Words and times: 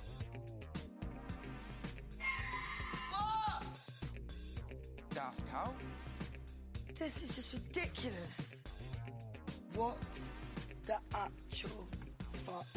This 7.01 7.23
is 7.23 7.35
just 7.35 7.53
ridiculous. 7.53 8.61
What 9.73 9.97
the 10.85 10.97
actual 11.15 11.87
fuck? 12.45 12.67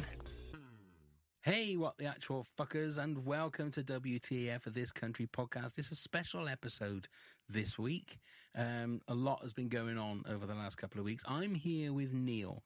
Hey, 1.43 1.75
what 1.75 1.95
the 1.99 2.05
actual 2.05 2.43
fuckers, 2.59 2.97
and 2.97 3.23
welcome 3.23 3.69
to 3.69 3.83
WTF 3.83 4.63
for 4.63 4.71
This 4.71 4.91
Country 4.91 5.27
podcast. 5.27 5.77
It's 5.77 5.91
a 5.91 5.95
special 5.95 6.49
episode 6.49 7.07
this 7.47 7.77
week. 7.77 8.17
Um, 8.57 8.99
a 9.07 9.13
lot 9.13 9.43
has 9.43 9.53
been 9.53 9.69
going 9.69 9.99
on 9.99 10.23
over 10.27 10.47
the 10.47 10.55
last 10.55 10.79
couple 10.79 10.97
of 10.97 11.05
weeks. 11.05 11.23
I'm 11.27 11.53
here 11.53 11.93
with 11.93 12.11
Neil, 12.11 12.63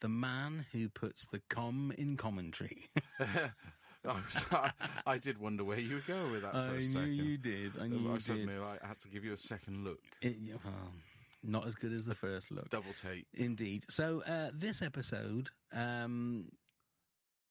the 0.00 0.08
man 0.08 0.66
who 0.72 0.88
puts 0.88 1.28
the 1.30 1.40
com 1.48 1.92
in 1.96 2.16
commentary. 2.16 2.90
Oh, 4.08 4.22
sorry. 4.28 4.70
I 5.06 5.18
did 5.18 5.38
wonder 5.38 5.64
where 5.64 5.78
you 5.80 5.94
would 5.96 6.06
go 6.06 6.30
with 6.30 6.42
that 6.42 6.52
for 6.52 6.58
I 6.58 6.66
a 6.66 6.78
knew 6.78 6.86
second. 6.86 7.14
you 7.14 7.36
did. 7.38 7.72
I 7.80 7.86
knew 7.88 7.98
you 7.98 8.10
I 8.10 8.14
did. 8.14 8.22
suddenly 8.22 8.58
like, 8.58 8.82
had 8.84 9.00
to 9.00 9.08
give 9.08 9.24
you 9.24 9.32
a 9.32 9.36
second 9.36 9.84
look. 9.84 9.98
It, 10.22 10.36
well, 10.64 10.92
not 11.42 11.66
as 11.66 11.74
good 11.74 11.92
as 11.92 12.06
the 12.06 12.14
first 12.14 12.50
look. 12.50 12.70
Double 12.70 12.92
take. 13.02 13.26
Indeed. 13.34 13.84
So 13.88 14.22
uh, 14.26 14.50
this 14.54 14.80
episode, 14.82 15.50
um, 15.72 16.46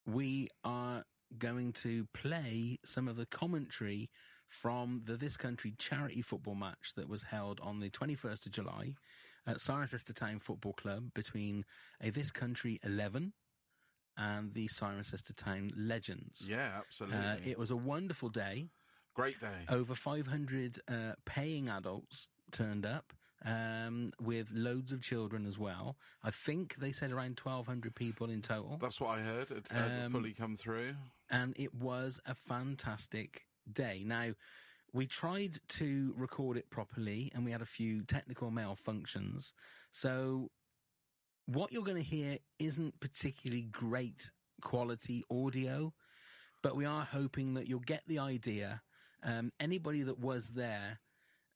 we 0.06 0.50
are 0.64 1.04
going 1.38 1.74
to 1.74 2.08
play 2.14 2.80
some 2.86 3.08
of 3.08 3.16
the 3.18 3.26
commentary 3.26 4.10
from 4.48 5.02
the 5.06 5.18
This 5.18 5.36
Country 5.38 5.74
charity 5.78 6.22
football 6.22 6.56
match 6.56 6.94
that 6.96 7.10
was 7.10 7.24
held 7.24 7.60
on 7.62 7.80
the 7.80 7.90
21st 7.90 8.46
of 8.46 8.52
July 8.52 8.96
at 9.48 9.58
Cirencester 9.58 10.14
Town 10.14 10.40
Football 10.40 10.74
Club 10.74 11.14
between 11.14 11.66
a 12.02 12.10
This 12.12 12.32
Country 12.32 12.80
11 12.84 13.34
and 14.18 14.53
the 14.53 14.68
Cirencester 14.68 15.36
Town 15.36 15.72
Legends. 15.76 16.46
Yeah, 16.48 16.70
absolutely. 16.78 17.18
Uh, 17.18 17.36
it 17.46 17.58
was 17.59 17.72
a 17.72 17.76
wonderful 17.76 18.30
day. 18.30 18.70
Great 19.14 19.40
day. 19.40 19.66
Over 19.70 19.96
500 19.96 20.80
uh, 20.88 20.94
paying 21.26 21.70
adults 21.70 22.28
turned 22.52 22.86
up 22.86 23.14
um, 23.46 24.12
with 24.20 24.50
loads 24.53 24.92
of 24.92 25.02
children 25.02 25.46
as 25.46 25.58
well. 25.58 25.96
I 26.24 26.31
think 26.31 26.76
they 26.78 26.92
said 26.92 27.12
around 27.12 27.40
1,200 27.42 27.96
people 27.96 28.30
in 28.30 28.42
total. 28.42 28.78
That's 28.81 29.00
what 29.00 29.18
I 29.20 29.22
heard. 29.22 29.52
It 29.52 29.66
had 29.72 30.06
Um, 30.06 30.12
fully 30.12 30.34
come 30.34 30.56
through. 30.58 30.96
And 31.30 31.53
it 31.58 31.74
was 31.74 32.20
a 32.26 32.36
fantastic 32.36 33.46
day. 33.72 34.03
Now, 34.06 34.32
we 34.94 35.08
tried 35.08 35.59
to 35.70 36.14
record 36.18 36.58
it 36.58 36.70
properly 36.70 37.32
and 37.34 37.44
we 37.46 37.52
had 37.52 37.62
a 37.62 37.66
few 37.66 38.03
technical 38.03 38.52
malfunctions. 38.52 39.52
So, 39.92 40.52
what 41.46 41.72
you're 41.72 41.84
going 41.84 42.02
to 42.02 42.04
hear 42.04 42.38
isn't 42.60 43.00
particularly 43.00 43.64
great 43.64 44.32
quality 44.62 45.24
audio, 45.32 45.94
but 46.64 46.76
we 46.76 46.86
are 46.86 47.04
hoping 47.04 47.54
that 47.54 47.68
you'll 47.68 47.80
get 47.80 48.04
the 48.08 48.20
idea. 48.20 48.82
Um, 49.24 49.52
anybody 49.60 50.04
that 50.04 50.20
was 50.20 50.50
there, 50.50 51.00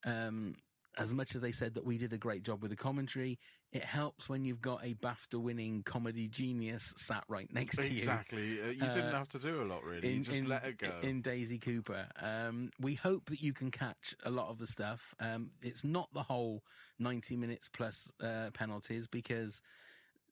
um, 0.06 0.56
as 1.00 1.14
much 1.14 1.34
as 1.36 1.42
they 1.42 1.52
said 1.52 1.74
that 1.76 1.86
we 1.86 1.98
did 1.98 2.12
a 2.14 2.18
great 2.18 2.44
job 2.44 2.62
with 2.62 2.72
the 2.72 2.78
commentary, 2.78 3.40
it 3.72 3.84
helps 3.84 4.28
when 4.30 4.44
you've 4.44 4.62
got 4.62 4.84
a 4.84 4.94
BAFTA 4.96 5.40
winning 5.42 5.82
comedy 5.84 6.28
genius 6.28 6.94
sat 6.98 7.24
right 7.28 7.52
next 7.54 7.78
to 7.78 7.84
you 7.88 7.96
Exactly. 7.98 8.62
Uh, 8.62 8.66
you 8.68 8.74
didn't 8.80 9.14
Uh, 9.14 9.18
have 9.18 9.30
to 9.30 9.40
do 9.40 9.62
a 9.62 9.66
lot, 9.66 9.84
really. 9.84 10.14
you 10.14 10.22
just 10.24 10.46
let 10.46 10.66
it 10.66 10.78
go. 10.78 10.92
in 11.02 11.22
Daisy 11.22 11.58
Cooper. 11.58 12.08
Um, 12.22 12.70
we 12.80 12.96
hope 12.96 13.30
that 13.30 13.42
you 13.42 13.54
can 13.54 13.72
catch 13.72 14.16
a 14.24 14.30
lot 14.30 14.50
of 14.50 14.58
the 14.58 14.68
stuff. 14.68 15.14
Um, 15.20 15.52
it's 15.62 15.84
not 15.84 16.10
the 16.14 16.24
whole 16.24 16.64
90 17.00 17.38
minutes 17.38 17.70
plus 17.72 18.12
uh, 18.22 18.50
penalties 18.54 19.08
because 19.08 19.62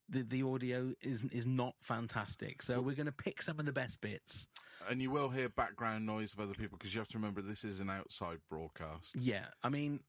the 0.09 0.21
the 0.23 0.41
audio 0.43 0.93
is 1.01 1.25
is 1.31 1.45
not 1.45 1.75
fantastic. 1.81 2.61
So 2.61 2.79
we're 2.81 2.95
going 2.95 3.07
to 3.07 3.11
pick 3.11 3.41
some 3.41 3.59
of 3.59 3.65
the 3.65 3.73
best 3.73 3.99
bits. 4.01 4.47
and 4.89 5.01
you 5.01 5.11
will 5.11 5.29
hear 5.29 5.49
background 5.49 6.05
noise 6.05 6.31
of 6.33 6.39
other 6.39 6.53
people 6.53 6.77
because 6.77 6.93
you 6.93 6.99
have 7.01 7.09
to 7.09 7.17
remember 7.17 7.41
this 7.41 7.63
is 7.65 7.79
an 7.81 7.89
outside 7.89 8.37
broadcast. 8.49 9.15
Yeah, 9.19 9.45
I 9.63 9.69
mean, 9.69 9.99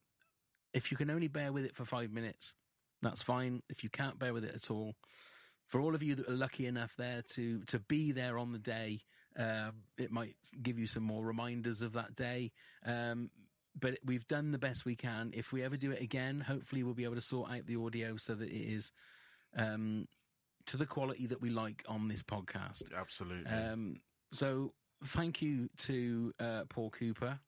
if 0.73 0.91
you 0.91 0.97
can 0.97 1.11
only 1.11 1.29
bear 1.29 1.53
with 1.53 1.65
it 1.65 1.75
for 1.75 1.84
five 1.84 2.12
minutes, 2.12 2.55
that's 3.03 3.23
fine. 3.23 3.62
If 3.69 3.84
you 3.84 3.91
can't 3.91 4.19
bear 4.19 4.33
with 4.33 4.45
it 4.45 4.55
at 4.55 4.71
all, 4.71 4.95
for 5.67 5.81
all 5.81 5.95
of 5.95 6.03
you 6.03 6.15
that 6.17 6.29
are 6.29 6.37
lucky 6.37 6.67
enough 6.67 6.95
there 6.97 7.23
to 7.34 7.61
to 7.65 7.79
be 7.79 8.12
there 8.12 8.39
on 8.39 8.53
the 8.53 8.59
day, 8.59 9.01
um, 9.37 9.73
it 9.97 10.11
might 10.11 10.34
give 10.62 10.79
you 10.79 10.87
some 10.87 11.03
more 11.03 11.25
reminders 11.25 11.83
of 11.83 11.93
that 11.93 12.15
day. 12.15 12.53
Um, 12.84 13.31
but 13.79 13.99
we've 14.05 14.27
done 14.27 14.51
the 14.51 14.59
best 14.59 14.84
we 14.84 14.97
can. 14.97 15.31
If 15.34 15.53
we 15.53 15.62
ever 15.62 15.77
do 15.77 15.93
it 15.93 16.03
again, 16.03 16.41
hopefully 16.41 16.83
we'll 16.83 16.95
be 16.95 17.05
able 17.05 17.15
to 17.15 17.23
sort 17.23 17.50
out 17.50 17.67
the 17.67 17.77
audio 17.77 18.17
so 18.17 18.35
that 18.35 18.49
it 18.49 18.73
is 18.73 18.91
um, 19.56 20.09
to 20.67 20.77
the 20.77 20.87
quality 20.87 21.27
that 21.27 21.41
we 21.41 21.50
like 21.50 21.85
on 21.89 22.09
this 22.09 22.23
podcast. 22.23 22.83
Absolutely. 22.97 23.50
Um, 23.50 24.00
so 24.33 24.73
thank 25.05 25.41
you 25.41 25.69
to 25.79 26.33
uh, 26.41 26.65
Paul 26.69 26.91
Cooper 26.91 27.39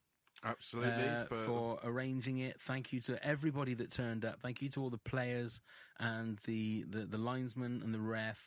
Absolutely. 0.45 1.09
uh, 1.09 1.25
for, 1.25 1.79
arranging 1.85 2.39
it. 2.39 2.61
Thank 2.61 2.93
you 2.93 3.01
to 3.03 3.25
everybody 3.25 3.75
that 3.75 3.91
turned 3.91 4.25
up. 4.25 4.41
Thank 4.41 4.63
you 4.63 4.69
to 4.71 4.83
all 4.83 4.91
the 4.91 4.99
players 4.99 5.61
and 5.99 6.39
the, 6.47 6.85
the, 6.89 7.07
the 7.07 7.19
linesman 7.19 7.83
and 7.85 7.93
the 7.93 8.01
ref. 8.01 8.39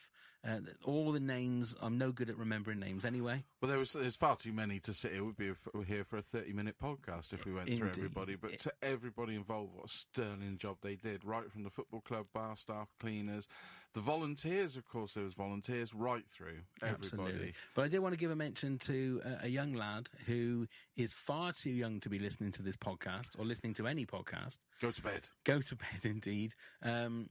Uh, 0.46 0.60
all 0.84 1.14
the 1.14 1.22
names. 1.22 1.74
I'm 1.82 1.98
no 1.98 2.12
good 2.12 2.30
at 2.30 2.38
remembering 2.38 2.78
names 2.78 3.06
anyway. 3.06 3.46
Well, 3.62 3.70
there 3.70 3.80
was 3.80 3.94
there's 3.94 4.18
far 4.18 4.36
too 4.36 4.52
many 4.52 4.78
to 4.82 4.94
sit 4.94 5.14
here. 5.14 5.24
We'd 5.24 5.38
be 5.38 5.54
here 5.88 6.04
for 6.04 6.18
a 6.18 6.22
30 6.22 6.52
minute 6.52 6.76
podcast 6.84 7.32
if 7.32 7.46
we 7.46 7.54
went 7.54 7.68
through 7.74 7.88
everybody. 7.88 8.36
But 8.36 8.60
to 8.60 8.74
everybody 8.82 9.36
involved, 9.36 9.72
what 9.74 9.86
a 9.86 9.88
sterling 9.88 10.58
job 10.58 10.78
they 10.82 10.96
did, 10.96 11.24
right 11.24 11.50
from 11.50 11.64
the 11.64 11.70
football 11.70 12.02
club, 12.02 12.26
bar 12.34 12.58
staff, 12.58 12.90
cleaners, 13.00 13.48
the 13.94 14.02
volunteers. 14.02 14.76
Of 14.76 14.88
course, 14.88 15.14
there 15.14 15.24
was 15.24 15.34
volunteers 15.34 15.94
right 15.94 16.24
through 16.30 16.60
everybody. 16.82 17.06
Absolutely. 17.06 17.54
But 17.76 17.84
I 17.84 17.88
did 17.88 18.00
want 18.00 18.14
to 18.14 18.20
give 18.20 18.32
a 18.32 18.36
mention 18.36 18.78
to 18.80 19.22
a, 19.24 19.46
a 19.46 19.48
young 19.48 19.74
lad 19.74 20.10
who 20.26 20.68
is 20.96 21.14
far 21.14 21.54
too 21.54 21.70
young 21.70 22.00
to 22.02 22.10
be 22.10 22.20
listening 22.20 22.52
to 22.54 22.62
this 22.62 22.76
podcast 22.76 23.38
or 23.38 23.46
listening 23.46 23.74
to 23.76 23.88
any 23.88 24.06
podcast. 24.06 24.58
Go 24.82 24.92
to 24.92 25.02
bed. 25.02 25.30
Go 25.44 25.62
to 25.62 25.76
bed, 25.76 26.06
indeed. 26.06 26.54
Um, 26.82 27.30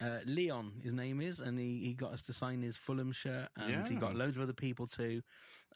uh, 0.00 0.18
Leon, 0.26 0.72
his 0.82 0.92
name 0.92 1.20
is, 1.20 1.40
and 1.40 1.58
he, 1.58 1.80
he 1.82 1.94
got 1.94 2.12
us 2.12 2.22
to 2.22 2.32
sign 2.32 2.60
his 2.60 2.76
Fulham 2.76 3.12
shirt, 3.12 3.48
and 3.56 3.88
he 3.88 3.94
got 3.94 4.14
loads 4.14 4.36
of 4.36 4.42
other 4.42 4.52
people 4.52 4.86
too. 4.86 5.22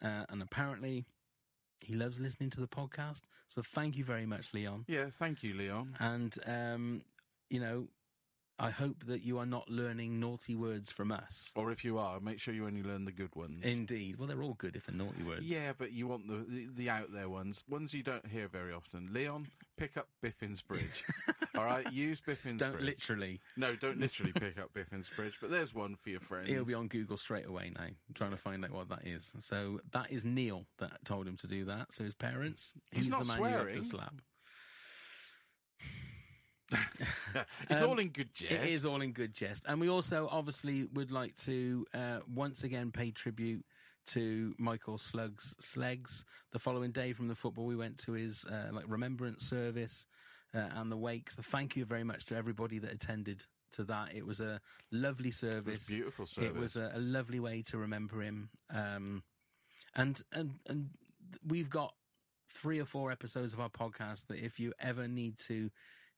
Uh, 0.01 0.25
and 0.29 0.43
apparently, 0.43 1.05
he 1.79 1.95
loves 1.95 2.19
listening 2.19 2.51
to 2.51 2.59
the 2.59 2.67
podcast. 2.67 3.21
So 3.47 3.61
thank 3.63 3.97
you 3.97 4.03
very 4.03 4.27
much, 4.27 4.53
Leon. 4.53 4.85
Yeah, 4.87 5.05
thank 5.11 5.41
you, 5.43 5.55
Leon. 5.55 5.95
And 5.99 6.35
um, 6.45 7.01
you 7.49 7.59
know, 7.59 7.87
I 8.61 8.69
hope 8.69 9.05
that 9.07 9.23
you 9.23 9.39
are 9.39 9.45
not 9.45 9.69
learning 9.69 10.19
naughty 10.19 10.55
words 10.55 10.91
from 10.91 11.11
us. 11.11 11.49
Or 11.55 11.71
if 11.71 11.83
you 11.83 11.97
are, 11.97 12.19
make 12.19 12.39
sure 12.39 12.53
you 12.53 12.67
only 12.67 12.83
learn 12.83 13.05
the 13.05 13.11
good 13.11 13.35
ones. 13.35 13.63
Indeed. 13.63 14.17
Well, 14.17 14.27
they're 14.27 14.43
all 14.43 14.53
good 14.53 14.75
if 14.75 14.85
they're 14.85 14.95
naughty 14.95 15.23
words. 15.23 15.43
Yeah, 15.43 15.73
but 15.77 15.91
you 15.91 16.07
want 16.07 16.27
the, 16.27 16.45
the 16.47 16.67
the 16.75 16.89
out 16.89 17.11
there 17.11 17.27
ones, 17.27 17.63
ones 17.67 17.93
you 17.93 18.03
don't 18.03 18.25
hear 18.27 18.47
very 18.47 18.71
often. 18.71 19.09
Leon, 19.11 19.47
pick 19.77 19.97
up 19.97 20.07
Biffin's 20.21 20.61
Bridge. 20.61 21.03
All 21.55 21.65
right, 21.65 21.91
use 21.91 22.21
Biffin's 22.21 22.59
Don't 22.59 22.73
Bridge. 22.73 22.85
literally. 22.85 23.41
no, 23.57 23.75
don't 23.75 23.99
literally 23.99 24.31
pick 24.31 24.57
up 24.57 24.73
Biffin's 24.73 25.09
Bridge, 25.09 25.37
but 25.41 25.51
there's 25.51 25.75
one 25.75 25.95
for 25.95 26.09
your 26.11 26.21
friends. 26.21 26.47
He'll 26.47 26.63
be 26.63 26.73
on 26.73 26.87
Google 26.87 27.17
straight 27.17 27.45
away 27.45 27.71
now, 27.75 27.87
trying 28.15 28.31
to 28.31 28.37
find 28.37 28.63
out 28.63 28.71
what 28.71 28.87
that 28.89 29.05
is. 29.05 29.33
So 29.41 29.79
that 29.91 30.11
is 30.11 30.23
Neil 30.23 30.65
that 30.79 31.03
told 31.03 31.27
him 31.27 31.35
to 31.37 31.47
do 31.47 31.65
that. 31.65 31.93
So 31.93 32.03
his 32.05 32.13
parents, 32.13 32.73
He's 32.91 33.09
not 33.09 33.23
the 33.25 33.27
man 33.27 33.37
you 33.39 33.43
have 33.45 33.53
swearing. 33.63 33.81
to 33.81 33.85
slap. 33.87 34.13
It's 37.69 37.81
Um, 37.81 37.89
all 37.89 37.99
in 37.99 38.09
good 38.09 38.33
jest. 38.33 38.51
It 38.51 38.69
is 38.69 38.85
all 38.85 39.01
in 39.01 39.11
good 39.13 39.33
jest. 39.33 39.63
And 39.67 39.79
we 39.79 39.89
also 39.89 40.27
obviously 40.31 40.87
would 40.93 41.11
like 41.11 41.35
to 41.45 41.85
uh, 41.93 42.19
once 42.33 42.63
again 42.63 42.91
pay 42.91 43.11
tribute 43.11 43.65
to 44.07 44.55
Michael 44.57 44.97
Slugs 44.97 45.55
Sleggs. 45.61 46.23
The 46.51 46.59
following 46.59 46.91
day 46.91 47.13
from 47.13 47.27
the 47.27 47.35
football, 47.35 47.65
we 47.65 47.75
went 47.75 47.97
to 47.99 48.13
his 48.13 48.45
uh, 48.45 48.69
like 48.71 48.85
remembrance 48.87 49.47
service 49.47 50.05
uh, 50.53 50.69
and 50.75 50.91
the 50.91 50.97
wake. 50.97 51.31
So 51.31 51.41
thank 51.41 51.75
you 51.75 51.85
very 51.85 52.03
much 52.03 52.25
to 52.25 52.35
everybody 52.35 52.79
that 52.79 52.91
attended 52.91 53.43
to 53.73 53.83
that. 53.85 54.13
It 54.13 54.25
was 54.25 54.39
a 54.39 54.59
lovely 54.91 55.31
service. 55.31 55.85
beautiful 55.85 56.25
service. 56.25 56.49
It 56.49 56.59
was 56.59 56.75
a, 56.75 56.91
a 56.95 56.99
lovely 56.99 57.39
way 57.39 57.63
to 57.69 57.77
remember 57.77 58.21
him. 58.21 58.49
Um, 58.69 59.23
and 59.95 60.21
and 60.31 60.59
and 60.67 60.89
we've 61.45 61.69
got 61.69 61.93
three 62.49 62.79
or 62.79 62.85
four 62.85 63.11
episodes 63.11 63.53
of 63.53 63.59
our 63.59 63.69
podcast 63.69 64.27
that 64.27 64.43
if 64.43 64.59
you 64.59 64.73
ever 64.79 65.07
need 65.07 65.37
to 65.37 65.69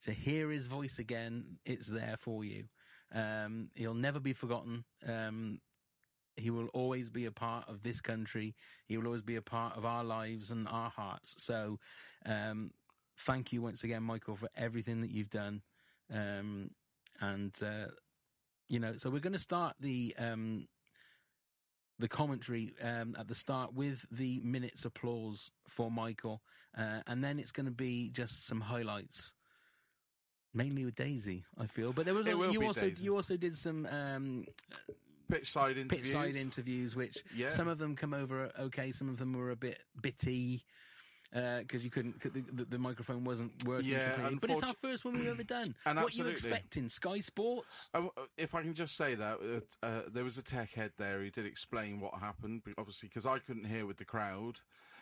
to 0.03 0.11
hear 0.11 0.49
his 0.49 0.67
voice 0.67 0.99
again, 0.99 1.57
it's 1.65 1.87
there 1.87 2.15
for 2.17 2.43
you. 2.43 2.65
Um, 3.13 3.69
he'll 3.75 3.93
never 3.93 4.19
be 4.19 4.33
forgotten. 4.33 4.83
Um, 5.07 5.59
he 6.35 6.49
will 6.49 6.67
always 6.73 7.09
be 7.09 7.25
a 7.25 7.31
part 7.31 7.69
of 7.69 7.83
this 7.83 8.01
country. 8.01 8.55
He 8.87 8.97
will 8.97 9.05
always 9.05 9.21
be 9.21 9.35
a 9.35 9.41
part 9.41 9.77
of 9.77 9.85
our 9.85 10.03
lives 10.03 10.51
and 10.51 10.67
our 10.67 10.89
hearts. 10.89 11.35
So, 11.37 11.79
um, 12.25 12.71
thank 13.19 13.53
you 13.53 13.61
once 13.61 13.83
again, 13.83 14.03
Michael, 14.03 14.35
for 14.35 14.49
everything 14.55 15.01
that 15.01 15.11
you've 15.11 15.29
done. 15.29 15.61
Um, 16.11 16.71
and 17.21 17.53
uh, 17.63 17.91
you 18.67 18.79
know, 18.79 18.97
so 18.97 19.09
we're 19.09 19.19
going 19.19 19.33
to 19.33 19.39
start 19.39 19.75
the 19.79 20.15
um, 20.17 20.67
the 21.99 22.07
commentary 22.07 22.73
um, 22.81 23.15
at 23.19 23.27
the 23.27 23.35
start 23.35 23.73
with 23.73 24.05
the 24.11 24.41
minutes 24.41 24.85
applause 24.85 25.51
for 25.67 25.91
Michael, 25.91 26.41
uh, 26.77 27.01
and 27.07 27.23
then 27.23 27.39
it's 27.39 27.51
going 27.51 27.67
to 27.67 27.71
be 27.71 28.09
just 28.09 28.47
some 28.47 28.61
highlights, 28.61 29.31
mainly 30.53 30.85
with 30.85 30.95
Daisy. 30.95 31.43
I 31.57 31.67
feel, 31.67 31.93
but 31.93 32.05
there 32.05 32.13
was 32.13 32.25
will 32.25 32.51
you 32.51 32.63
also 32.63 32.81
Daisy. 32.81 33.03
you 33.03 33.15
also 33.15 33.37
did 33.37 33.57
some 33.57 33.85
um, 33.87 34.45
pitch 35.29 35.51
side 35.51 35.77
interviews. 35.77 36.07
pitch 36.07 36.11
side 36.11 36.35
interviews, 36.35 36.95
which 36.95 37.23
Yeah. 37.35 37.49
some 37.49 37.67
of 37.67 37.77
them 37.77 37.95
come 37.95 38.13
over 38.13 38.51
okay, 38.59 38.91
some 38.91 39.09
of 39.09 39.17
them 39.17 39.33
were 39.33 39.51
a 39.51 39.55
bit 39.55 39.79
bitty. 40.01 40.63
Because 41.31 41.83
you 41.83 41.89
couldn't, 41.89 42.21
the, 42.55 42.65
the, 42.65 42.77
microphone 42.77 43.23
wasn't 43.23 43.51
working. 43.65 43.89
Yeah, 43.89 44.11
completely. 44.11 44.37
but 44.39 44.49
it's 44.51 44.61
our 44.61 44.75
first 44.75 45.03
one 45.03 45.15
we've 45.15 45.25
ever 45.25 45.41
done. 45.41 45.73
And 45.87 45.97
what 45.97 46.15
you 46.15 46.23
absolutely. 46.25 46.31
expecting? 46.33 46.89
Sky 46.89 47.21
Sports? 47.21 47.89
Uh, 47.91 48.03
if 48.37 48.53
I 48.53 48.61
can 48.61 48.75
just 48.75 48.95
say 48.95 49.15
that 49.15 49.39
uh, 49.81 49.83
uh, 49.83 50.01
there 50.13 50.23
was 50.23 50.37
a 50.37 50.43
tech 50.43 50.73
head 50.73 50.91
there 50.99 51.21
who 51.21 51.31
did 51.31 51.47
explain 51.47 51.99
what 51.99 52.13
happened, 52.19 52.61
obviously 52.77 53.09
because 53.09 53.25
I 53.25 53.39
couldn't 53.39 53.63
hear 53.63 53.87
with 53.87 53.97
the 53.97 54.05
crowd, 54.05 54.59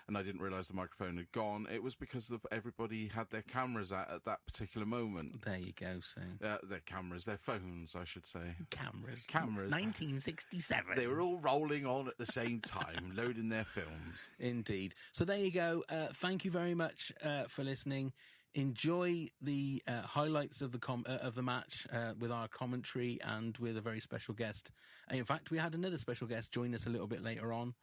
and 0.08 0.18
I 0.18 0.24
didn't 0.24 0.42
realise 0.42 0.68
the 0.68 0.74
microphone 0.74 1.18
had 1.18 1.32
gone. 1.32 1.68
It 1.74 1.82
was 1.84 1.96
because 1.96 2.30
of 2.30 2.46
everybody 2.52 3.08
had 3.08 3.30
their 3.30 3.42
cameras 3.44 3.92
out 3.92 4.12
at 4.12 4.26
that 4.26 4.40
particular 4.46 4.86
moment. 4.86 5.44
There 5.46 5.58
you 5.58 5.74
go. 5.74 6.00
So 6.02 6.22
Uh, 6.46 6.58
their 6.64 6.80
cameras, 6.82 7.26
their 7.26 7.38
phones, 7.38 7.96
I 7.96 8.04
should 8.06 8.26
say. 8.26 8.56
cameras, 8.70 9.24
Cameras. 9.28 9.72
1967. 9.72 10.96
They 10.96 11.08
were 11.08 11.22
all 11.22 11.38
rolling 11.38 11.86
on 11.86 12.08
at 12.08 12.18
the 12.18 12.26
same 12.26 12.60
time, 12.62 13.12
loading 13.16 13.50
their 13.50 13.66
films. 13.66 14.28
Indeed. 14.40 14.96
So 15.12 15.26
there 15.26 15.38
you 15.40 15.52
go. 15.52 15.84
Uh, 15.90 16.08
thank 16.14 16.46
you 16.46 16.52
very 16.52 16.74
much 16.76 17.12
uh, 17.24 17.44
for 17.48 17.64
listening. 17.64 18.14
Enjoy 18.54 19.30
the 19.42 19.82
uh, 19.88 20.02
highlights 20.02 20.62
of 20.62 20.74
the 20.74 20.78
com- 20.78 21.06
uh, 21.08 21.14
of 21.14 21.36
the 21.36 21.42
match 21.42 21.88
uh, 21.94 22.14
with 22.20 22.32
our 22.32 22.50
commentary 22.50 23.18
and 23.24 23.58
with 23.60 23.78
a 23.78 23.82
very 23.82 24.02
special 24.02 24.34
guest. 24.34 24.72
In 25.10 25.24
fact, 25.24 25.52
we 25.52 25.58
had 25.58 25.74
another 25.74 25.98
special 25.98 26.28
guest 26.28 26.52
join 26.52 26.76
us 26.76 26.86
a 26.86 26.90
little 26.90 27.08
bit 27.08 27.24
later 27.24 27.54
on, 27.54 27.74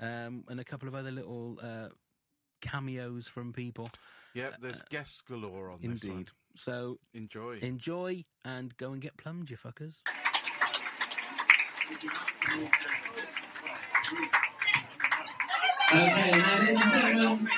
um, 0.00 0.44
and 0.48 0.60
a 0.60 0.64
couple 0.64 0.88
of 0.88 0.94
other 0.94 1.10
little 1.10 1.58
uh, 1.62 1.88
cameos 2.60 3.28
from 3.28 3.52
people. 3.52 3.88
Yeah, 4.34 4.50
there's 4.60 4.82
guests 4.90 5.20
galore 5.22 5.70
on 5.70 5.78
this 5.80 6.02
one. 6.04 6.12
Indeed. 6.12 6.30
So 6.56 6.98
Enjoy. 7.14 7.58
enjoy 7.60 8.24
and 8.44 8.76
go 8.76 8.92
and 8.92 9.00
get 9.00 9.16
plumbed, 9.16 9.50
you 9.50 9.56
fuckers. 9.56 9.96
Okay, 15.92 16.30
now 16.30 16.58
ladies 16.60 16.82
and 16.82 16.92
gentlemen, 16.92 17.48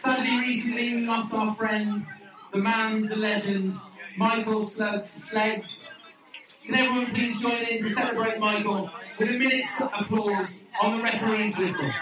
sadly 0.00 0.38
recently 0.40 0.94
we 0.96 1.06
lost 1.06 1.32
our 1.32 1.54
friend, 1.54 2.04
the 2.52 2.58
man, 2.58 3.06
the 3.06 3.16
legend, 3.16 3.74
Michael 4.16 4.64
Slugs 4.64 5.08
Sleggs. 5.08 5.86
Can 6.66 6.74
everyone 6.74 7.14
please 7.14 7.40
join 7.40 7.62
in 7.62 7.80
to 7.80 7.90
celebrate 7.90 8.40
Michael 8.40 8.90
with 9.20 9.30
a 9.30 9.38
minute's 9.38 9.80
applause 9.80 10.62
on 10.82 10.96
the 10.96 11.02
referee's 11.04 11.56
whistle? 11.56 11.92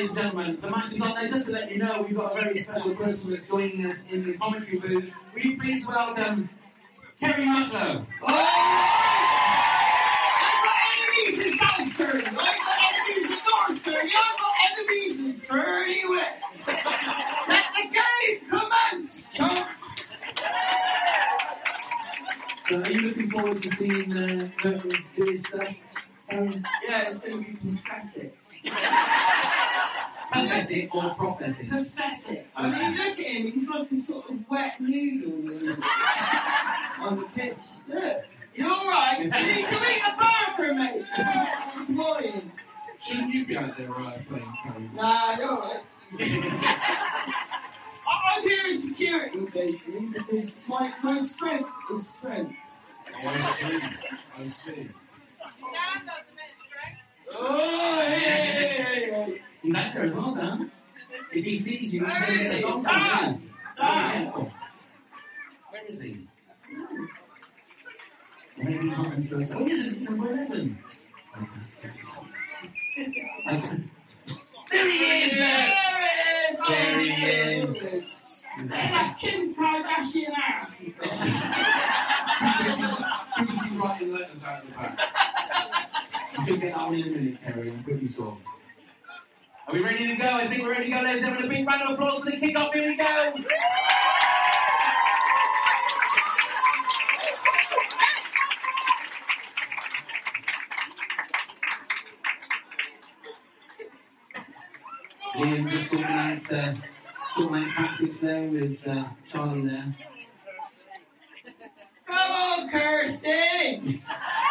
Ladies 0.00 0.16
and 0.16 0.24
gentlemen, 0.24 0.58
the 0.62 0.70
match 0.70 0.92
is 0.92 1.00
on 1.02 1.14
there. 1.14 1.28
Just 1.28 1.46
to 1.46 1.52
let 1.52 1.70
you 1.70 1.76
know, 1.76 2.02
we've 2.06 2.16
got 2.16 2.32
a 2.32 2.34
very 2.42 2.60
special 2.60 2.94
person 2.94 3.42
joining 3.46 3.84
us 3.84 4.06
in 4.06 4.24
the 4.24 4.32
commentary 4.38 4.78
booth. 4.78 5.12
Will 5.34 5.42
you 5.42 5.58
please 5.60 5.86
welcome 5.86 6.48
Kerry 7.20 7.44
Mucklow? 7.44 8.06
I've 8.22 8.38
got 10.64 10.76
enemies 10.96 11.44
in 11.44 11.58
South 11.58 11.96
Surrey. 11.98 12.24
I've 12.24 12.34
got 12.34 12.78
enemies 12.88 13.24
in 13.26 13.38
North 13.44 13.84
Surrey. 13.84 14.10
I've 14.16 14.38
got 14.38 14.54
enemies 14.72 15.18
in 15.18 15.34
Surrey. 15.46 16.02
Let 17.46 17.66
the 17.74 17.84
game 17.92 18.40
commence. 18.48 19.14
So 19.36 19.44
are 22.74 22.90
you 22.90 23.00
looking 23.02 23.30
forward 23.30 23.62
to 23.62 23.70
seeing 23.76 24.16
uh, 24.16 24.48
his 25.14 25.42
stuff? 25.42 25.68
Um, 26.32 26.64
yeah, 26.88 27.08
it's 27.10 27.18
going 27.18 27.44
to 27.44 27.50
be 27.50 27.76
pathetic. 27.84 28.39
Pathetic 30.32 30.94
or 30.94 31.14
prophetic? 31.14 31.68
Pathetic. 31.70 32.46
I 32.56 32.68
mean, 32.68 32.96
look 32.98 33.18
at 33.18 33.26
him. 33.26 33.52
He's 33.52 33.68
like 33.68 33.90
a 33.92 34.00
sort 34.00 34.30
of 34.30 34.48
wet 34.48 34.80
noodle 34.80 35.76
on 37.00 37.20
the 37.20 37.26
pitch. 37.34 37.56
Look. 37.88 38.24
You're 38.54 38.70
all 38.70 38.88
right. 38.88 39.20
You 39.20 39.30
need 39.30 39.66
to 39.66 39.76
eat 39.76 40.02
a 40.06 40.56
burger, 40.56 40.74
mate. 40.74 41.04
This 41.78 41.88
morning. 41.88 42.52
Shouldn't 43.00 43.32
you 43.32 43.46
be 43.46 43.56
out 43.56 43.76
there 43.78 43.88
right 43.90 44.28
playing 44.28 44.52
Curry? 44.62 44.90
Nah, 44.94 45.36
you're 45.36 45.48
all 45.48 45.60
right. 45.60 45.82
I'm 48.10 48.42
here 48.48 48.66
in 48.66 48.78
security, 48.78 49.46
basically, 49.52 50.06
because 50.06 50.60
my, 50.68 50.92
my 51.02 51.18
strength 51.18 51.70
is 51.94 52.08
strength. 52.08 52.54
Oh, 53.14 53.28
I 53.28 53.40
see. 53.52 53.80
I 54.38 54.44
see. 54.44 54.88
Oh, 57.32 58.00
hey, 58.06 58.20
hey, 58.20 59.10
hey. 59.10 59.40
He's 59.62 59.72
there 59.72 60.04
as 60.04 60.12
well, 60.12 60.34
Dan. 60.34 60.70
If 61.32 61.44
he 61.44 61.58
sees 61.58 61.94
you, 61.94 62.04
he's 62.04 62.10
going 62.10 62.10
to 62.10 62.20
Where 62.20 62.40
is 62.40 62.46
a 62.46 62.52
he? 62.54 62.62
Dan! 62.82 63.36
Be 63.36 63.42
Dan! 63.78 64.22
careful. 64.24 64.52
Where 65.70 65.84
is 65.88 66.00
he? 66.00 66.26
Maybe 68.58 68.84
not 68.90 69.12
in 69.14 69.28
first. 69.28 69.52
Oh, 69.54 69.64
he 69.64 69.70
isn't. 69.70 69.94
He's 69.94 70.02
number 70.08 70.30
11. 70.32 70.78
Okay. 73.46 73.80
There 74.70 74.90
he 74.90 74.98
is! 74.98 75.32
There 75.32 76.02
it 76.02 76.52
is! 76.52 76.58
Oh, 76.60 76.64
There 76.68 77.00
he 77.00 77.08
is. 77.24 77.76
At 78.58 78.68
that 78.68 79.16
Kim 79.18 79.54
Kardashian 79.54 80.34
ass. 80.36 80.78
Too 83.36 83.44
busy 83.46 83.70
writing 83.76 84.12
letters 84.12 84.42
out 84.44 84.66
the 84.66 84.72
back. 84.72 84.98
Should 86.50 86.60
get 86.62 86.74
that 86.74 86.84
one 86.84 86.98
in 86.98 87.06
a 87.06 87.10
minute, 87.12 87.42
Kerry. 87.44 87.70
I'm 87.70 87.84
pretty 87.84 88.08
sure. 88.08 88.36
Are 89.68 89.72
we 89.72 89.80
ready 89.84 90.08
to 90.08 90.16
go? 90.16 90.26
I 90.26 90.48
think 90.48 90.64
we're 90.64 90.72
ready 90.72 90.86
to 90.86 90.90
go, 90.90 91.00
ladies 91.00 91.22
and 91.22 91.36
gentlemen. 91.36 91.44
A 91.44 91.54
big 91.58 91.64
round 91.64 91.82
of 91.82 91.90
applause 91.90 92.24
for 92.24 92.24
the 92.24 92.38
kickoff. 92.38 92.72
Here 92.72 92.88
we 92.88 92.96
go. 92.96 93.04
Liam 105.36 105.70
just 105.70 105.90
sorting 105.92 106.06
out, 106.08 106.52
uh, 106.52 106.74
sorting 107.36 107.62
out 107.62 107.70
tactics 107.70 108.18
there 108.18 108.48
with 108.48 108.88
uh, 108.88 109.04
Charlie 109.30 109.68
there. 109.68 109.94
Come 112.06 112.32
on, 112.32 112.70
Kirsty! 112.70 114.02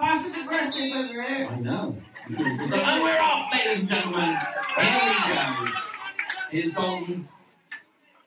Passive 0.00 0.34
aggressive 0.34 0.92
over 0.94 1.22
here. 1.22 1.46
I 1.50 1.60
know. 1.60 1.94
and 2.26 3.02
we're 3.02 3.20
off, 3.20 3.52
ladies 3.52 3.80
and 3.80 3.88
gentlemen. 3.88 4.38
Here 4.78 5.12
we 5.28 5.34
go. 5.34 5.72
Here's 6.50 6.72
Dalton, 6.72 7.28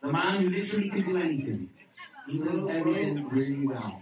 the 0.02 0.12
man 0.12 0.42
who 0.44 0.50
literally 0.52 0.90
can 0.92 1.02
do 1.02 1.18
anything. 1.18 1.70
He 2.28 2.38
does 2.38 2.70
everything 2.70 3.28
really 3.28 3.66
well. 3.66 4.02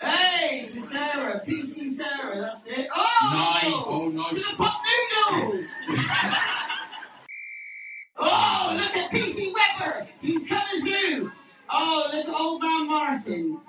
Hey, 0.00 0.66
to 0.66 0.82
Sarah, 0.82 1.40
PC 1.46 1.94
Sarah, 1.94 2.40
that's 2.40 2.66
it. 2.66 2.88
Oh! 2.92 3.60
Nice. 3.62 3.72
Oh, 3.86 4.08
nice. 4.08 4.30
To 4.30 4.34
the 4.34 4.56
pot 4.56 4.80
noodle! 5.30 5.64
oh, 8.16 8.76
look 8.76 8.96
at 8.96 9.10
PC 9.12 9.52
Weber! 9.54 10.08
He's 10.20 10.48
coming 10.48 10.82
through! 10.82 11.30
Oh, 11.70 12.10
look 12.12 12.26
at 12.26 12.34
old 12.34 12.62
man 12.62 12.88
Martin. 12.88 13.60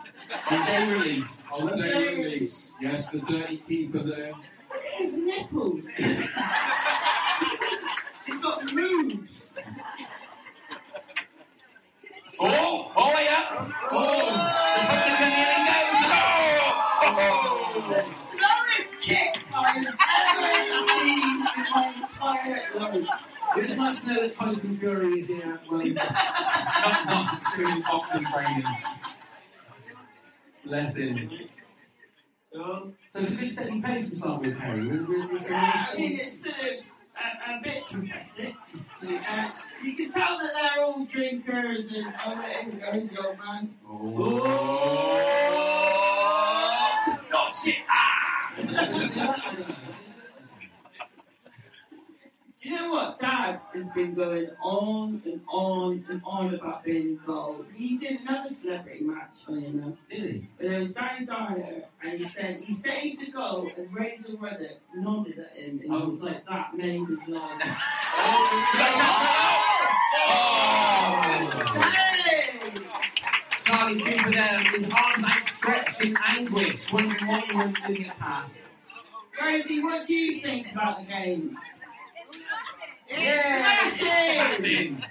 On 0.49 0.65
day 0.65 0.89
release. 0.91 1.40
On 1.53 1.77
day 1.77 2.15
release. 2.17 2.71
Yes, 2.79 3.09
the 3.09 3.19
dirty 3.19 3.57
keeper 3.67 4.03
there. 4.03 4.31
Look 4.31 4.85
at 4.85 4.93
his 4.99 5.17
nipples. 5.17 5.85
He's 8.25 8.37
got 8.39 8.73
moves. 8.73 9.57
Oh, 12.39 12.91
oh 12.95 13.19
yeah. 13.19 13.69
Oh, 13.91 14.31
the 14.77 14.81
Republican 14.81 15.29
nearly 15.29 15.61
goes. 15.67 16.01
Oh! 17.03 17.19
The 17.89 18.01
slowest 18.31 18.91
kick 19.01 19.33
I 19.53 19.55
have 19.77 19.95
ever 20.39 20.79
seen 21.01 21.35
in 21.57 21.65
my 21.71 21.83
entire 22.01 22.63
life. 22.75 23.09
You 23.55 23.61
just 23.63 23.77
must 23.77 24.05
know 24.07 24.21
that 24.21 24.33
Tyson 24.35 24.77
Fury 24.77 25.19
is 25.19 25.27
here 25.27 25.59
was 25.69 25.93
not, 25.95 27.05
not 27.07 27.41
doing 27.57 27.81
boxing 27.81 28.25
training. 28.25 28.63
Bless 30.65 30.95
him. 30.95 31.29
So 32.53 32.93
it's 33.15 33.31
a 33.31 33.35
good 33.35 33.51
steady 33.51 33.81
pace 33.81 34.09
to 34.09 34.15
start 34.17 34.41
with, 34.41 34.57
Harry. 34.57 34.87
We're, 34.87 35.07
we're, 35.07 35.27
we're 35.31 35.39
I 35.49 35.95
mean, 35.97 36.19
it's 36.19 36.43
sort 36.43 36.55
of 36.55 36.83
a, 37.17 37.53
a 37.53 37.61
bit 37.63 37.85
pathetic. 37.85 38.55
Uh, 39.01 39.51
you 39.83 39.95
can 39.95 40.11
tell 40.11 40.37
that 40.37 40.51
they're 40.53 40.83
all 40.83 41.05
drinkers 41.05 41.93
and 41.93 42.13
oh, 42.25 42.41
there 42.41 42.93
goes 42.93 43.09
the 43.09 43.25
old 43.25 43.37
man. 43.37 43.73
Oh, 43.87 44.41
not 47.31 47.55
shit. 47.63 47.77
Ah! 47.89 49.77
Do 52.61 52.69
you 52.69 52.75
know 52.75 52.91
what? 52.91 53.17
Dad 53.17 53.59
has 53.73 53.87
been 53.87 54.13
going 54.13 54.51
on 54.61 55.19
and 55.25 55.41
on 55.51 56.05
and 56.07 56.21
on 56.23 56.53
about 56.53 56.83
being 56.83 57.19
gold. 57.25 57.65
He 57.73 57.97
did 57.97 58.21
another 58.21 58.53
celebrity 58.53 59.03
match, 59.03 59.37
funny 59.43 59.65
enough. 59.65 59.95
Did 60.07 60.31
he? 60.31 60.47
But 60.59 60.69
there 60.69 60.79
was 60.79 60.93
Danny 60.93 61.25
Dyer, 61.25 61.85
and 62.03 62.19
he 62.19 62.27
said 62.27 62.61
he 62.61 62.75
saved 62.75 63.27
a 63.27 63.31
goal, 63.31 63.71
and 63.75 63.91
Razor 63.91 64.37
Ruddock 64.37 64.77
nodded 64.95 65.39
at 65.39 65.57
him, 65.57 65.79
and 65.79 65.81
he 65.81 65.89
oh. 65.89 66.09
was 66.09 66.21
like, 66.21 66.45
"That 66.45 66.75
made 66.75 67.07
his 67.07 67.27
life." 67.27 67.61
Oh! 68.13 68.69
Hey! 71.81 72.59
Charlie 73.65 74.01
Cooper 74.01 74.31
there, 74.31 74.59
his 74.59 74.89
arms 74.89 75.23
outstretched 75.23 76.01
in 76.01 76.15
anguish, 76.27 76.93
wondering 76.93 77.27
what 77.27 77.43
he 77.45 77.55
was 77.55 77.73
doing 77.87 78.01
it 78.01 78.19
past. 78.19 78.59
Rosie, 79.41 79.81
what 79.81 80.05
do 80.05 80.13
you 80.13 80.41
think 80.41 80.71
about 80.73 80.99
the 80.99 81.05
game? 81.05 81.57
It's 83.13 83.99
smashing! 83.99 84.97
Smashing. 84.97 85.03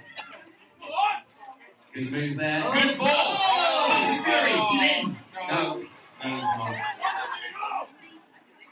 Good 1.93 2.11
move 2.11 2.37
there. 2.37 2.63
Oh. 2.65 2.71
Good 2.71 2.97
ball. 2.97 3.07
Oh. 3.09 4.21
Fury, 4.23 4.53
he's 4.71 4.81
in. 4.91 5.17
No, 5.49 5.83
no, 6.23 6.29
not. 6.29 6.75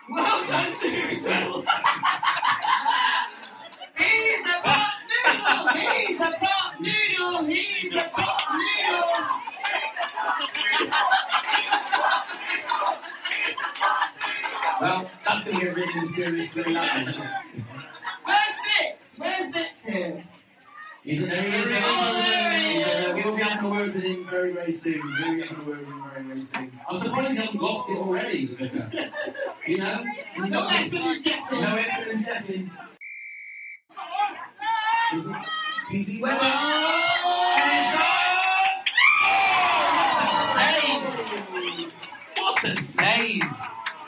Well 0.10 0.48
done, 0.48 0.74
Noodle! 0.82 1.66
He's 3.98 4.46
a 4.46 4.62
pot 4.64 4.94
noodle! 5.10 5.68
He's 5.78 6.20
a 6.20 6.32
pot 6.40 6.74
noodle! 6.80 7.46
He's 7.46 7.94
a 7.94 8.10
pot 8.12 8.42
noodle! 8.54 9.14
Well, 14.82 15.12
that's 15.28 15.44
going 15.46 15.60
to 15.60 15.66
get 15.66 15.76
really 15.76 16.08
serious 16.08 16.54
very 16.54 16.74
loud. 16.74 17.30
Where's 19.20 19.52
here? 19.84 20.24
He's 21.04 21.28
there 21.28 21.44
he 21.44 21.58
is. 21.58 21.66
There 21.68 22.58
he 22.58 22.78
is. 22.78 23.26
We'll 23.26 23.36
be 23.36 23.42
having 23.44 23.66
a 23.66 23.70
word 23.70 23.94
with 23.94 24.04
him 24.04 24.26
very, 24.30 24.54
very 24.54 24.72
soon. 24.72 25.02
We'll 25.04 25.36
be 25.36 25.42
having 25.42 25.58
a 25.58 25.70
word 25.70 25.80
with 25.80 25.88
him 25.90 26.04
very, 26.10 26.24
very 26.26 26.42
soon. 26.42 26.80
I'm 26.90 26.98
surprised 27.02 27.32
he 27.32 27.38
hasn't 27.38 27.62
lost 27.62 27.90
it 27.90 27.98
already. 27.98 28.58
You 29.68 29.78
know? 29.78 30.06
No 30.38 30.68
effort 30.70 30.94
in 30.94 31.22
Jeffrey. 31.22 31.60
No 31.62 31.76
effort 31.76 32.08
in 32.08 32.24
Weber. 36.22 36.36
What 42.38 42.64
a 42.64 42.76
save! 42.78 43.44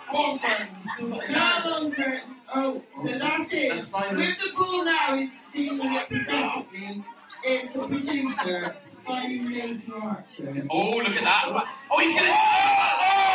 What 0.09 0.39
a 0.45 0.45
save! 0.79 1.31
John. 1.33 2.30
Oh, 2.53 2.81
so 3.01 3.07
that's 3.17 3.53
it. 3.53 3.73
With 3.73 4.37
the 4.37 4.51
ball 4.57 4.85
now, 4.85 5.15
he's 5.17 5.31
teaming 5.53 5.87
up 5.95 6.09
basically. 6.09 7.03
It's 7.43 7.73
the 7.73 7.87
producer, 7.87 8.75
Simon 8.91 9.49
Nathan 9.49 9.93
Archer. 10.01 10.67
Oh, 10.69 10.97
look 10.97 11.07
at 11.07 11.23
that! 11.23 11.67
Oh, 11.89 11.99
he's 11.99 12.15
gonna. 12.15 12.29
Oh! 12.29 13.31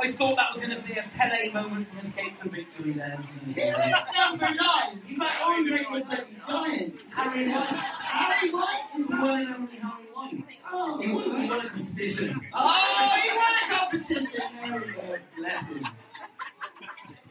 I 0.00 0.12
thought 0.12 0.36
that 0.36 0.50
was 0.52 0.60
going 0.64 0.70
to 0.76 0.80
be 0.82 0.92
a 0.92 1.04
Pele 1.16 1.50
moment 1.52 1.88
from 1.88 1.98
Escape 1.98 2.40
to 2.40 2.48
Victory 2.48 2.92
then. 2.92 3.20
Here's 3.54 3.76
number 4.16 4.46
nine. 4.46 5.00
He's 5.06 5.18
like 5.18 5.32
oh, 5.40 5.54
Andre 5.54 5.84
with 5.90 6.08
the 6.08 6.24
Giants. 6.46 7.04
Harry 7.12 7.48
White. 7.48 7.66
Harry 7.66 8.50
White. 8.52 8.82
He's 8.94 9.06
the 9.08 9.16
one 9.16 9.40
and 9.42 9.54
only 9.54 9.76
Harry 9.76 10.06
White. 10.14 10.44
Oh, 10.72 11.00
He 11.00 11.12
won, 11.12 11.40
he 11.40 11.48
won 11.48 11.66
a 11.66 11.68
competition. 11.68 12.40
oh, 12.54 13.20
he 13.22 13.30
won 13.36 13.54
a 13.54 13.76
competition. 13.76 14.42
There 14.62 14.80
we 14.86 14.92
go. 14.92 15.16
Bless 15.36 15.66
him. 15.68 15.86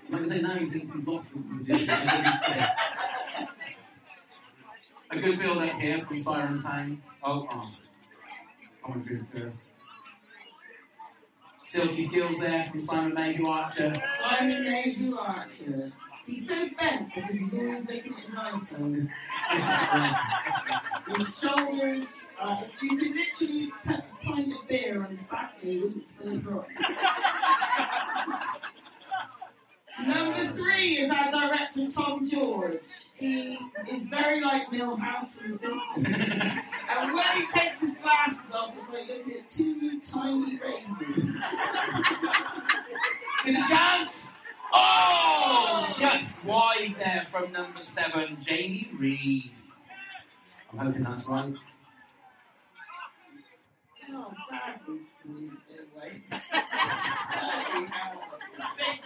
Like 0.09 0.21
I 0.21 0.27
say, 0.29 0.41
now 0.41 0.55
he 0.55 0.69
thinks 0.69 0.93
he's 0.93 1.05
lost 1.07 1.25
the 1.33 1.39
competition. 1.39 1.89
and 1.89 2.09
then 2.09 2.23
he's 2.23 2.41
dead. 2.47 2.69
A 5.09 5.17
good 5.19 5.39
build 5.39 5.57
up 5.57 5.79
here 5.79 5.99
from 6.05 6.21
Siren 6.21 6.61
Tang. 6.61 7.01
Oh, 7.23 7.47
oh. 7.51 7.71
Commentary's 8.83 9.23
curse. 9.33 9.65
Silky 11.65 12.05
Skills 12.05 12.37
there 12.39 12.65
from 12.71 12.81
Simon 12.81 13.13
Mayhew 13.13 13.47
Archer. 13.47 13.93
Simon 14.21 14.63
Nathan 14.63 15.13
Archer. 15.13 15.91
He's 16.25 16.47
so 16.47 16.67
bent 16.77 17.13
because 17.13 17.31
he's 17.31 17.53
always 17.53 17.87
looking 17.87 18.13
at 18.13 18.19
his 18.19 18.35
iPhone. 18.35 19.09
His 21.17 21.39
shoulders, 21.39 22.05
uh, 22.41 22.63
if 22.65 22.81
you 22.83 22.89
could 22.97 23.15
literally 23.15 23.71
put 23.85 23.95
a 23.95 24.03
pint 24.25 24.53
of 24.53 24.67
beer 24.67 25.01
on 25.01 25.09
his 25.09 25.19
back, 25.21 25.53
he 25.61 25.77
wouldn't 25.77 26.03
spill 26.03 26.33
a 26.33 26.37
drop. 26.37 26.67
Number 30.05 30.51
three 30.53 30.99
is 30.99 31.09
our 31.09 31.31
director 31.31 31.89
Tom 31.89 32.23
George. 32.29 32.79
He 33.15 33.57
is 33.89 34.03
very 34.03 34.41
like 34.41 34.67
Milhouse 34.69 35.29
from 35.29 35.51
The 35.51 35.57
Simpsons. 35.57 36.07
and 36.07 37.13
when 37.13 37.25
he 37.35 37.47
takes 37.51 37.81
his 37.81 37.97
glasses 37.97 38.51
off, 38.53 38.73
it's 38.77 38.89
like 38.93 39.07
looking 39.07 39.33
at 39.33 39.47
two 39.49 39.99
tiny 40.11 40.59
raisins. 40.59 41.41
There's 43.43 43.57
a 43.57 43.67
chance. 43.67 44.33
Oh, 44.73 45.87
just 45.97 46.31
wide 46.43 46.95
there 46.99 47.25
from 47.31 47.51
number 47.51 47.79
seven, 47.79 48.37
Jamie 48.41 48.91
Reed. 48.99 49.51
I'm 50.73 50.79
hoping 50.79 51.03
that's 51.03 51.25
right. 51.25 51.53
Oh, 54.09 54.33
Dad 54.49 54.79
needs 54.87 55.05
to 55.23 55.29
lose 55.31 55.51
a 55.51 56.35
bit 58.77 59.03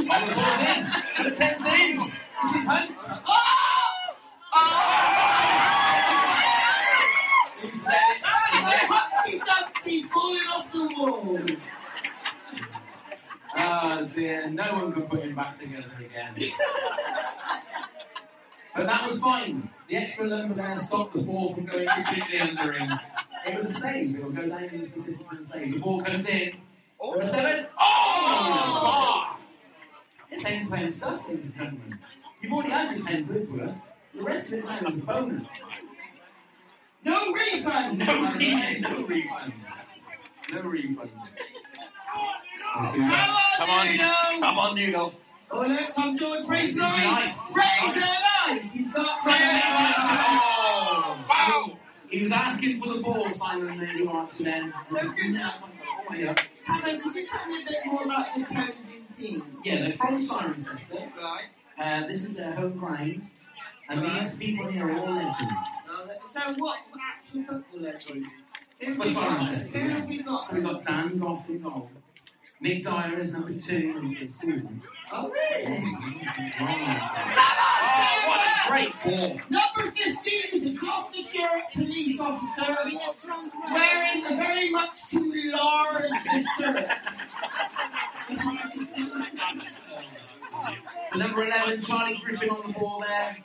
Oh, 0.10 0.28
the 0.30 0.36
ball's 0.36 0.62
in. 0.68 1.26
The 1.26 1.32
ten's 1.36 1.66
in. 1.66 1.98
This 1.98 2.56
is 2.62 2.68
Hunt. 2.68 2.92
Oh! 3.28 3.67
Back 15.38 15.60
together 15.60 15.86
again. 16.00 16.34
But 18.76 18.88
that 18.88 19.08
was 19.08 19.20
fine. 19.20 19.70
The 19.88 19.98
extra 19.98 20.26
lumber 20.26 20.56
there 20.56 20.76
stopped 20.78 21.14
the 21.14 21.22
ball 21.22 21.54
from 21.54 21.66
going 21.66 21.88
completely 21.88 22.40
under 22.40 22.74
him. 22.74 23.00
It 23.46 23.56
was 23.56 23.66
a 23.66 23.74
save. 23.80 24.16
It 24.16 24.24
will 24.24 24.32
go 24.32 24.48
down 24.48 24.64
in 24.64 24.82
the 24.82 24.88
statistics 24.88 25.30
as 25.32 25.40
a 25.46 25.48
save. 25.48 25.74
The 25.74 25.80
ball 25.80 26.02
comes 26.02 26.26
in. 26.26 26.54
Oh. 27.00 27.12
Number 27.12 27.28
seven. 27.28 27.68
Oh! 27.80 29.38
It's 30.32 30.44
end-to-end 30.44 30.92
stuff, 30.92 31.22
ladies 31.28 31.46
and 31.46 31.56
gentlemen. 31.56 32.00
You've 32.42 32.54
already 32.54 32.72
had 32.72 32.98
your 32.98 33.06
10 33.06 33.28
quid's 33.28 33.52
worth. 33.52 33.76
The 34.16 34.24
rest 34.24 34.48
of 34.48 34.54
it 34.54 34.66
now 34.66 34.80
is 34.88 34.98
a 34.98 35.02
bonus. 35.02 35.44
No 37.06 37.32
refund! 37.32 38.00
No 38.00 38.34
refund. 38.34 38.82
No 38.82 39.02
refund. 39.06 39.54
No 40.52 40.62
refund. 40.62 41.12
Come 42.74 43.70
on, 43.70 43.88
Noodle! 43.88 44.42
Come 44.42 44.58
on, 44.60 44.76
Noodle. 44.76 45.14
Oh, 45.50 45.62
look, 45.62 45.96
Tom 45.96 46.18
George, 46.18 46.46
raise 46.48 46.68
This 46.68 46.72
is 46.76 46.78
nice! 46.78 47.06
nice. 47.06 47.56
Raise 47.56 47.94
the 47.94 48.00
nice! 48.02 48.72
He's 48.72 48.92
got 48.94 49.20
Oh, 49.26 51.18
foul! 51.30 51.80
He 52.10 52.22
was 52.22 52.32
asking 52.32 52.82
for 52.82 52.94
the 52.94 53.00
ball, 53.02 53.32
Simon. 53.32 53.78
There 53.80 53.94
you 53.98 54.10
are, 54.10 54.28
then. 54.40 54.74
So 54.90 55.00
good. 55.02 55.36
Oh, 55.40 56.14
yeah. 56.16 56.36
Hannah, 56.66 57.00
could 57.02 57.16
you 57.16 57.26
tell 57.28 57.46
me 57.48 57.62
a 57.62 57.66
bit 57.66 57.78
more 57.86 58.04
about 58.04 58.36
the 58.36 58.42
opposing 58.44 59.06
team? 59.18 59.44
Yeah, 59.64 59.82
they're 59.82 59.92
from 59.94 60.18
Cirencester. 60.18 61.16
Right. 61.18 61.46
Uh, 61.80 62.08
this 62.08 62.24
is 62.24 62.34
their 62.34 62.54
home 62.54 62.78
ground. 62.78 63.28
And 63.90 64.04
these 64.06 64.36
people 64.36 64.68
here 64.68 64.90
are 64.90 64.98
all 65.00 65.16
legends. 65.16 65.54
So 66.32 66.42
what 66.58 66.80
actual 67.02 67.44
football 67.44 67.80
legends? 67.80 68.28
Who 68.80 68.86
have 68.88 68.98
For 68.98 69.08
we 69.08 69.14
got? 69.14 69.40
Cirencester. 69.42 69.68
Who 69.82 69.90
have 69.90 70.08
we 70.08 70.24
got? 70.24 70.50
So 70.50 70.56
we've 70.56 70.64
got 70.64 70.84
Dan 70.84 71.18
Goff 71.20 71.50
in 71.50 71.62
goal. 71.62 71.90
Nick 72.60 72.84
Dyer 72.84 73.20
is 73.20 73.32
number 73.32 73.54
two. 73.54 74.02
He's 74.02 74.22
in 74.22 74.32
school. 74.32 74.62
Oh, 75.12 75.30
really? 75.30 75.96
Oh, 76.60 76.62
oh 76.62 78.24
what 78.26 78.42
a 78.42 78.72
great 78.72 78.94
ball. 79.04 79.40
Number 79.50 79.92
15 79.92 80.16
is 80.54 80.66
a 80.66 80.70
Gloucestershire 80.72 81.62
police 81.74 82.20
officer 82.20 82.78
wearing 83.72 84.26
a 84.26 84.36
very 84.36 84.72
much 84.72 85.08
too 85.10 85.52
large 85.54 86.10
shirt. 86.58 86.88
Number 91.16 91.46
11, 91.46 91.82
Charlie 91.82 92.22
Griffin 92.24 92.50
on 92.50 92.68
the 92.68 92.74
ball 92.80 93.04
there. 93.08 93.38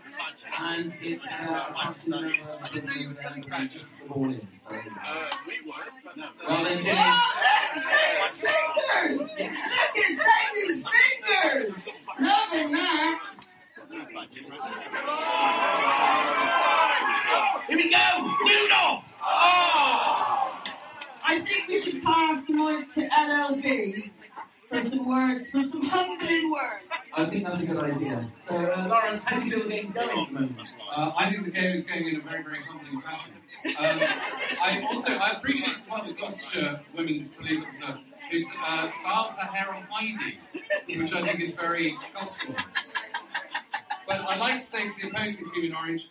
And 0.61 0.95
it's 1.01 1.27
uh, 1.27 1.67
a 1.69 1.73
passing 1.75 2.11
number 2.11 2.29
of 2.31 2.37
the 2.45 4.09
ball 4.09 4.25
in. 4.31 4.41
So, 4.69 4.77
Uh, 4.77 5.31
we 5.47 5.61
weren't, 5.69 5.91
but 6.05 6.17
no. 6.17 6.27
Well 6.49 6.65
then, 6.65 6.83
Jimmy. 6.83 6.99
Oh, 6.99 7.33
look! 7.75 7.83
Satan's 7.83 8.41
fingers! 8.41 9.21
Look 9.39 9.41
at 9.41 10.19
Satan's 10.55 10.85
fingers! 10.87 11.89
Loving 12.21 12.71
that! 12.73 13.37
Here 17.69 17.77
we 17.77 17.91
go! 17.91 18.37
Noodle! 18.45 19.03
Oh! 19.23 20.63
I 21.25 21.41
think 21.41 21.69
we 21.69 21.81
should 21.81 22.03
pass 22.03 22.45
the 22.45 22.53
mic 22.53 22.93
to 22.95 23.09
LLB 23.09 24.11
for 24.73 24.81
some 24.89 25.07
words, 25.07 25.51
for 25.51 25.63
some 25.63 25.85
humbling 25.85 26.51
words. 26.51 27.11
I 27.15 27.25
think 27.27 27.45
that's 27.45 27.61
a 27.61 27.67
good 27.67 27.83
idea. 27.83 28.31
So, 28.49 28.57
uh, 28.57 28.89
Lawrence, 28.89 29.23
how 29.23 29.39
do 29.39 29.45
you 29.47 29.51
feel 29.53 29.63
the 29.65 29.69
game's 29.69 29.91
going 29.93 30.19
at 30.19 30.29
the 30.29 30.33
moment? 30.33 30.75
Uh, 30.97 31.13
I 31.17 31.31
think 31.31 31.45
the 31.45 31.51
game 31.51 31.77
is 31.77 31.85
going 31.85 32.09
in 32.09 32.17
a 32.17 32.21
very, 32.21 32.43
very 32.43 32.63
humbling 32.63 33.01
fashion. 33.01 33.35
Um, 33.65 34.01
I 34.61 34.83
also 34.91 35.13
I 35.13 35.31
appreciate 35.37 35.77
as 35.77 35.87
well 35.89 36.05
the 36.05 36.15
Gloucestershire 36.15 36.81
women's 36.97 37.29
police 37.29 37.63
officer 37.63 37.99
who's 38.31 38.47
uh, 38.67 38.89
styled 38.89 39.33
her 39.33 39.47
hair 39.47 39.75
on 39.75 39.83
Heidi, 39.91 40.39
which 40.99 41.13
I 41.13 41.27
think 41.27 41.41
is 41.41 41.53
very 41.53 41.97
helpful. 42.15 42.55
But 44.09 44.21
I'd 44.23 44.41
like 44.41 44.61
to 44.61 44.67
say 44.67 44.89
to 44.89 44.95
the 45.01 45.09
opposing 45.09 45.49
team 45.51 45.65
in 45.67 45.75
orange, 45.75 46.09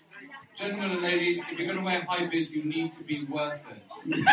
gentlemen 0.56 0.92
and 0.92 1.02
ladies, 1.02 1.40
if 1.40 1.58
you're 1.58 1.66
going 1.66 1.80
to 1.80 1.84
wear 1.84 2.04
high 2.04 2.28
vis, 2.28 2.52
you 2.52 2.64
need 2.64 2.92
to 2.94 3.04
be 3.04 3.26
worth 3.26 3.64
it. 3.70 3.84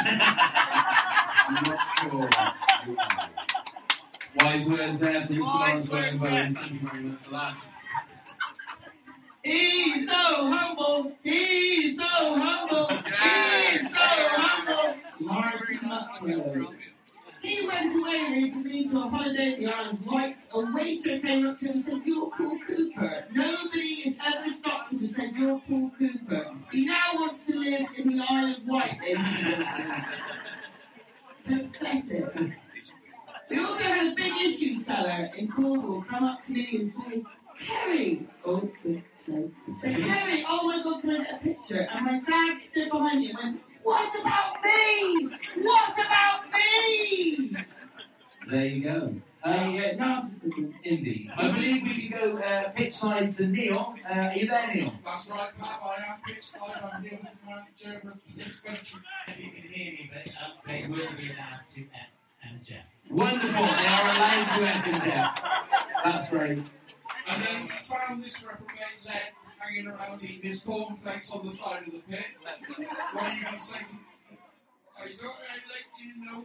I'm 1.49 1.55
not 1.55 1.79
sure. 1.99 2.29
you 2.87 2.97
are. 2.99 3.38
Wise 4.41 4.69
words 4.69 5.01
there 5.01 5.27
from 5.27 5.37
Mr. 5.37 5.41
Lawrence 5.41 5.89
William 6.21 6.55
Thank 6.55 6.71
you 6.73 6.89
very 6.89 7.03
much 7.05 7.19
for 7.21 7.31
that. 7.31 7.57
He's 9.43 10.07
so 10.07 10.13
humble. 10.15 11.13
He's 11.23 11.97
so 11.97 12.05
humble. 12.05 12.89
He's 12.89 13.91
so 13.91 13.99
humble. 13.99 14.97
Musgrove. 15.21 16.75
He 17.41 17.67
went 17.67 17.97
away 17.97 18.27
recently 18.31 18.89
to 18.89 18.99
a 19.05 19.09
holiday 19.09 19.55
in 19.55 19.65
the 19.65 19.75
Isle 19.75 19.91
of 19.93 20.07
Wight. 20.07 20.39
A 20.53 20.61
waiter 20.75 21.19
came 21.21 21.47
up 21.47 21.59
to 21.61 21.67
him 21.67 21.77
and 21.77 21.85
said, 21.85 22.03
You're 22.05 22.31
Paul 22.31 22.59
Cooper. 22.67 23.25
Nobody 23.33 24.03
has 24.03 24.17
ever 24.27 24.53
stopped 24.53 24.93
him 24.93 24.99
and 25.01 25.11
said, 25.15 25.33
You're 25.37 25.61
Paul 25.69 25.91
Cooper. 25.99 26.53
He 26.73 26.85
now 26.85 27.11
wants 27.15 27.47
to 27.47 27.59
live 27.59 27.87
in 27.97 28.17
the 28.17 28.25
Isle 28.29 28.55
of 28.57 28.67
Wight. 28.67 28.99
Pathetic. 31.47 32.59
We 33.51 33.59
also 33.59 33.83
had 33.83 34.07
a 34.09 34.15
big 34.15 34.33
issue 34.43 34.75
seller 34.81 35.31
in 35.37 35.49
Cornwall 35.51 36.03
come 36.03 36.25
up 36.25 36.45
to 36.47 36.53
me 36.53 36.69
and 36.81 36.91
say, 36.91 37.23
Kerry, 37.61 38.27
oh, 38.45 38.69
good, 38.83 39.03
so, 39.25 39.51
say, 39.81 39.95
Kerry, 39.95 40.45
oh 40.49 40.67
my 40.67 40.83
god, 40.83 41.01
can 41.01 41.11
I 41.11 41.25
get 41.25 41.35
a 41.35 41.39
picture? 41.39 41.89
And 41.91 42.05
my 42.05 42.21
dad 42.21 42.59
stood 42.61 42.91
behind 42.91 43.21
me 43.21 43.31
and 43.31 43.39
went, 43.39 43.61
What 43.83 44.21
about 44.21 44.63
me? 44.63 45.31
What 45.63 45.93
about 45.93 46.45
me? 46.53 47.57
There 48.51 48.65
you 48.67 48.83
go. 48.83 49.15
There 49.45 49.55
Uh, 49.55 49.69
you 49.69 49.81
go, 49.83 49.89
narcissism. 50.05 50.73
Indeed. 50.83 51.31
I 51.37 51.53
believe 51.53 51.83
we 51.83 52.09
could 52.09 52.21
go 52.21 52.39
uh, 52.39 52.71
pitch 52.71 52.95
side 52.95 53.35
to 53.37 53.47
Neil. 53.47 53.95
Uh, 54.09 54.13
are 54.13 54.35
you 54.35 54.47
there, 54.49 54.75
Neil? 54.75 54.93
That's 55.05 55.31
right, 55.31 55.51
Pat. 55.59 55.81
I 55.83 56.13
am 56.13 56.21
pitch 56.27 56.45
side. 56.47 56.61
I'm 56.93 57.03
the 57.03 57.13
other 57.15 57.31
manager 57.47 58.09
of 58.11 58.19
this 58.37 58.61
country. 58.61 59.01
You 59.39 59.51
can 59.51 59.63
hear 59.73 59.93
me, 59.93 60.11
but 60.13 60.33
uh, 60.33 60.49
they 60.67 60.87
will 60.89 61.13
be 61.17 61.31
allowed 61.33 61.65
to 61.75 61.81
F 61.83 62.11
and 62.51 62.65
Jeff. 62.65 62.85
Wonderful. 63.11 63.63
They 63.65 63.87
are 63.87 64.03
allowed 64.03 64.59
to 64.59 64.69
F 64.69 64.87
and 64.87 65.03
Jeff. 65.05 65.43
That's 66.05 66.31
great. 66.31 66.59
And 67.29 67.43
then 67.43 67.63
we 67.65 67.71
found 67.89 68.25
this 68.25 68.43
reprobate 68.45 69.05
leg 69.07 69.35
hanging 69.59 69.89
around 69.89 70.23
eating 70.23 70.43
his 70.43 70.61
cornflakes 70.63 71.31
on 71.33 71.45
the 71.47 71.53
side 71.53 71.87
of 71.87 71.93
the 71.93 72.01
pit. 72.09 72.25
What 73.13 73.25
are 73.25 73.35
you 73.35 73.43
going 73.45 73.55
to 73.57 73.61
say 73.61 73.79
to 73.79 73.97
I 74.97 75.01
thought 75.17 75.37
I'd 75.53 75.65
let 75.69 75.87
you 76.03 76.13
to 76.15 76.19
know 76.25 76.45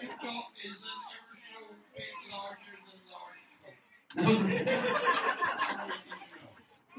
the 0.00 0.06
dog 0.24 0.44
is 0.64 0.82
an 0.82 0.88
ever 1.16 1.36
so 1.50 1.58
bit 1.96 2.14
larger 2.30 2.76
than 2.86 2.98
large. 3.10 4.90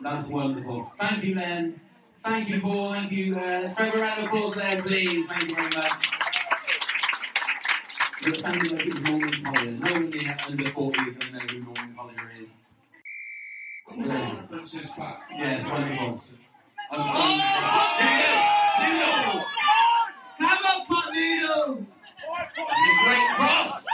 That's 0.03 0.27
wonderful. 0.27 0.91
Thank 0.99 1.23
you, 1.23 1.35
Len. 1.35 1.79
Thank 2.23 2.49
you, 2.49 2.59
Paul. 2.59 2.93
Thank 2.93 3.11
you. 3.11 3.37
Uh, 3.37 3.73
Trevor, 3.73 3.97
round 3.99 4.21
of 4.21 4.27
applause 4.27 4.55
there, 4.55 4.81
please. 4.81 5.27
Thank 5.27 5.49
you 5.49 5.55
very 5.55 5.69
much. 5.75 6.20
You're 8.23 8.35
sounding 8.35 8.71
like 8.77 8.85
it's 8.87 9.01
Norman 9.01 9.43
Collier. 9.43 9.71
No 9.71 9.91
one 9.93 10.11
here 10.11 10.37
under 10.47 10.69
40 10.69 11.01
is 11.09 11.17
going 11.17 11.31
to 11.31 11.37
know 11.37 11.39
who 11.39 11.59
Norman 11.59 11.95
Collier 11.97 12.31
is. 12.41 12.49
Brilliant. 13.87 14.51
That's 14.51 14.73
his 14.79 14.89
Pat. 14.91 15.21
Yes, 15.37 15.69
wonderful. 15.69 16.21
I'm 16.91 16.99
Oh, 16.99 17.03
sorry. 17.03 18.13
Noodle! 18.91 19.45
Come 20.37 20.65
on, 20.65 20.85
pot 20.87 21.13
noodle! 21.13 21.85
It's 22.57 22.89
a 22.91 23.05
great 23.05 23.29
cross! 23.35 23.85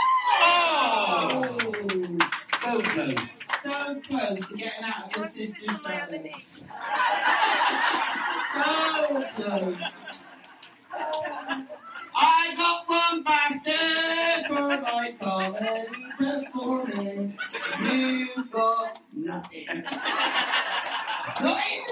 Oh! 0.42 1.58
Oh, 1.62 2.18
So 2.62 2.82
close. 2.82 3.26
so 3.64 4.02
close 4.02 4.40
to 4.48 4.54
getting 4.58 4.84
out 4.84 5.18
of 5.18 5.24
the 5.24 5.30
sister 5.30 5.78
shadows. 5.78 6.68
So 8.54 9.24
close. 9.36 9.78
I 12.20 12.56
got 12.58 12.90
one 12.90 13.24
BAFTA 13.24 14.48
for 14.48 14.82
my 14.82 15.16
comedy 15.20 15.88
performance. 16.18 17.38
You 17.82 18.46
got 18.52 19.00
nothing. 19.14 19.68
Not 21.42 21.62
even 21.74 21.87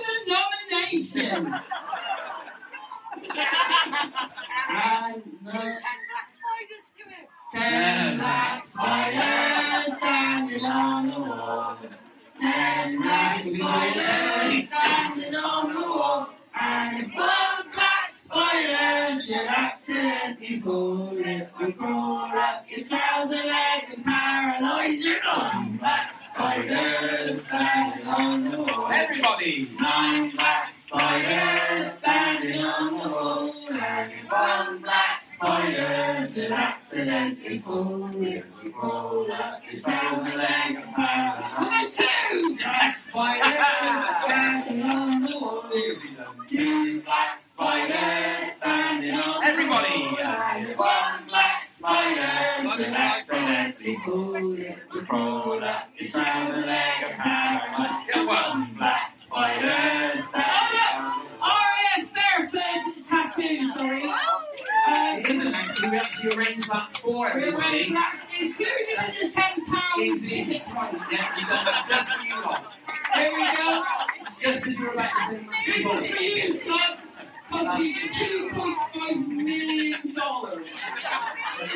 that's 67.96 68.26
included 68.40 68.98
in 69.22 69.28
the 69.28 69.34
ten 69.34 69.66
pounds 69.66 70.00
Easy. 70.00 70.46
ticket 70.46 70.64
price. 70.68 70.96
Yeah, 71.12 71.40
you 71.40 71.48
done 71.48 71.66
that 71.66 71.86
just 71.90 72.12
for 72.12 72.24
you 72.24 72.42
lot. 72.44 72.76
There 73.16 73.32
we 73.32 73.58
go. 73.58 73.84
It's 74.22 74.38
just 74.38 74.68
as 74.68 74.78
you 74.78 74.86
were 74.86 74.92
about 74.94 75.10
to 75.10 75.36
sing 75.36 75.46
my 75.48 75.54
This 75.66 76.12
is 76.12 76.18
for 76.18 76.24
you, 76.24 76.54
sluts. 76.54 77.12
Cost 77.50 77.80
me 77.80 78.10
two 78.18 78.50
point 78.54 78.78
five 78.94 79.28
million 79.28 80.14
dollars. 80.16 80.68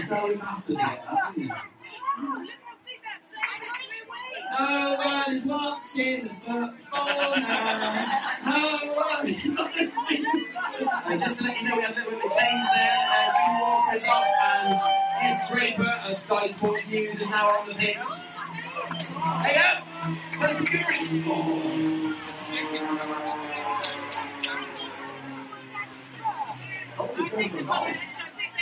So 0.08 0.28
we 0.28 0.36
have 0.36 0.66
to 0.68 0.74
do 0.74 0.80
it, 0.80 0.80
haven't 0.80 1.38
we? 1.38 1.52
No 4.60 4.98
one 5.04 5.36
is 5.36 5.46
watching 5.46 6.24
the 6.24 6.30
football 6.30 7.36
now. 7.40 8.36
Sports 17.30 17.36
News 17.36 17.36
is 17.36 17.36
now 17.36 17.48
on 17.50 17.68
the 17.68 17.76
pitch. 17.76 17.98
Hey 19.44 19.56
up! 19.58 19.84
Tyson 20.34 20.66
Fury! 20.66 20.98
Oh, 27.02 27.08
he's 27.16 27.30
going 27.32 27.50
for 27.50 27.64
goal. 27.64 27.88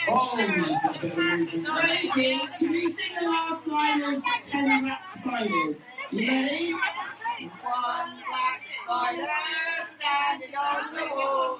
Oh, 0.09 0.37
he's 0.37 0.81
got 0.81 0.95
a 0.95 0.99
bit 0.99 1.11
of 1.11 1.17
a 1.17 1.21
movement. 1.21 1.67
Ready? 1.67 2.41
Should 2.57 2.69
we 2.71 2.91
sing 2.91 3.15
the 3.19 3.25
last 3.27 3.67
line 3.67 4.01
of 4.03 4.23
Ten 4.47 4.83
Black 4.83 5.03
Spiders? 5.17 5.81
You 6.11 6.27
ready? 6.27 6.73
One 6.73 6.81
black 8.27 8.61
spider 8.83 9.27
standing 9.97 10.55
on 10.55 10.93
the 10.93 11.05
wall. 11.15 11.59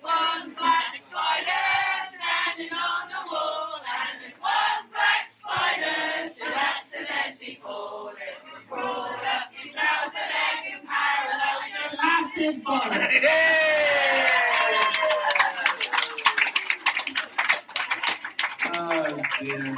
One 0.00 0.54
black 0.54 0.94
spider 1.02 1.64
standing 2.14 2.72
on 2.72 3.08
the 3.08 3.30
wall. 3.32 3.80
And 3.80 4.32
if 4.32 4.40
one 4.40 4.84
black 4.92 5.30
spider 5.30 6.30
should 6.30 6.52
accidentally 6.54 7.58
fall, 7.62 8.08
it 8.10 8.16
will 8.70 8.76
crawl 8.78 9.06
up 9.06 9.50
your 9.56 9.72
trouser 9.72 10.26
leg 10.28 10.72
and 10.72 10.82
paralyze 10.86 11.72
your 11.72 11.90
massive 12.02 12.64
body. 12.64 13.26
Oh, 18.70 19.16
dear. 19.40 19.76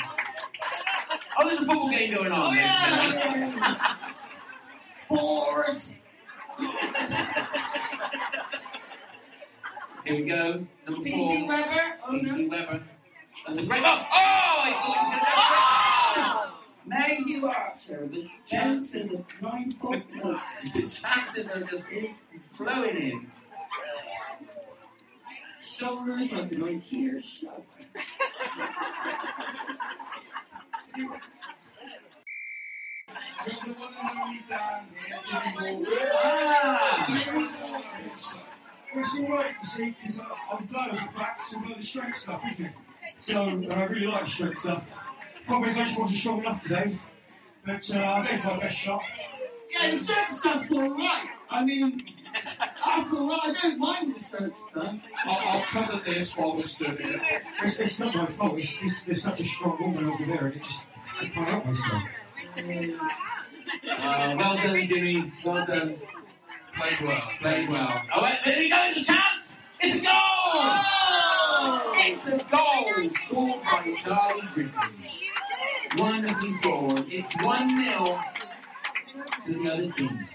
Oh, 1.38 1.48
there's 1.48 1.58
a 1.60 1.64
football 1.64 1.90
game 1.90 2.14
going 2.14 2.32
on. 2.32 2.40
Oh, 2.46 2.52
yeah. 2.52 3.96
Bored. 5.08 5.80
Here 10.04 10.14
we 10.16 10.22
go. 10.24 10.66
Number 10.86 11.00
PC 11.02 11.16
four. 11.16 11.48
Weber. 11.48 11.84
Oh, 12.06 12.12
PC 12.12 12.48
no. 12.48 12.56
Weber. 12.56 12.82
That's 13.46 13.58
a 13.58 13.62
great 13.62 13.82
ball. 13.82 13.98
Oh, 13.98 14.60
I 14.62 14.72
thought 14.72 14.96
you 16.86 16.96
were 16.96 17.06
going 17.06 17.24
to 17.24 17.30
Mayhew 17.30 17.46
Archer 17.46 18.04
with 18.06 18.28
chances 18.46 19.12
of 19.12 19.26
9.0. 19.40 20.40
The 20.74 20.80
chances 20.88 21.48
are 21.48 21.60
just 21.62 21.84
flowing 22.56 22.96
in. 22.96 23.30
Shoulders 25.62 26.32
like 26.32 26.52
an 26.52 26.60
IKEA 26.60 27.22
shove. 27.22 27.64
Got 33.46 33.64
the 33.64 33.72
one 33.72 33.94
and 33.98 34.18
only 34.18 34.40
Dan 34.48 34.86
here, 35.06 35.18
Jimmy 35.24 35.84
Ball. 35.84 35.94
Ah! 36.22 37.02
So 37.06 37.14
what's 37.40 37.60
all 37.62 37.72
right, 37.72 38.18
so- 38.18 38.40
Well, 38.94 39.04
it's 39.04 39.18
all 39.18 39.28
right, 39.28 39.54
you 39.58 39.64
see, 39.68 39.96
because 40.02 40.20
I'm 40.52 40.66
glad 40.66 40.90
I 40.90 40.92
was 40.92 41.14
back 41.16 41.36
to 41.36 41.42
some 41.42 41.70
of 41.70 41.76
the 41.78 41.82
strength 41.82 42.18
stuff, 42.18 42.42
isn't 42.46 42.66
it? 42.66 42.72
So 43.16 43.42
uh, 43.42 43.86
I 44.30 44.42
really 44.42 44.52
like 44.52 44.56
strength 44.56 44.58
stuff. 44.58 44.84
Problem 45.46 45.70
is, 45.70 45.76
I 45.76 45.84
just 45.84 45.98
wasn't 45.98 46.18
strong 46.18 46.40
enough 46.40 46.60
today, 46.62 46.98
but 47.66 47.90
uh, 47.94 47.98
I 47.98 48.26
gave 48.30 48.44
my 48.44 48.58
best 48.60 48.76
shot. 48.76 49.02
Yeah, 49.70 49.90
the 49.96 50.04
strength 50.04 50.38
stuff's 50.38 50.72
alright. 50.72 51.28
I 51.48 51.64
mean, 51.64 52.02
that's 52.84 53.12
alright. 53.12 53.56
I 53.56 53.60
don't 53.62 53.78
mind 53.78 54.14
the 54.14 54.20
strength 54.20 54.58
stuff. 54.68 54.94
I'll, 55.24 55.48
I'll 55.48 55.62
cover 55.62 56.00
this 56.04 56.36
while 56.36 56.56
we're 56.56 56.62
stood 56.64 57.00
here. 57.00 57.20
It's, 57.62 57.80
it's 57.80 57.98
not 57.98 58.14
my 58.14 58.26
fault. 58.26 58.58
It's, 58.58 58.78
it's, 58.82 59.04
there's 59.04 59.22
such 59.22 59.40
a 59.40 59.44
strong 59.44 59.78
woman 59.80 60.06
over 60.08 60.24
there, 60.24 60.46
and 60.46 60.56
it 60.56 60.62
just 60.62 60.88
I 61.20 61.26
can't 61.26 61.48
help 61.48 61.66
myself. 61.66 62.02
Uh, 63.82 64.34
well 64.36 64.56
done, 64.56 64.84
Jimmy. 64.86 65.32
Well 65.44 65.66
done. 65.66 65.96
Played 66.76 67.00
well. 67.02 67.22
Played 67.40 67.68
well. 67.68 68.02
Oh, 68.14 68.22
wait, 68.22 68.38
there 68.44 68.58
we 68.58 68.68
go. 68.68 68.76
It's 68.94 69.08
a 69.08 69.12
chance. 69.12 69.49
It's 69.82 69.94
a 69.94 69.98
goal. 69.98 70.12
Oh! 70.12 71.92
It's 71.96 72.26
a 72.26 72.38
goal 72.50 73.10
scored 73.24 73.62
by 73.64 73.94
Charlie 74.02 74.42
Griffin. 74.52 74.72
One 75.96 76.24
of 76.24 76.40
these 76.40 76.58
scored. 76.58 77.06
It's 77.08 77.44
1 77.44 77.86
0 77.88 78.20
to 79.46 79.52
the 79.54 79.70
other 79.70 79.90
team. 79.90 80.28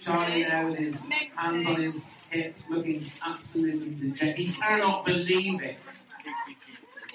Charlie 0.00 0.42
there 0.44 0.66
with 0.66 0.78
his 0.78 1.00
hands 1.34 1.66
on 1.66 1.82
his 1.82 2.04
hips, 2.30 2.70
looking 2.70 3.04
absolutely 3.24 3.90
dejected. 3.90 4.46
He 4.46 4.52
cannot 4.52 5.04
believe 5.04 5.62
it. 5.62 5.78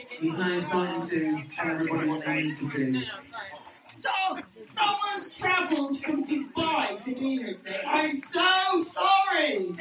He's 0.10 0.34
now 0.34 0.60
starting 0.60 1.08
to 1.08 1.44
tell 1.56 1.70
everybody 1.70 2.10
what 2.10 2.26
they 2.26 2.44
need 2.44 2.58
to 2.58 2.92
do. 2.92 3.04
So, 4.02 4.10
someone's 4.66 5.36
travelled 5.38 6.00
from 6.00 6.26
Dubai 6.26 7.04
to 7.06 7.14
be 7.14 7.38
here 7.38 7.54
today. 7.54 7.82
I'm 7.86 8.16
so 8.18 8.84
sorry. 8.84 9.76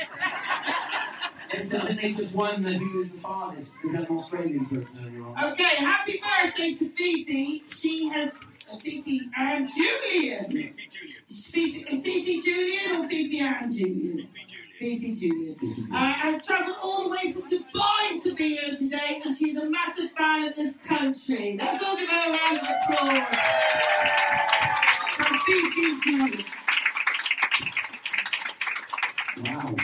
And 1.52 1.74
I 1.74 1.86
think 1.86 2.00
they 2.00 2.12
just 2.12 2.34
won 2.34 2.60
the 2.60 2.74
Who 2.74 3.02
is 3.02 3.10
the 3.12 3.18
Farthest, 3.18 3.72
the 3.82 3.92
young 3.92 4.06
Australian 4.18 4.66
person 4.66 4.98
earlier 5.04 5.24
on. 5.24 5.52
Okay, 5.52 5.76
happy 5.76 6.20
birthday 6.22 6.74
to 6.74 6.88
Fifi. 6.90 7.64
She 7.74 8.08
has 8.10 8.38
uh, 8.70 8.78
Fifi 8.78 9.22
and 9.36 9.68
Julian. 9.74 10.74
Fifi, 11.28 11.86
uh, 11.86 12.02
Fifi 12.02 12.40
Julian 12.40 12.96
or 12.96 13.08
Fifi 13.08 13.38
and 13.40 13.74
Julian? 13.74 14.28
Fifi 14.78 15.14
Julian. 15.14 15.88
Uh, 15.92 16.12
has 16.12 16.46
travelled 16.46 16.76
all 16.82 17.04
the 17.04 17.10
way 17.10 17.32
from 17.32 17.42
Dubai 17.42 18.22
to 18.22 18.34
be 18.34 18.56
here 18.56 18.74
today, 18.76 19.20
and 19.24 19.36
she's 19.36 19.56
a 19.56 19.68
massive 19.68 20.10
fan 20.12 20.48
of 20.48 20.56
this 20.56 20.76
country. 20.78 21.58
Let's 21.60 21.82
all 21.82 21.96
give 21.96 22.08
her 22.08 22.30
a 22.30 22.38
round 22.38 22.58
of 22.58 22.64
applause. 22.64 23.99
From 25.50 25.70
Fifi 25.72 26.00
Julian. 26.04 26.44
Wow. 29.42 29.76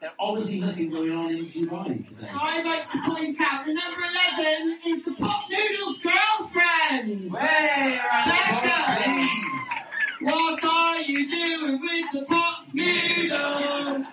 There's 0.00 0.12
obviously 0.20 0.60
nothing 0.60 0.90
going 0.90 1.10
on 1.12 1.30
in 1.30 1.46
Dubai 1.46 2.06
today. 2.08 2.28
I'd 2.32 2.64
like 2.64 2.90
to 2.92 2.98
point 3.02 3.36
out 3.40 3.64
the 3.64 3.74
number 3.74 4.02
11 4.36 4.78
is 4.86 5.02
the 5.04 5.12
Pot 5.12 5.44
Noodles 5.50 5.98
Girls 5.98 6.50
friends. 6.52 7.10
Hey, 7.10 7.98
round 7.98 8.30
of 8.30 8.36
applause, 8.36 8.62
Becca. 8.62 9.28
What 10.20 10.64
are 10.64 11.00
you 11.00 11.30
doing 11.30 11.80
with 11.80 12.12
the 12.12 12.22
pot 12.26 12.66
noodle? 12.72 14.04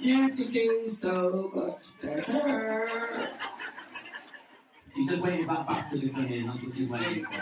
You 0.00 0.28
could 0.30 0.52
do 0.52 0.88
so 0.88 1.50
much 1.54 1.82
better. 2.00 2.88
She's 4.98 5.06
just 5.06 5.22
waiting 5.22 5.46
for 5.46 5.54
that 5.54 5.66
factory 5.68 6.00
to 6.00 6.08
come 6.08 6.26
in. 6.26 6.46
That's 6.46 6.60
what 6.60 6.74
she's 6.74 6.88
waiting 6.90 7.24
for. 7.24 7.32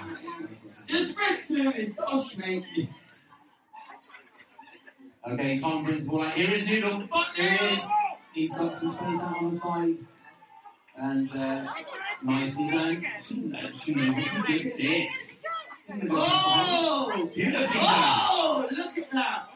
Just 0.88 1.12
sprint 1.12 1.74
his 1.74 1.94
gosh, 1.94 2.36
mate. 2.36 2.66
Okay, 5.26 5.58
Tom 5.58 5.82
brings 5.82 6.04
the 6.04 6.10
ball 6.10 6.24
out. 6.24 6.34
Here 6.34 6.50
is 6.50 6.66
Noodle. 6.66 7.08
Here 7.34 7.50
he 7.50 7.66
is. 7.66 7.80
He's 8.34 8.50
got 8.50 8.78
some 8.78 8.92
space 8.92 9.20
out 9.22 9.38
on 9.38 9.50
the 9.50 9.56
side. 9.56 9.96
And 10.98 11.34
uh, 11.34 11.72
nicely 12.24 12.70
done. 12.70 13.06
She 13.26 13.40
knows, 13.40 13.74
what 13.86 14.46
to 14.46 14.58
do. 14.58 14.72
Yes. 14.76 15.40
Oh! 16.10 17.30
Oh! 17.74 18.68
Look 18.70 18.98
at 18.98 19.10
that. 19.12 19.50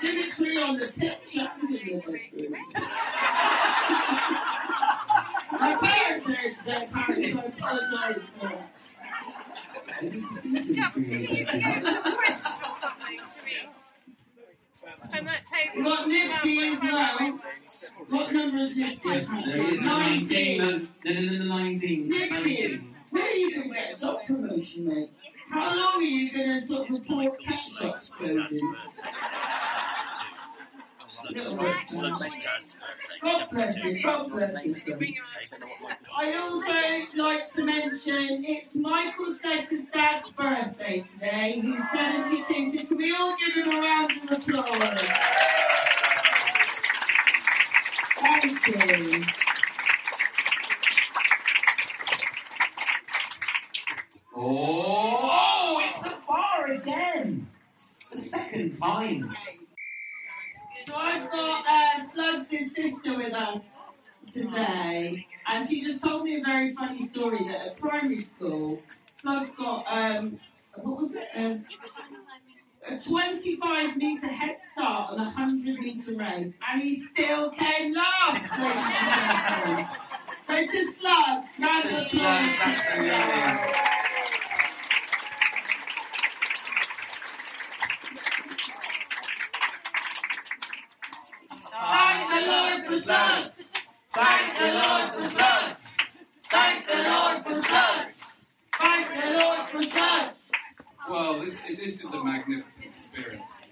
Symmetry 0.00 0.56
on 0.62 0.78
the 0.78 0.86
picture. 0.86 1.50
My 5.52 5.76
parents 5.76 6.26
are 6.26 6.34
here 6.34 6.54
today, 6.54 6.88
apparently, 6.90 7.32
so 7.32 7.38
I 7.40 7.44
apologise 7.44 8.28
for 8.30 8.48
that. 8.48 8.72
I 10.00 10.04
need 10.04 10.12
to 10.22 10.36
see 10.36 10.56
some 10.74 10.92
crisps 12.14 12.62
or 12.62 12.74
something 12.80 13.18
to 13.18 13.38
eat. 13.46 13.86
From 15.10 15.24
that 15.26 15.46
table. 15.46 15.74
We've 15.76 15.84
got 15.84 16.08
Nipsey 16.08 16.72
as 16.72 16.80
well. 16.82 17.38
What 18.08 18.32
number 18.32 18.58
is 18.58 18.78
Yes, 18.78 18.98
there 19.02 19.20
he 19.20 19.26
Nipsey? 19.78 19.82
19. 19.82 19.84
19. 19.84 20.58
No, 20.58 20.68
no, 20.70 21.20
no, 21.20 21.38
no, 21.38 21.44
19. 21.44 22.10
Nipsey, 22.10 22.88
where 23.10 23.22
are 23.24 23.30
you 23.30 23.54
going 23.54 23.68
to 23.68 23.74
get 23.74 23.92
a 23.94 23.96
job 24.00 24.16
promotion, 24.26 24.88
mate? 24.88 25.10
How 25.50 25.76
long 25.76 25.96
are 25.96 26.02
you 26.02 26.32
going 26.34 26.60
to 26.60 26.66
sort 26.66 26.88
of 26.88 26.96
report 26.98 27.40
cat 27.40 27.58
shops 27.78 28.08
closing? 28.08 28.74
Little 31.30 31.56
bit, 31.56 31.76
son. 31.88 32.12
God 33.22 33.50
bless 33.50 33.84
you, 33.84 34.02
God 34.02 34.30
bless 34.30 34.64
you, 34.64 34.74
son. 34.74 35.14
I'd 36.18 36.34
also 36.36 37.22
like 37.22 37.50
to 37.52 37.64
mention 37.64 38.44
it's 38.44 38.74
Michael 38.74 39.34
Sleggs' 39.34 39.90
dad's 39.92 40.28
birthday 40.30 41.04
today. 41.14 41.60
He's 41.60 41.90
72, 41.90 42.78
so 42.78 42.84
can 42.84 42.96
we 42.96 43.14
all 43.14 43.36
give 43.36 43.54
him 43.54 43.70
a 43.72 43.80
round 43.80 44.12
of 44.12 44.30
applause? 44.30 45.02
Thank 48.18 48.66
you. 48.68 49.24
Oh, 54.34 55.80
it's 55.84 56.02
the 56.02 56.14
bar 56.26 56.66
again. 56.72 57.48
The 58.10 58.18
second 58.18 58.78
time. 58.78 59.34
So 60.86 60.94
I've 60.96 61.30
got 61.30 61.64
uh, 61.68 62.04
Slugs' 62.12 62.48
sister 62.48 63.16
with 63.16 63.34
us 63.34 63.62
today, 64.32 65.26
and 65.46 65.68
she 65.68 65.82
just 65.82 66.02
told 66.02 66.24
me 66.24 66.40
a 66.40 66.44
very 66.44 66.74
funny 66.74 67.06
story 67.06 67.44
that 67.46 67.66
at 67.66 67.78
primary 67.78 68.20
school, 68.20 68.82
Slugs 69.20 69.54
got 69.54 69.84
um, 69.88 70.40
what 70.74 71.02
was 71.02 71.14
it? 71.14 71.28
Um, 71.36 71.64
a 72.88 72.98
25 72.98 73.96
metre 73.96 74.26
head 74.26 74.56
start 74.72 75.10
on 75.10 75.20
a 75.20 75.24
100 75.24 75.78
metre 75.78 76.16
race, 76.16 76.54
and 76.68 76.82
he 76.82 77.00
still 77.00 77.50
came 77.50 77.94
last. 77.94 78.48
so 80.46 80.66
to 80.66 80.92
Slugs, 80.92 81.48
round 81.60 81.84
of 81.84 81.90
applause. 81.92 82.10
Slugs, 82.10 82.56
absolutely. 82.60 83.92
Thank 91.84 92.30
the 92.30 92.50
Lord 92.50 92.86
for 92.86 92.96
slugs. 92.96 93.72
Thank 94.12 94.56
the 94.58 94.64
Lord 94.72 95.12
for 95.14 95.20
slugs. 95.30 95.96
Thank 96.50 96.86
the 96.86 96.96
Lord 97.10 97.42
for 97.42 97.54
slugs. 97.54 98.36
Thank 98.78 99.08
the 99.08 99.38
Lord 99.38 99.68
for 99.70 99.82
slugs. 99.82 100.40
Well, 101.10 101.40
this, 101.44 101.56
this 101.76 102.04
is 102.04 102.10
a 102.12 102.22
magnificent 102.22 102.92
experience. 102.98 103.62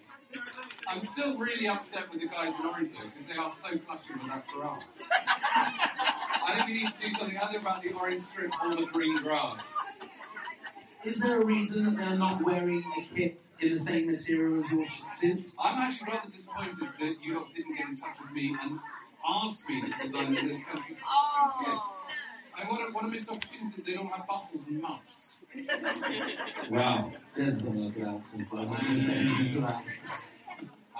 I'm 0.89 1.03
still 1.03 1.39
really 1.61 1.77
upset 1.77 2.11
with 2.11 2.21
the 2.21 2.27
guys 2.27 2.55
in 2.55 2.67
Orangeville 2.67 3.13
because 3.13 3.27
they 3.27 3.35
are 3.35 3.53
so 3.53 3.69
clutching 3.79 4.19
with 4.19 4.29
that 4.29 4.47
grass. 4.49 5.03
I 5.55 6.55
think 6.55 6.67
we 6.67 6.75
need 6.75 6.93
to 6.93 7.11
do 7.11 7.11
something 7.17 7.39
either 7.39 7.59
about 7.59 7.83
the 7.83 7.93
orange 7.93 8.23
strip 8.23 8.53
or 8.63 8.75
the 8.75 8.87
green 8.87 9.17
grass. 9.23 9.77
Is 11.05 11.19
there 11.19 11.41
a 11.41 11.45
reason 11.45 11.85
that 11.85 11.97
they're 11.97 12.17
not 12.17 12.43
wearing 12.45 12.83
a 12.99 13.15
kit 13.15 13.41
in 13.61 13.75
the 13.75 13.81
same 13.81 14.11
material 14.11 14.65
as 14.65 14.71
your 14.71 14.87
suit? 15.19 15.53
I'm 15.59 15.79
actually 15.79 16.13
rather 16.13 16.31
disappointed 16.31 16.77
that 16.79 17.17
you 17.23 17.37
lot 17.37 17.53
didn't 17.53 17.77
get 17.77 17.89
in 17.89 17.97
touch 17.97 18.17
with 18.23 18.33
me 18.33 18.57
and 18.63 18.79
ask 19.29 19.69
me 19.69 19.83
to 19.83 19.91
design 20.03 20.33
this 20.35 20.65
country. 20.65 20.97
Oh. 21.07 21.97
I 22.57 22.69
want 22.69 22.87
to, 22.87 22.93
want 22.93 23.07
to 23.07 23.13
miss 23.13 23.25
the 23.25 23.33
opportunity 23.33 23.77
that 23.77 23.87
they 23.87 23.95
don't 23.95 24.09
have 24.09 24.27
bustles 24.27 24.67
and 24.67 24.83
muffs. 24.83 25.29
Wow, 26.71 27.13
there's 27.35 27.63
some 27.63 27.87
of 27.87 27.95
that. 27.95 28.21
I'm 28.33 28.47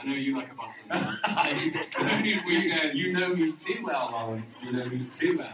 I 0.01 0.07
know 0.07 0.15
you 0.15 0.35
like 0.37 0.51
a 0.51 0.55
bustle. 0.55 2.25
you, 2.25 2.41
you, 2.47 2.75
know, 2.75 2.83
you 2.95 3.13
know 3.13 3.35
me 3.35 3.53
too 3.53 3.83
well, 3.85 4.09
Lawrence. 4.11 4.59
You 4.65 4.73
know 4.73 4.87
me 4.87 5.05
too 5.07 5.37
well. 5.37 5.53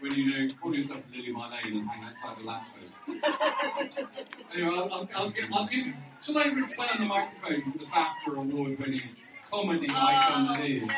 when 0.00 0.14
you 0.14 0.30
know, 0.48 0.54
call 0.60 0.74
yourself 0.74 1.00
Lily 1.14 1.32
Marlene 1.32 1.78
and 1.78 1.88
hang 1.88 2.02
outside 2.02 2.38
the 2.38 2.44
lamppost. 2.44 2.92
anyway, 4.52 4.76
I'll, 4.76 4.92
I'll, 4.92 5.08
I'll, 5.14 5.30
give, 5.30 5.44
I'll 5.52 5.66
give. 5.68 5.86
Shall 6.20 6.38
I 6.38 6.42
explain 6.42 6.88
on 6.90 7.00
the 7.00 7.06
microphone 7.06 7.72
to 7.72 7.78
the 7.78 7.84
BAFTA 7.84 8.36
award-winning 8.36 9.02
comedy 9.48 9.86
icon 9.90 10.46
that 10.48 10.64
is? 10.64 10.90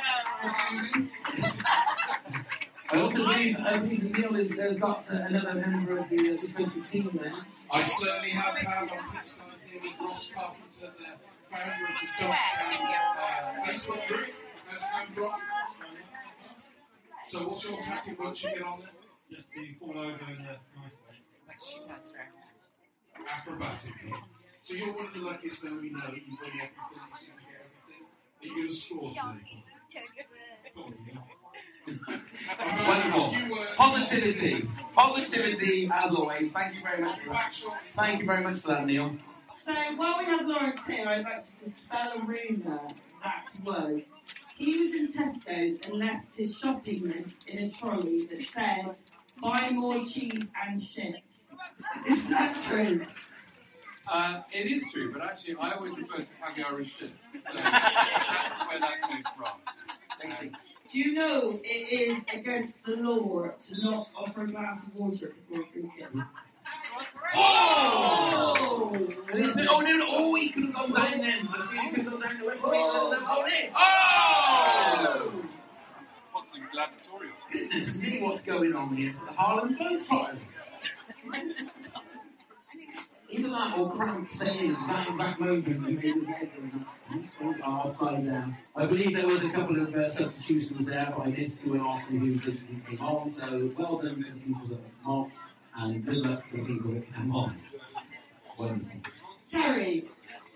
I 2.90 3.00
also 3.00 3.30
believe, 3.30 3.56
I 3.58 3.78
believe 3.78 4.16
Neil 4.16 4.36
is, 4.36 4.58
has 4.58 4.78
got 4.78 5.04
uh, 5.10 5.16
another 5.16 5.54
member 5.54 5.98
of 5.98 6.08
the, 6.08 6.38
uh, 6.38 6.40
the 6.40 6.46
social 6.46 6.82
team 6.82 7.10
there. 7.20 7.32
I 7.70 7.82
certainly 7.82 8.30
have 8.30 8.56
had 8.56 8.88
on 8.88 8.88
pitch 8.88 9.26
side 9.26 9.46
here 9.66 9.80
with 9.82 10.00
Ross 10.00 10.32
Carpenter, 10.32 10.92
the 10.98 11.33
founder 11.54 11.72
of 11.72 11.78
the 12.00 12.06
Self 12.06 12.30
uh, 12.30 12.36
Facebook 13.64 14.06
group. 14.08 14.26
How's 14.66 15.10
it 15.10 15.16
going, 15.16 15.30
Rob? 15.30 15.40
So, 17.24 17.48
what's 17.48 17.64
your 17.68 17.80
tactic 17.80 18.20
once 18.20 18.42
you 18.42 18.50
get 18.50 18.62
on 18.62 18.80
there? 18.80 18.90
Just 19.30 19.50
to 19.52 19.74
fall 19.78 19.90
over 19.98 20.08
in 20.08 20.10
a 20.10 20.42
nice 20.42 20.96
way. 21.08 21.16
Acrobatic. 23.32 23.92
So, 24.60 24.74
you're 24.74 24.92
one 24.94 25.06
of 25.06 25.12
the 25.14 25.20
luckiest 25.20 25.64
men 25.64 25.80
we 25.80 25.90
know. 25.90 25.98
You 26.08 26.36
win 26.40 26.50
everything, 26.50 26.70
you 27.10 27.16
seem 27.16 27.34
to 27.34 27.42
get 27.44 27.60
everything. 27.64 28.04
Are 28.40 28.46
you 28.46 28.54
going 28.56 28.68
to 28.68 28.74
score 28.74 29.10
today? 29.10 29.64
Wonderful. 32.86 33.32
You 33.32 33.54
were- 33.54 33.66
Positivity. 33.76 34.68
Positivity, 34.94 35.90
as 35.92 36.10
always. 36.10 36.50
Thank 36.52 36.74
you 36.76 36.82
very 36.82 37.02
much 37.02 37.18
for 37.20 37.30
that. 37.30 37.52
Thank 37.96 38.20
you 38.20 38.26
very 38.26 38.42
much 38.42 38.56
for 38.58 38.68
that, 38.68 38.86
Neil. 38.86 39.16
So 39.64 39.72
while 39.96 40.18
we 40.18 40.26
have 40.26 40.46
Lawrence 40.46 40.84
here, 40.86 41.08
I'd 41.08 41.24
like 41.24 41.42
to 41.42 41.64
dispel 41.64 42.12
a 42.16 42.20
rumour 42.20 42.80
that 43.22 43.48
was 43.64 44.24
he 44.58 44.78
was 44.78 44.92
in 44.92 45.08
Tesco's 45.10 45.80
and 45.86 45.94
left 45.94 46.36
his 46.36 46.58
shopping 46.58 47.08
list 47.08 47.48
in 47.48 47.64
a 47.64 47.70
trolley 47.70 48.26
that 48.26 48.44
said 48.44 48.94
buy 49.40 49.70
more 49.70 50.04
cheese 50.04 50.52
and 50.66 50.78
shit. 50.78 51.22
Is 52.06 52.28
that 52.28 52.54
true? 52.68 53.02
Uh, 54.06 54.42
it 54.52 54.66
is 54.66 54.84
true, 54.92 55.10
but 55.10 55.22
actually, 55.22 55.56
I 55.58 55.70
always 55.70 55.96
refer 55.96 56.18
to 56.18 56.30
caviar 56.46 56.78
as 56.78 56.86
shit. 56.86 57.12
So 57.32 57.54
that's 57.54 58.66
where 58.66 58.78
that 58.80 59.00
came 59.08 59.22
from. 59.34 60.50
Do 60.92 60.98
you 60.98 61.14
know 61.14 61.58
it 61.64 61.68
is 61.90 62.22
against 62.34 62.84
the 62.84 62.96
law 62.96 63.46
to 63.48 63.82
not 63.82 64.08
offer 64.14 64.42
a 64.42 64.46
glass 64.46 64.82
of 64.82 64.94
water 64.94 65.34
before 65.48 65.64
drinking? 65.72 66.22
Oh! 67.34 68.92
And 69.30 69.44
he's 69.44 69.52
been, 69.52 69.68
oh, 69.68 69.80
no, 69.80 69.96
no, 69.96 70.06
oh, 70.08 70.34
he 70.34 70.50
could 70.50 70.64
have 70.64 70.74
gone 70.74 70.92
down 70.92 71.18
then. 71.20 71.48
I 71.52 71.66
feel 71.66 71.82
he 71.82 71.90
could 71.90 72.04
have 72.04 72.12
gone 72.12 72.20
down 72.20 72.38
the 72.38 72.46
rest 72.46 72.64
of 72.64 72.70
the 72.70 72.76
Oh. 72.76 73.72
Oh! 73.76 75.32
What's 76.32 76.50
the 76.50 76.60
gladiatorial? 76.72 77.34
Goodness 77.50 77.96
me, 77.96 78.20
what's 78.22 78.40
going 78.40 78.74
on 78.74 78.96
here? 78.96 79.10
It's 79.10 79.18
the 79.18 79.32
Harlem 79.32 79.74
Globetrotters. 79.74 80.54
Either 83.30 83.48
that 83.48 83.78
or 83.78 83.90
cramp 83.90 84.30
saying 84.30 84.74
that 84.86 85.08
exact 85.08 85.40
moment 85.40 85.66
he 85.66 85.74
made 85.74 85.98
his 85.98 86.28
upside 87.64 88.26
down. 88.26 88.56
I 88.76 88.86
believe 88.86 89.16
there 89.16 89.26
was 89.26 89.42
a 89.42 89.50
couple 89.50 89.80
of 89.80 89.94
uh, 89.94 90.08
substitutions 90.08 90.86
there, 90.86 91.12
but 91.16 91.26
I 91.26 91.30
missed 91.30 91.62
who 91.62 91.72
went 91.72 91.82
off 91.82 92.02
and 92.10 92.20
who 92.20 92.34
didn't 92.34 92.86
came 92.86 93.00
on. 93.00 93.30
So 93.30 93.72
well 93.76 93.98
done 93.98 94.22
to 94.22 94.32
the 94.32 94.40
people 94.40 94.66
that 94.68 94.78
came 94.78 95.06
off, 95.06 95.30
and 95.76 96.04
good 96.04 96.16
luck 96.16 96.50
to 96.50 96.56
the 96.56 96.62
people 96.64 96.92
that 96.92 97.14
came 97.14 97.34
on. 97.34 97.58
Wonderful. 98.58 99.00
Terry, 99.50 100.08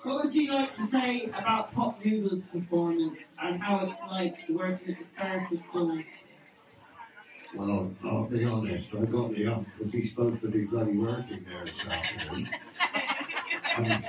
what 0.02 0.24
would 0.24 0.34
you 0.34 0.52
like 0.52 0.74
to 0.76 0.86
say 0.86 1.24
about 1.26 1.74
Pop 1.74 2.04
Noodle's 2.04 2.42
performance 2.42 3.34
and 3.42 3.62
how 3.62 3.86
it's 3.86 4.00
like 4.10 4.38
working 4.48 4.94
at 4.94 4.98
the 4.98 5.20
Fairfield 5.20 5.62
Bulls? 5.72 6.04
Well, 7.54 7.94
I'll 8.04 8.24
be 8.24 8.44
honest, 8.44 8.88
I 8.94 9.04
got 9.06 9.34
the 9.34 9.46
ump 9.46 9.68
because 9.76 9.92
he's 9.92 10.10
supposed 10.10 10.42
to 10.42 10.48
be 10.48 10.64
bloody 10.66 10.96
working 10.96 11.44
there 11.48 11.64
this 11.64 11.86
afternoon. 11.88 12.50
and 13.78 14.04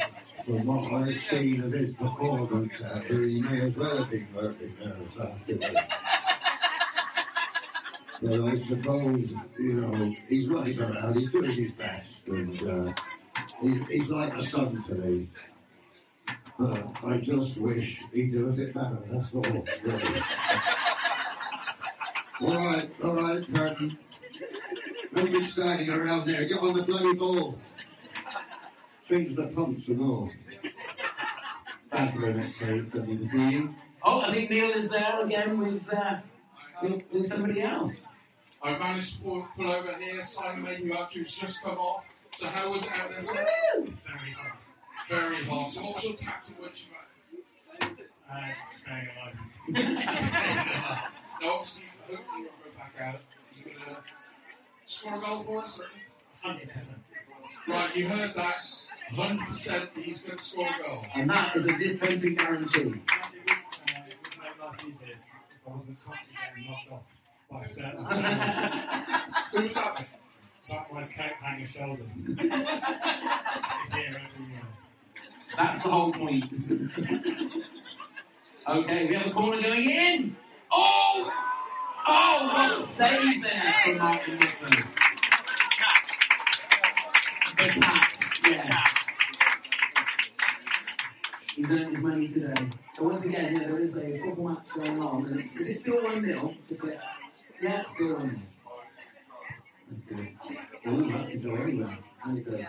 from 0.45 0.65
what 0.65 0.93
I've 0.93 1.21
seen 1.29 1.63
of 1.63 1.71
his 1.71 1.95
performance 1.95 2.73
out 2.83 3.05
here, 3.05 3.21
he 3.21 3.41
may 3.41 3.61
as 3.61 3.75
well 3.75 3.97
have 3.97 4.11
been 4.11 4.27
working 4.33 4.75
there 4.83 4.95
this 4.95 5.19
afternoon. 5.19 5.75
But 8.21 8.41
I 8.41 8.67
suppose, 8.67 9.29
you 9.57 9.73
know, 9.73 10.13
he's 10.27 10.47
running 10.49 10.79
around, 10.79 11.15
he's 11.15 11.31
doing 11.31 11.51
his 11.51 11.71
best, 11.71 12.07
and 12.27 12.63
uh, 12.63 12.93
he's, 13.61 13.87
he's 13.87 14.09
like 14.09 14.33
a 14.33 14.45
son 14.45 14.83
to 14.83 14.95
me. 14.95 15.27
But 16.57 16.85
I 17.05 17.17
just 17.17 17.55
wish 17.57 18.01
he'd 18.11 18.33
do 18.33 18.49
a 18.49 18.51
bit 18.51 18.73
better, 18.73 18.97
that's 19.09 19.33
all, 19.33 19.41
really. 19.41 20.21
All 22.41 22.55
right, 22.55 22.89
all 23.03 23.15
right, 23.15 23.53
Curtin. 23.53 23.97
Don't 25.13 25.29
be 25.33 25.45
standing 25.45 25.89
around 25.89 26.25
there. 26.25 26.45
Get 26.45 26.59
on 26.59 26.73
the 26.73 26.83
bloody 26.83 27.13
ball. 27.13 27.59
Change 29.09 29.35
the 29.35 29.47
pumps 29.47 29.89
and 29.89 29.99
all. 29.99 30.31
Thank 31.91 32.15
you 32.15 32.21
very 32.21 32.33
much, 32.35 32.57
Terry. 32.57 32.79
It's 32.79 32.91
to 32.91 33.27
see 33.27 33.49
you. 33.49 33.75
Oh, 34.03 34.21
I 34.21 34.31
think 34.31 34.51
Neil 34.51 34.71
is 34.71 34.89
there 34.89 35.21
again 35.25 35.59
with, 35.59 35.93
uh, 35.93 36.19
with, 36.81 37.01
with 37.11 37.27
somebody 37.27 37.61
else. 37.61 38.07
I 38.61 38.77
managed 38.77 39.17
to 39.17 39.21
pull, 39.23 39.47
pull 39.55 39.69
over 39.69 39.95
here. 39.97 40.23
Simon 40.23 40.63
Mayhew 40.63 40.93
Archer's 40.93 41.31
just 41.31 41.63
come 41.63 41.77
off. 41.77 42.05
So 42.35 42.47
how 42.47 42.71
was 42.71 42.83
it 42.85 42.91
out 42.99 43.09
there? 43.09 43.21
sir? 43.21 43.33
Very 43.75 44.31
hard. 44.31 44.53
Very 45.09 45.43
hard. 45.45 45.71
So 45.71 45.81
what 45.81 45.95
was 45.95 46.03
your 46.03 46.13
tactic 46.13 46.59
when 46.61 46.69
you 46.73 47.87
Uh, 48.31 48.41
staying 48.71 49.07
alive. 49.17 49.35
Now, 51.41 51.51
obviously, 51.53 51.87
hopefully 52.07 52.41
you'll 52.41 52.51
go 52.63 52.77
back 52.77 52.93
out. 53.01 53.21
You're 53.55 53.73
going 53.73 53.95
to 53.95 54.01
score 54.85 55.15
a 55.15 55.19
goal 55.19 55.43
for 55.43 55.61
us? 55.63 55.79
100%. 56.45 56.69
Right, 57.67 57.95
you 57.95 58.07
heard 58.07 58.33
that. 58.35 58.57
100% 59.13 59.89
he's 60.03 60.23
going 60.23 60.37
to 60.37 60.43
score 60.43 60.67
a 60.67 60.83
goal. 60.83 61.05
And 61.15 61.29
that 61.29 61.55
is 61.55 61.65
a 61.65 61.71
this 61.77 61.97
country 61.97 62.35
guarantee. 62.35 62.79
Uh, 62.79 62.83
it 62.83 62.93
would 64.21 64.43
make 64.43 64.59
life 64.61 64.85
easier 64.85 65.15
if 65.15 65.67
I 65.67 65.75
wasn't 65.75 65.97
constantly 66.05 66.05
getting 66.05 66.28
knocked 66.67 66.91
off 66.91 67.03
by 67.51 67.65
certain 67.65 68.05
coat 71.19 71.33
hanger 71.41 71.67
shoulders. 71.67 72.07
That's 75.55 75.83
the 75.83 75.89
whole 75.89 76.11
point. 76.11 76.43
okay, 78.67 79.07
we 79.07 79.15
have 79.15 79.27
a 79.27 79.31
corner 79.31 79.61
going 79.61 79.89
in. 79.89 80.35
Oh! 80.71 81.31
Oh, 82.07 82.51
what 82.53 82.79
a 82.79 82.83
save 82.83 83.41
there 83.41 83.75
from 83.83 83.97
Martin 83.97 84.37
Whitman. 84.39 84.71
The 87.57 87.98
He's 91.59 91.69
earned 91.71 91.93
his 91.93 91.99
money 92.01 92.27
today. 92.29 92.69
So 92.93 93.09
once 93.09 93.25
again, 93.25 93.53
yeah, 93.53 93.67
there 93.67 93.83
is 93.83 93.97
a 93.97 94.17
football 94.19 94.47
match 94.47 94.67
going 94.73 95.01
on. 95.01 95.25
And 95.25 95.41
is 95.41 95.57
it 95.57 95.75
still 95.75 96.01
1 96.01 96.21
0? 96.21 96.55
Yeah, 97.61 97.81
it's 97.81 97.91
still 97.91 98.13
1 98.13 98.21
0. 98.21 98.41
That's 99.91 100.01
good. 100.03 100.29
Oh, 100.85 101.01
that 101.01 101.29
can 101.29 101.41
go 101.41 101.55
anywhere. 101.55 101.97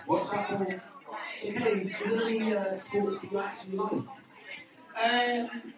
What's 0.06 0.30
that 0.30 0.50
ball? 0.50 0.66
Okay, 0.66 1.72
is 1.82 2.10
there 2.10 2.22
any 2.24 2.56
uh, 2.56 2.76
sports 2.76 3.20
that 3.20 3.30
you 3.30 3.38
actually 3.38 3.76
like? 3.76 3.92
Um, 3.92 5.72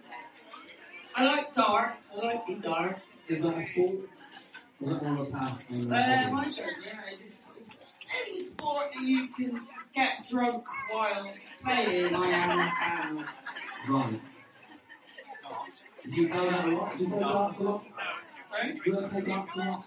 I 1.14 1.27
like 1.27 1.55
darts. 1.55 2.12
I 2.16 2.25
like 2.25 2.46
the 2.46 2.55
darts. 2.55 3.03
Is 3.29 3.42
that 3.42 3.59
a 3.59 3.62
sport? 3.62 3.94
Or 4.81 4.90
is 4.90 5.01
that 5.01 5.03
more 5.03 5.22
of 5.22 5.29
a 5.29 5.31
pastime? 5.33 5.83
Um, 5.83 5.92
I 5.92 6.44
don't, 6.44 6.57
yeah, 6.57 6.62
it's, 7.22 7.51
it's 7.59 7.77
any 8.27 8.42
sport 8.42 8.87
that 8.94 9.03
you 9.03 9.29
can 9.29 9.61
get 9.92 10.28
drunk 10.28 10.64
while 10.90 11.33
playing. 11.64 12.14
I 12.14 12.28
am 12.28 13.18
of. 13.18 13.33
Right. 13.88 14.20
Do 16.09 16.20
you 16.20 16.28
play 16.28 16.50
that 16.50 16.64
a 16.64 16.70
lot? 16.70 16.98
Do 16.98 17.05
you 17.05 17.11
play 17.11 17.20
darts 17.20 17.59
a 17.59 17.62
lot? 17.62 17.85
Sorry? 18.50 18.72
Do 18.72 18.90
you 18.90 19.09
play 19.09 19.20
darts 19.20 19.57
a 19.57 19.59
lot? 19.59 19.85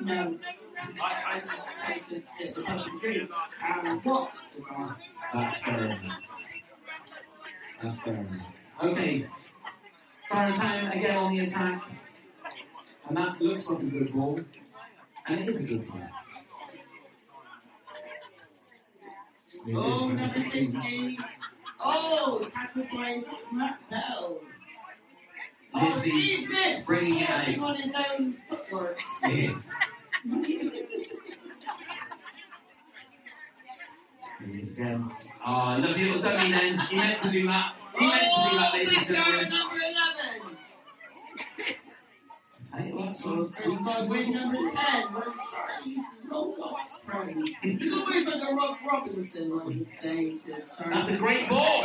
No, 0.00 0.38
I, 1.00 1.34
I 1.34 1.40
just 1.40 1.68
take 1.86 2.08
this 2.08 2.24
at 2.44 2.54
the 2.54 2.62
pub 2.62 2.86
and 2.86 3.00
drink 3.00 3.30
and 3.62 4.02
darts. 4.02 4.38
That's 5.32 5.56
fair 5.58 5.84
enough. 5.84 6.00
That's 7.82 8.00
fair 8.00 8.14
enough. 8.14 8.46
Okay. 8.82 9.26
Time 10.28 10.92
again 10.92 11.16
on 11.16 11.32
the 11.32 11.40
attack. 11.44 11.82
And 13.08 13.16
that 13.16 13.40
looks 13.40 13.66
like 13.68 13.82
a 13.82 13.86
good 13.86 14.12
ball. 14.12 14.40
And 15.26 15.40
it 15.40 15.48
is 15.48 15.60
a 15.60 15.64
good 15.64 15.86
ball. 15.88 16.00
Oh, 19.68 20.08
number 20.08 20.40
16. 20.40 21.18
Oh, 21.82 22.46
tackled 22.52 22.86
by 22.92 23.22
Matt 23.52 23.78
Bell. 23.90 24.40
Oh, 25.74 25.98
Steve 26.00 26.50
bringing 26.86 27.20
it 27.20 27.58
on 27.60 27.76
his 27.76 27.94
own 27.94 28.34
footwork. 28.48 29.00
Yes. 29.22 29.70
Again. 34.42 34.94
Um, 34.94 35.12
oh, 35.46 35.76
lovely 35.78 36.04
little 36.06 36.22
dummy 36.22 36.50
then. 36.50 36.78
He 36.78 36.96
meant 36.96 37.22
to 37.22 37.30
do 37.30 37.46
that. 37.46 37.74
He 37.98 38.06
meant 38.06 38.22
to 38.22 38.50
do 38.50 38.56
that, 38.56 38.70
Oh, 38.72 38.76
ladies 38.78 38.96
and 38.98 39.06
gentlemen. 39.08 39.48
number 39.50 39.76
11. 39.76 40.56
It's 43.10 43.26
number 43.26 44.22
10. 44.22 45.12
One 45.12 45.22
of 45.22 45.34
Charlie's 45.50 46.04
long 46.30 46.58
lost 46.58 47.04
friends. 47.04 47.50
He's 47.60 47.92
always 47.92 48.26
like 48.26 48.40
a 48.40 48.54
Rob 48.54 48.76
Robinson, 48.86 49.52
I 49.52 49.64
would 49.64 49.88
say 50.00 50.36
to. 50.38 50.62
That's 50.88 51.08
a 51.08 51.16
great 51.16 51.48
ball. 51.48 51.84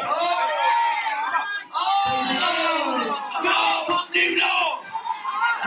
Oh! 1.77 2.21
no! 2.31 3.43
Go, 3.43 3.97
Nuno! 4.13 4.53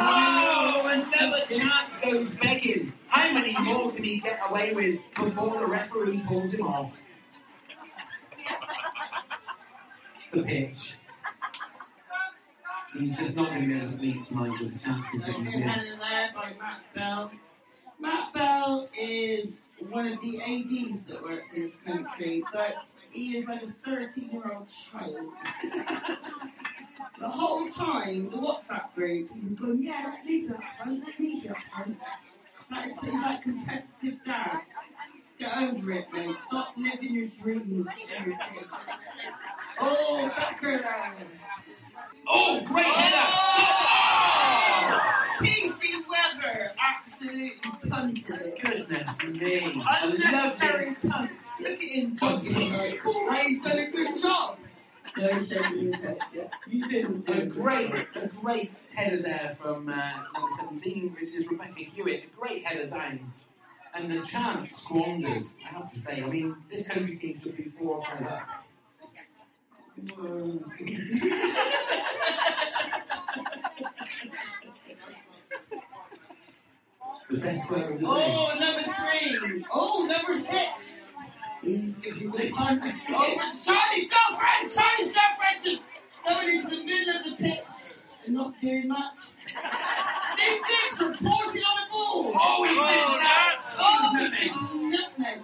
Oh, 0.00 0.82
another 0.86 1.44
chance 1.48 1.96
goes 1.96 2.30
begging. 2.40 2.92
How 3.08 3.32
many 3.32 3.52
more 3.60 3.90
can 3.92 4.04
he 4.04 4.20
get 4.20 4.38
away 4.48 4.72
with 4.74 5.00
before 5.16 5.58
the 5.58 5.66
referee 5.66 6.22
pulls 6.28 6.52
him 6.52 6.68
off? 6.68 6.92
The 10.32 10.42
pitch. 10.42 10.98
He's 12.98 13.16
just 13.16 13.36
not 13.36 13.50
going 13.50 13.62
to 13.62 13.66
be 13.68 13.74
able 13.76 13.86
to 13.86 13.92
sleep 13.92 14.26
tonight 14.26 14.60
with 14.60 14.72
the 14.72 14.78
chances 14.78 15.20
that 15.20 15.36
And 15.36 15.44
missed. 15.44 15.94
by 16.34 16.52
Matt 16.58 16.94
Bell. 16.94 17.30
Matt 18.00 18.32
Bell 18.34 18.88
is 18.98 19.60
one 19.88 20.08
of 20.08 20.20
the 20.20 20.40
ADs 20.40 21.04
that 21.06 21.22
works 21.22 21.52
in 21.54 21.62
this 21.62 21.76
country, 21.76 22.42
but 22.52 22.84
he 23.10 23.36
is 23.36 23.46
like 23.46 23.62
a 23.62 23.72
13 23.84 24.30
year 24.30 24.52
old 24.52 24.68
child. 24.68 25.32
the 27.20 27.28
whole 27.28 27.68
time, 27.68 28.30
the 28.30 28.36
WhatsApp 28.36 28.94
group, 28.94 29.30
he 29.32 29.40
was 29.40 29.52
going, 29.52 29.82
Yeah, 29.82 30.14
let 30.16 30.24
me 30.24 30.42
be 30.42 30.48
up 30.50 30.60
front, 30.76 31.04
let 31.04 31.20
me 31.20 31.40
be 31.40 31.48
up 31.48 31.58
front. 31.72 31.98
That 32.70 32.86
is, 32.86 32.92
he's 33.00 33.12
like 33.12 33.42
competitive 33.42 34.24
dad. 34.24 34.60
Get 35.38 35.56
over 35.56 35.92
it, 35.92 36.12
mate. 36.12 36.36
Stop 36.48 36.74
living 36.76 37.14
your 37.14 37.28
dreams. 37.40 37.86
Oh, 39.80 40.30
there. 40.60 40.90
Oh, 42.30 42.60
great 42.64 42.84
header! 42.84 43.26
PC 45.40 45.80
Weber 46.08 46.72
absolutely 46.78 47.52
punted 47.88 48.28
it. 48.28 48.60
Goodness 48.60 49.22
me. 49.24 49.82
I 49.86 50.04
love 50.04 50.14
Unnecessary 50.14 50.90
it. 50.90 51.08
punt. 51.08 51.30
Look 51.60 51.72
at 51.72 51.78
him 51.80 52.16
talking 52.16 52.54
oh, 53.06 53.32
he's 53.46 53.62
done 53.62 53.78
a 53.78 53.90
good 53.90 54.20
job. 54.20 54.58
No, 55.16 55.26
he's 55.28 55.48
shaking 55.48 55.92
his. 55.92 56.04
Yeah. 56.34 56.48
You 56.66 56.88
did 56.88 57.28
a 57.28 57.46
great, 57.46 57.92
a 58.14 58.26
great 58.40 58.72
header 58.94 59.22
there 59.22 59.56
from 59.60 59.88
uh, 59.88 60.12
number 60.34 60.56
17, 60.58 61.16
which 61.18 61.30
is 61.30 61.46
Rebecca 61.48 61.80
Hewitt. 61.80 62.24
A 62.24 62.36
great 62.38 62.64
header 62.64 62.86
down. 62.86 63.32
And 63.94 64.10
the 64.10 64.20
chance 64.24 64.76
squandered, 64.76 65.44
I 65.64 65.68
have 65.78 65.92
to 65.92 65.98
say. 65.98 66.22
I 66.22 66.26
mean, 66.26 66.56
this 66.70 66.86
country 66.86 67.16
team 67.16 67.40
should 67.40 67.56
be 67.56 67.64
four 67.64 67.96
or 67.96 68.02
five 68.04 68.20
up. 69.98 70.78
the 77.30 77.36
best 77.38 77.66
player 77.68 77.92
of 77.92 78.00
the 78.00 78.06
oh, 78.06 78.18
day. 78.18 78.26
Oh, 78.28 78.56
number 78.58 78.82
three. 78.82 79.64
Oh, 79.72 80.06
number 80.06 80.34
six. 80.34 80.72
He's 81.62 81.96
the 81.96 82.50
punt. 82.54 82.82
Oh, 83.10 83.36
it's 83.38 83.64
Charlie's 83.64 84.08
girlfriend. 84.08 84.70
Charlie's 84.70 85.12
girlfriend 85.12 85.64
just 85.64 85.82
going 86.24 86.56
into 86.56 86.68
the 86.68 86.84
middle 86.84 87.16
of 87.16 87.24
the 87.24 87.36
pitch 87.36 87.98
and 88.24 88.34
not 88.34 88.60
doing 88.60 88.88
much. 88.88 89.18
Steve 89.18 90.62
Diggs 90.68 91.00
reporting 91.00 91.62
on 91.62 91.76
the 91.76 91.90
ball. 91.90 92.32
Oh, 92.34 92.64
he's 92.64 92.78
oh, 92.78 93.18
nuts. 93.22 93.76
Oh, 93.80 94.10
Nutmeg. 94.14 94.40
he's 94.40 94.52
nutmeg. 94.92 95.42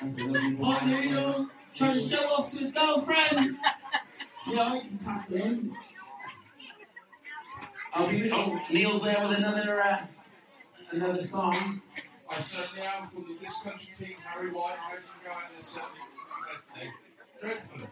That's 0.00 0.18
a 0.18 0.24
lovely 0.24 1.08
ball. 1.08 1.48
Oh, 1.80 1.86
Noodle 1.86 1.94
trying 1.94 1.98
to 1.98 2.16
show 2.16 2.28
off 2.28 2.52
to 2.52 2.58
his 2.58 2.72
girlfriend. 2.72 3.56
yeah, 4.48 4.72
I 4.72 4.80
can 4.80 4.98
tackle 4.98 5.36
him. 5.36 5.76
I'll 7.92 8.08
be, 8.08 8.30
oh, 8.30 8.60
Neil's 8.70 9.02
there 9.02 9.26
with 9.26 9.38
another 9.38 9.82
uh, 9.82 10.06
another 10.90 11.22
song. 11.24 11.82
I 12.28 12.40
certainly 12.40 12.82
am 12.82 13.08
for 13.08 13.20
the 13.20 13.36
this 13.40 13.62
country 13.62 13.94
team, 13.94 14.16
Harry 14.24 14.50
White, 14.50 14.76
ready 14.90 15.02
to 15.02 15.24
go 15.24 15.30
out 15.30 15.52
there 15.52 15.62
certainly 15.62 16.00
dreadfully. 17.40 17.86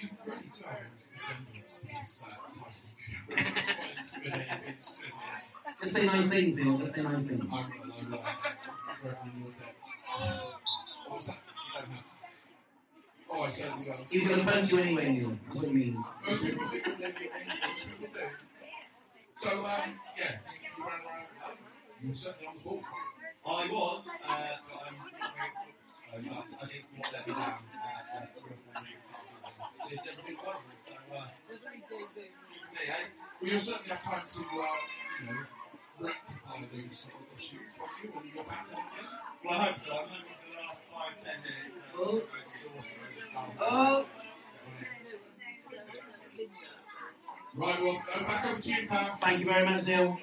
You 0.00 0.08
really 0.24 0.42
do 0.56 0.64
have 0.64 0.78
a 0.78 0.90
resemblance 1.16 1.78
to 1.80 1.86
this 1.86 2.24
uh, 2.24 2.64
Tyson 2.64 2.90
Fury. 2.96 3.52
It's 3.56 3.72
quite 3.72 3.98
intimidating, 3.98 4.58
it's, 4.68 4.98
Just 5.80 5.92
say 5.92 6.06
nice 6.06 6.28
things, 6.28 6.56
Neil. 6.56 6.78
Just 6.78 6.94
say 6.94 7.02
nice 7.02 7.26
things. 7.26 7.40
I'm 7.40 7.50
not, 7.50 7.70
I'm 8.00 8.10
not. 8.10 8.20
Right 9.02 9.16
on 9.22 9.32
your 9.38 9.50
deck. 9.58 9.76
What 11.06 11.16
was 11.16 11.26
that? 11.26 11.36
You 11.36 11.80
don't 11.80 11.90
have. 11.90 12.09
Oh, 13.32 13.42
I 13.42 13.48
certainly 13.50 13.88
will. 13.88 13.96
He's 14.10 14.26
going 14.26 14.40
to 14.44 14.52
punch 14.52 14.72
you 14.72 14.78
anyway, 14.80 15.08
Neil. 15.12 15.38
That's 15.46 15.56
what 15.56 15.66
he 15.68 15.72
means. 15.72 15.96
Most 16.26 16.42
people 16.42 16.68
do, 16.68 16.82
most 16.82 17.02
people 17.86 18.08
do. 18.12 18.20
So, 19.36 19.50
um, 19.50 19.64
yeah, 20.18 20.36
you 20.76 20.84
ran 20.84 21.00
around. 21.00 21.58
You 22.02 22.08
were 22.08 22.14
certainly 22.14 22.46
on 22.48 22.54
the 22.56 22.62
ball. 22.64 22.82
I 23.46 23.66
was, 23.66 24.04
uh, 24.06 24.36
but 24.68 24.82
I'm 24.86 26.22
very 26.22 26.28
um, 26.28 26.44
I 26.60 26.66
think 26.66 26.84
what 26.96 27.12
let 27.12 27.26
me 27.26 27.32
down. 27.34 27.42
Uh, 27.42 28.18
uh, 28.18 28.82
it's 29.90 30.04
never 30.04 30.22
been 30.26 30.36
quite 30.36 30.56
so, 30.86 31.16
uh, 31.16 31.24
me, 32.74 32.82
eh? 32.86 32.92
Well, 33.40 33.50
you'll 33.50 33.60
certainly 33.60 33.90
have 33.90 34.02
time 34.02 34.22
to, 34.28 34.40
uh, 34.40 34.44
you 35.20 35.26
know, 35.26 35.40
rectify 36.00 36.58
those 36.72 36.98
sort 36.98 37.14
of 37.14 37.38
issues, 37.38 37.60
won't 37.78 37.92
you, 38.02 38.10
when 38.10 38.24
you 38.26 38.32
go 38.34 38.42
back 38.42 38.66
on 38.68 38.80
again? 38.80 39.08
Well, 39.44 39.58
I 39.60 39.64
hope 39.64 39.78
so. 39.86 39.92
I'm 39.92 40.08
hoping 40.08 40.36
for 40.42 40.50
the 40.50 40.62
last 40.66 40.82
five, 40.92 41.14
ten 41.24 41.38
minutes. 41.42 41.78
Uh, 41.94 41.98
Oh. 42.02 42.99
So 43.40 43.46
it's 43.52 43.60
awesome. 43.60 43.60
Oh. 43.60 44.06
Right, 47.54 47.82
well, 47.82 48.02
go 48.14 48.24
back 48.24 48.46
over 48.46 48.60
to 48.60 48.68
you, 48.72 48.86
pal. 48.88 49.18
Thank 49.20 49.40
you 49.40 49.46
very 49.46 49.64
much, 49.64 49.84
Neil. 49.84 50.18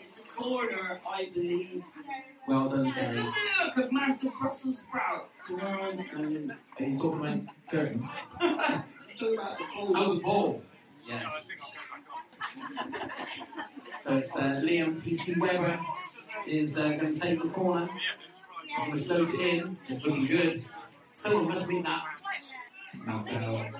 It's 0.00 0.18
a 0.18 0.20
corner, 0.40 1.00
I 1.08 1.30
believe. 1.34 1.84
Well 2.46 2.68
done, 2.68 2.86
And 2.86 2.94
Gary. 2.94 3.12
just 3.12 3.28
a 3.28 3.64
look 3.64 3.76
of 3.76 3.92
massive 3.92 4.32
Brussels 4.40 4.78
sprout. 4.78 5.30
Where 5.48 5.64
I'm 5.64 6.02
standing. 6.04 6.50
Are 6.78 6.84
you 6.84 6.96
talking 6.96 7.20
about 7.20 7.70
curtain? 7.70 8.08
Talking 9.18 9.34
about 9.38 9.58
the 9.58 9.64
ball. 9.74 9.92
Oh, 9.96 10.14
the 10.14 10.20
ball. 10.20 10.62
Yes. 11.08 11.46
So 14.02 14.16
it's 14.18 14.36
uh, 14.36 14.60
Liam 14.62 15.00
PC 15.02 15.38
Weber 15.38 15.80
is 16.46 16.76
uh, 16.76 16.82
going 16.90 17.14
to 17.14 17.20
take 17.20 17.42
the 17.42 17.48
corner. 17.48 17.88
I'm 18.78 18.90
going 18.90 18.98
to 18.98 19.04
float 19.04 19.28
it 19.34 19.40
in. 19.40 19.76
It's 19.88 20.04
looking 20.04 20.26
good. 20.26 20.64
Someone 21.16 21.48
must 21.48 21.66
beat 21.66 21.82
that. 21.82 22.02
Now, 23.06 23.24
Bell. 23.24 23.70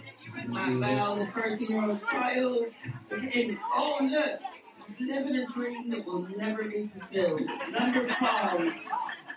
Matt 0.49 0.80
Bell, 0.80 1.16
the 1.16 1.26
first 1.26 1.61
year. 1.68 1.87
Look 1.87 2.03
at 3.12 3.32
him. 3.32 3.59
Oh, 3.74 3.99
look. 4.03 4.41
He's 4.87 5.01
living 5.01 5.37
a 5.37 5.47
dream 5.47 5.91
that 5.91 6.07
will 6.07 6.26
never 6.37 6.64
be 6.64 6.89
fulfilled. 6.89 7.43
Number 7.70 8.09
five. 8.14 8.72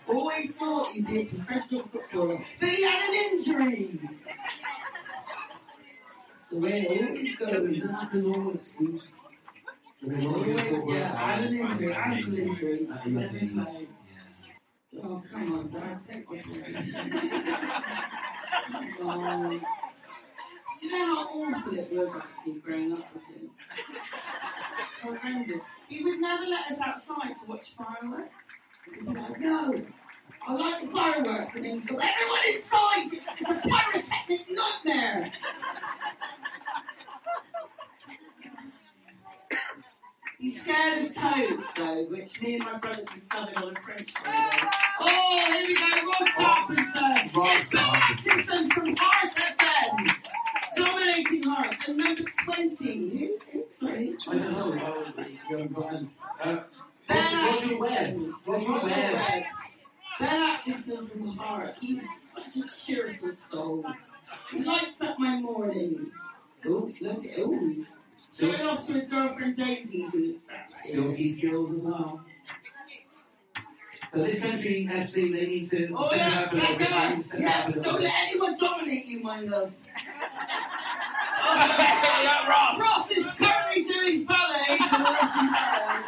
Always 0.07 0.53
thought 0.53 0.91
he'd 0.93 1.07
be 1.07 1.21
a 1.21 1.25
professional 1.25 1.83
footballer, 1.87 2.43
but 2.59 2.69
he 2.69 2.83
had 2.83 3.09
an 3.09 3.15
injury. 3.31 3.99
So 6.49 6.57
where 6.57 6.75
it 6.75 6.87
always 6.87 7.35
goes. 7.35 7.77
Isn't 7.77 7.91
that 7.91 8.11
the 8.11 8.17
normal 8.19 8.53
excuse? 8.55 9.15
Always, 10.03 10.61
yeah, 10.87 11.15
I 11.15 11.31
had 11.33 11.43
an 11.43 11.59
injury, 11.59 11.93
ankle 11.93 12.37
injury. 12.39 12.87
Never 13.05 13.29
played. 13.29 13.87
Oh, 14.97 15.21
come 15.31 15.53
on, 15.53 15.71
my 15.71 15.97
Oh. 19.01 19.59
Do 20.79 20.85
you 20.87 20.91
know 20.91 21.15
how 21.15 21.21
awful 21.27 21.77
it 21.77 21.91
was 21.93 22.09
actually 22.15 22.59
growing 22.59 22.93
up 22.93 23.13
with 23.13 23.23
him? 23.25 23.49
Horrendous. 25.03 25.61
He 25.87 26.03
would 26.03 26.19
never 26.19 26.45
let 26.45 26.71
us 26.71 26.79
outside 26.79 27.35
to 27.35 27.45
watch 27.47 27.75
fireworks. 27.75 28.31
No, 29.39 29.81
I 30.47 30.53
like 30.53 30.81
the 30.81 30.87
fireworks. 30.87 31.55
And 31.55 31.65
then 31.65 31.81
everyone 31.81 32.39
inside, 32.53 33.07
it's, 33.13 33.25
it's 33.39 33.49
a 33.49 33.55
pyrotechnic 33.67 34.47
nightmare. 34.49 35.31
He's 40.39 40.61
scared 40.61 41.05
of 41.05 41.13
toads, 41.13 41.65
though, 41.75 42.05
which 42.05 42.41
me 42.41 42.55
and 42.55 42.63
my 42.63 42.77
brother 42.77 43.03
discovered 43.03 43.57
on 43.57 43.75
a 43.75 43.79
French 43.81 44.13
holiday. 44.15 44.69
Oh, 45.01 45.51
here 45.51 45.67
we 45.67 45.75
go, 45.75 46.07
Ross 46.07 46.33
Carpenter. 46.33 47.67
Bill 47.69 47.81
Atkinson 47.81 48.69
from 48.69 48.95
Heart 48.97 49.33
FM. 49.35 50.15
Dominating 50.77 51.43
Heart. 51.43 51.87
And 51.89 51.97
number 51.97 52.23
20. 52.45 53.31
Who? 53.51 53.65
Sorry. 53.69 54.15
I 54.29 54.37
don't 54.37 54.75
know. 55.51 56.09
Uh, 56.41 56.59
Ben 57.09 57.45
Roger 57.45 57.77
Webb. 57.77 58.33
Roger 58.45 58.79
Webb. 58.85 59.43
Ben 60.19 60.41
Atkinson 60.41 61.05
from 61.07 61.27
Heart. 61.35 61.75
He's 61.81 62.07
such 62.17 62.55
a 62.55 62.67
cheerful 62.69 63.33
soul. 63.33 63.83
He 64.53 64.63
lights 64.63 65.01
up 65.01 65.19
my 65.19 65.37
morning. 65.37 66.13
Oh, 66.65 66.89
look 67.01 67.25
at 67.25 67.39
oh, 67.39 67.59
he's 67.67 67.98
showing 68.37 68.61
off 68.61 68.85
to 68.87 68.93
his 68.93 69.05
girlfriend 69.07 69.55
Daisy, 69.57 70.07
who's 70.11 70.41
sexy. 70.43 70.93
Silky 70.93 71.33
skills 71.33 71.75
as 71.75 71.83
well. 71.85 72.21
So 74.13 74.23
this 74.23 74.39
country 74.41 74.87
FC, 74.91 75.13
they 75.31 75.45
need 75.45 75.69
to 75.69 75.93
Oh 75.95 76.07
step 76.07 76.17
yeah, 76.17 76.39
up 76.41 76.51
a 76.51 76.55
little 76.55 76.77
bit. 76.77 76.89
back 76.89 76.89
They 76.89 76.95
need 76.95 77.17
up. 77.17 77.21
to 77.21 77.27
step 77.27 77.39
Yes, 77.39 77.59
up 77.59 77.75
a 77.75 77.77
little 77.77 77.83
don't 77.83 78.01
bit. 78.01 78.03
let 78.05 78.13
anyone 78.27 78.55
dominate 78.57 79.05
you, 79.05 79.19
my 79.21 79.39
love. 79.41 79.73
Oh, 81.51 82.45
Ross. 82.49 82.79
Ross 82.79 83.11
is 83.11 83.31
currently 83.33 83.83
doing 83.85 84.25
ballet 84.25 84.77
for 84.77 84.97
the 84.97 85.03
Russian 85.03 85.51
ballet. 85.51 86.05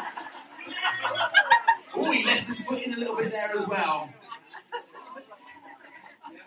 Oh, 1.95 2.11
he 2.11 2.25
left 2.25 2.47
his 2.47 2.59
foot 2.59 2.81
in 2.83 2.93
a 2.93 2.97
little 2.97 3.15
bit 3.15 3.31
there 3.31 3.51
as 3.57 3.65
well. 3.67 4.09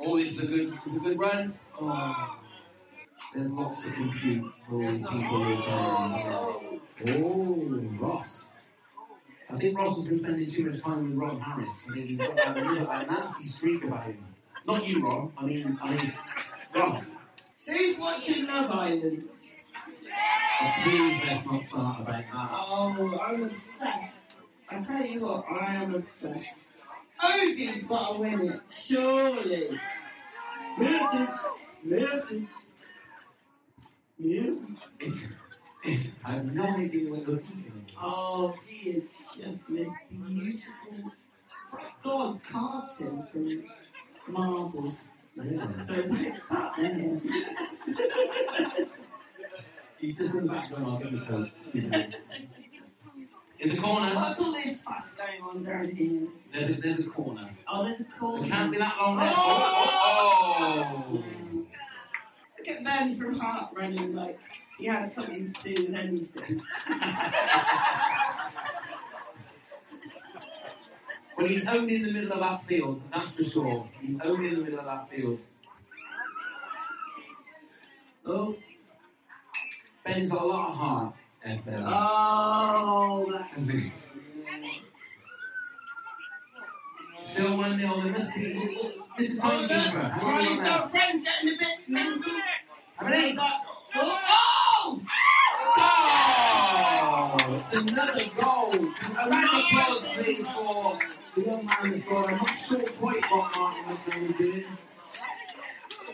Oh, 0.01 0.19
this 0.19 0.33
is 0.33 0.39
a 0.43 0.47
good, 0.47 0.73
this 0.85 0.93
is 0.93 0.97
a 0.97 1.01
good 1.01 1.19
run. 1.19 1.55
Oh, 1.81 2.37
there's 3.35 3.51
lots 3.51 3.83
to 3.83 3.91
compute 3.91 4.53
for 4.69 4.75
all 4.75 4.93
these 4.93 4.99
people 4.99 5.45
who 5.45 5.63
are 5.71 6.61
Oh, 7.09 7.81
Ross. 7.99 8.49
I 9.51 9.57
think 9.57 9.77
Ross 9.79 9.97
has 9.97 10.09
been 10.09 10.19
spending 10.21 10.51
too 10.51 10.71
much 10.71 10.81
time 10.81 11.11
with 11.11 11.19
Ron 11.19 11.41
Harris. 11.41 11.73
I 11.89 11.95
mean, 11.95 12.07
he's 12.07 12.19
got 12.19 12.37
that, 12.37 12.57
he's 12.57 12.81
nasty 12.89 13.47
streak 13.49 13.85
about 13.85 14.05
him. 14.05 14.25
Not 14.67 14.87
you, 14.87 15.07
Ron. 15.07 15.33
I 15.37 15.45
mean, 15.45 15.79
I 15.83 15.91
mean, 15.95 16.15
Ross. 16.75 17.17
Who's 17.67 17.99
watching 17.99 18.47
Love 18.47 18.71
Island? 18.71 19.29
Please, 20.85 21.21
let's 21.27 21.47
not 21.47 21.63
start 21.65 22.01
about 22.03 22.07
that. 22.07 22.51
Oh, 22.53 23.19
I'm 23.27 23.43
obsessed. 23.43 24.37
I 24.71 24.79
tell 24.83 25.05
you 25.05 25.21
what, 25.21 25.45
I 25.51 25.75
am 25.75 25.95
obsessed. 25.95 26.61
Ovi's 27.23 27.85
got 27.85 28.13
to 28.13 28.19
win 28.21 28.51
it, 28.51 28.61
surely. 28.71 29.81
Message, 30.79 31.37
message, 31.85 32.47
message. 34.19 34.59
It's, 35.01 35.29
it's, 35.85 36.17
I 36.25 36.33
have 36.33 36.53
no 36.53 36.65
idea 36.65 37.11
what 37.11 37.27
you're 37.27 37.39
thinking. 37.39 37.87
Oh, 38.01 38.55
he 38.67 38.91
is 38.91 39.11
just 39.37 39.69
this 39.69 39.89
beautiful. 40.11 41.13
It's 41.65 41.73
like 41.73 42.03
God 42.03 42.41
carved 42.45 43.01
him 43.01 43.27
from 43.33 43.65
marble. 44.33 44.97
Yeah. 45.37 45.67
So 45.87 45.95
it's 45.95 46.11
like 46.11 46.49
that, 46.51 46.79
isn't 46.79 47.23
it? 47.25 48.89
He's 49.99 50.17
just 50.19 50.35
in 50.35 50.47
the 50.47 50.53
background, 50.53 50.87
I'll 50.87 50.99
get 50.99 51.13
the 51.13 51.21
coat. 51.27 51.51
It's 53.59 53.73
a 53.73 53.77
corner. 53.81 54.15
What's 54.15 54.39
all 54.41 54.53
this 54.53 54.83
fuss 54.83 55.15
going 55.15 55.41
on 55.41 55.65
down 55.65 55.91
here? 55.91 56.29
There's 56.53 56.71
a, 56.71 56.81
there's 56.81 56.99
a 56.99 57.05
corner. 57.05 57.49
Oh, 57.67 57.85
there's 57.85 58.01
a 58.01 58.05
corner. 58.05 58.45
It 58.45 58.51
can't 58.51 58.71
be 58.71 58.79
that 58.79 58.97
long. 59.01 59.19
Oh! 59.21 59.25
Oh! 60.61 61.25
Look 62.67 62.77
at 62.79 62.83
Ben 62.85 63.15
from 63.15 63.39
Heart 63.39 63.73
running 63.75 64.15
like 64.15 64.39
he 64.79 64.87
had 64.87 65.07
something 65.07 65.53
to 65.53 65.75
do 65.75 65.83
with 65.83 65.95
anything. 65.99 66.63
Well, 71.37 71.49
he's 71.49 71.67
only 71.67 71.97
in 71.97 72.03
the 72.03 72.13
middle 72.13 72.33
of 72.33 72.39
that 72.39 72.65
field, 72.65 73.03
that's 73.13 73.33
for 73.33 73.43
sure. 73.43 73.89
He's 74.01 74.21
only 74.21 74.51
in 74.51 74.55
the 74.55 74.61
middle 74.63 74.79
of 74.79 74.85
that 74.85 75.11
field. 75.11 75.41
Oh. 78.25 78.55
Ben's 80.05 80.31
got 80.31 80.43
a 80.43 80.47
lot 80.47 80.69
of 80.71 80.77
heart. 80.77 81.13
FM. 81.45 81.83
Oh, 81.85 83.33
that's. 83.33 83.65
Still 87.33 87.57
1 87.57 87.79
0. 87.81 88.01
There 88.01 88.13
must 88.13 88.33
be. 88.33 88.55
Mr. 89.19 89.41
Oh, 89.43 89.67
Timekeeper. 89.67 90.17
Ronnie's 90.23 90.51
we 90.51 90.57
have? 90.65 90.93
getting 90.93 91.21
a 91.21 91.57
bit 91.59 91.89
mental. 91.89 92.33
Many? 93.05 93.37
Oh! 93.39 95.01
Oh! 95.77 97.37
It's 97.51 97.73
another 97.91 98.25
goal. 98.41 98.73
A 98.75 99.29
round 99.29 99.45
of 99.45 99.65
applause, 99.65 100.09
please, 100.15 100.49
for 100.53 100.99
the 101.35 101.41
young 101.43 101.67
man 101.67 101.93
who 101.93 101.99
scored. 101.99 102.27
I'm 102.27 102.37
not 102.39 102.51
sure 102.51 102.83
quite 102.99 103.25
what 103.31 103.57
Martin 103.57 103.85
McMahon 103.97 104.27
was 104.29 104.37
doing. 104.37 104.65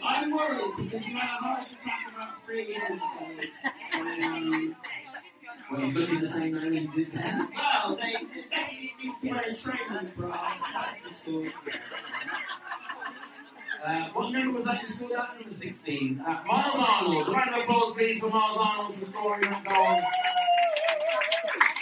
I'm 0.03 0.31
worried 0.35 0.73
because 0.79 1.07
my 1.13 1.21
heart 1.21 1.61
just 1.71 1.83
happened 1.85 2.17
about 2.17 2.45
three 2.45 2.67
years 2.69 2.99
ago. 2.99 3.27
Well, 5.71 5.81
he's 5.81 5.95
looking 5.95 6.21
the 6.21 6.29
same 6.29 6.57
as 6.57 6.63
he 6.75 6.87
did 6.89 7.13
then. 7.13 7.49
Well, 7.55 7.97
they 7.97 8.13
definitely 8.13 8.93
need 9.03 9.15
to 9.23 9.29
wear 9.31 9.41
a 9.41 9.55
training 9.55 10.13
bra, 10.17 10.55
that's 10.75 11.01
for 11.01 11.13
sure. 11.25 11.47
Uh, 13.85 14.09
what 14.13 14.31
number 14.33 14.59
was 14.59 14.65
that 14.67 14.81
in 14.81 14.87
school? 14.87 15.09
That 15.09 15.35
number 15.39 15.51
16. 15.51 16.21
Uh, 16.21 16.43
Miles 16.47 16.75
Arnold. 16.77 17.29
A 17.29 17.31
round 17.31 17.55
of 17.55 17.63
applause, 17.63 17.95
please, 17.95 18.21
for 18.21 18.29
Miles 18.29 18.59
Arnold 18.61 18.95
for 18.99 19.05
scoring 19.07 19.43
that 19.43 19.65
goal. 19.65 20.01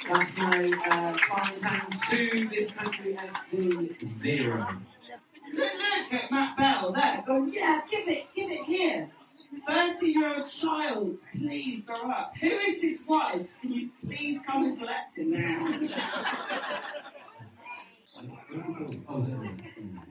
That's 0.09 0.37
now 0.39 1.11
uh, 1.11 1.13
Simon 1.13 1.61
Town 1.61 1.91
2, 2.11 2.49
this 2.49 2.71
country 2.71 3.15
FC 3.15 4.09
0. 4.09 4.69
Look, 5.53 5.59
look 5.59 6.13
at 6.13 6.31
Matt 6.31 6.57
Bell 6.57 6.93
there. 6.93 7.25
Go, 7.27 7.47
yeah, 7.47 7.81
give 7.91 8.07
it, 8.07 8.29
give 8.35 8.51
it 8.51 8.65
here. 8.65 9.11
30 9.67 10.07
year 10.07 10.35
old 10.35 10.49
child, 10.49 11.19
please 11.37 11.85
grow 11.85 12.11
up. 12.11 12.33
Who 12.41 12.49
is 12.49 12.81
his 12.81 13.03
wife? 13.09 13.47
Can 13.61 13.73
you 13.73 13.91
please 14.07 14.41
come 14.47 14.65
and 14.65 14.79
collect 14.79 15.19
him 15.19 15.33
now? 15.33 15.89
Is? 18.23 19.31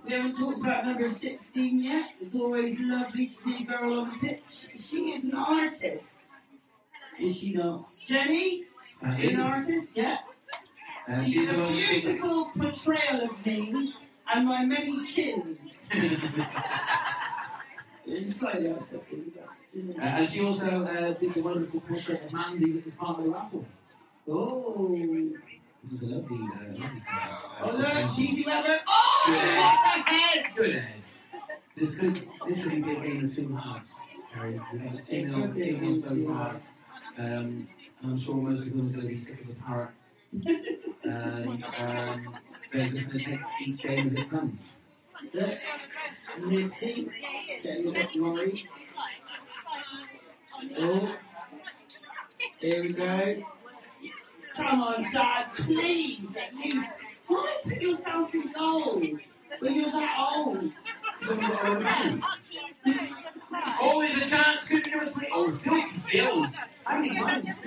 We 0.06 0.12
haven't 0.14 0.36
talked 0.38 0.60
about 0.60 0.86
number 0.86 1.08
16 1.08 1.84
yet. 1.84 2.10
It's 2.22 2.36
always 2.36 2.80
lovely 2.80 3.28
to 3.28 3.34
see 3.34 3.64
a 3.64 3.66
girl 3.66 4.00
on 4.00 4.12
the 4.12 4.18
pitch. 4.28 4.68
She 4.80 5.12
is 5.12 5.26
an 5.26 5.36
artist. 5.36 6.28
Is 7.20 7.38
she 7.38 7.54
not? 7.54 7.88
Jenny? 8.06 8.64
That 9.02 9.20
An 9.20 9.40
artist? 9.40 9.92
Yeah. 9.96 10.18
Uh, 11.10 11.22
a 11.22 11.24
beautiful 11.24 12.52
portrayal 12.58 13.24
of 13.24 13.46
me 13.46 13.94
and 14.34 14.48
my 14.48 14.66
many 14.66 15.00
chins. 15.06 15.90
Slightly 18.30 18.72
out 18.72 18.78
of 18.80 18.88
step, 18.88 19.04
isn't 19.74 20.00
Uh, 20.00 20.02
and 20.02 20.30
she 20.30 20.46
also 20.46 20.84
uh, 20.86 21.14
did 21.14 21.34
the 21.34 21.42
wonderful 21.42 21.82
portrait 21.82 22.24
of 22.26 22.32
Mandy 22.34 22.72
that 22.72 22.86
was 22.86 22.96
part 22.96 23.18
of 23.20 23.26
the 23.26 23.32
raffle. 23.32 23.66
Oh. 24.30 25.30
Which 25.84 25.94
is 25.94 26.02
a 26.02 26.06
lovely, 26.16 26.38
uh, 26.38 26.88
Oh, 27.62 27.70
look, 27.72 27.88
Peasy 28.18 28.46
Weber. 28.46 28.80
Oh, 28.88 29.24
Good. 29.28 29.36
a 29.36 30.12
head! 30.12 30.56
Good 30.56 30.76
Ed. 30.76 30.88
This 31.76 31.96
could 31.96 32.28
literally 32.48 32.82
be 32.82 32.92
a 32.92 33.00
game 33.02 33.26
of 33.26 33.36
two 33.36 33.56
halves. 33.56 33.92
Harry. 34.34 34.60
We've 34.74 34.94
a 34.94 35.02
team 35.02 35.36
on 35.36 35.54
team 35.54 35.86
on 35.86 36.02
so 36.02 36.28
far. 36.28 36.56
Um, 37.18 37.68
I'm 38.04 38.20
sure 38.20 38.36
most 38.36 38.68
of 38.68 38.72
them 38.76 38.88
are 38.88 38.94
going 38.94 39.02
to 39.02 39.08
be 39.08 39.18
sick 39.18 39.40
as 39.44 39.50
a 39.50 39.54
parrot. 39.54 39.90
and 41.04 41.64
um, 41.78 42.38
they're 42.72 42.90
just 42.90 43.10
going 43.12 43.24
to 43.24 43.32
take 43.32 43.40
each 43.66 43.82
game 43.82 44.10
as 44.10 44.18
it 44.24 44.30
comes. 44.30 44.62
Nipsey. 46.40 47.10
Getting 47.64 47.88
a 47.88 47.92
bit 47.92 48.16
worried. 48.22 48.68
Oh. 50.80 51.16
Here 52.60 52.82
we 52.82 52.90
go. 52.94 53.46
Come 54.58 54.82
on, 54.82 55.04
Dad, 55.14 55.48
please, 55.56 56.36
at 56.36 56.56
least. 56.56 56.90
Why 57.28 57.58
put 57.64 57.82
yourself 57.82 58.34
in 58.34 58.52
goal 58.54 59.00
when 59.60 59.74
you're 59.76 59.92
that 59.92 60.16
old? 60.36 60.72
Oh, 63.80 64.02
there's 64.02 64.22
a 64.22 64.30
chance. 64.30 64.68
Could 64.68 64.84
be 64.84 64.92
number 64.92 65.10
three. 65.10 65.28
Oh, 65.32 65.50
Silky 65.50 65.96
Seals. 65.96 66.52
How 66.86 67.00
many 67.00 67.16
times? 67.16 67.60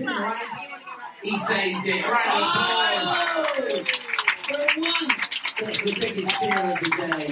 He 1.22 1.38
saved 1.38 1.86
it. 1.86 2.08
Right 2.08 2.26
on 2.28 2.42
Oh! 2.42 3.44
For 4.42 4.80
once. 4.80 5.14
That's 5.60 5.82
the 5.82 5.92
biggest 6.00 6.40
cheer 6.40 6.58
of 6.58 6.80
the 6.80 6.90
day. 6.96 7.26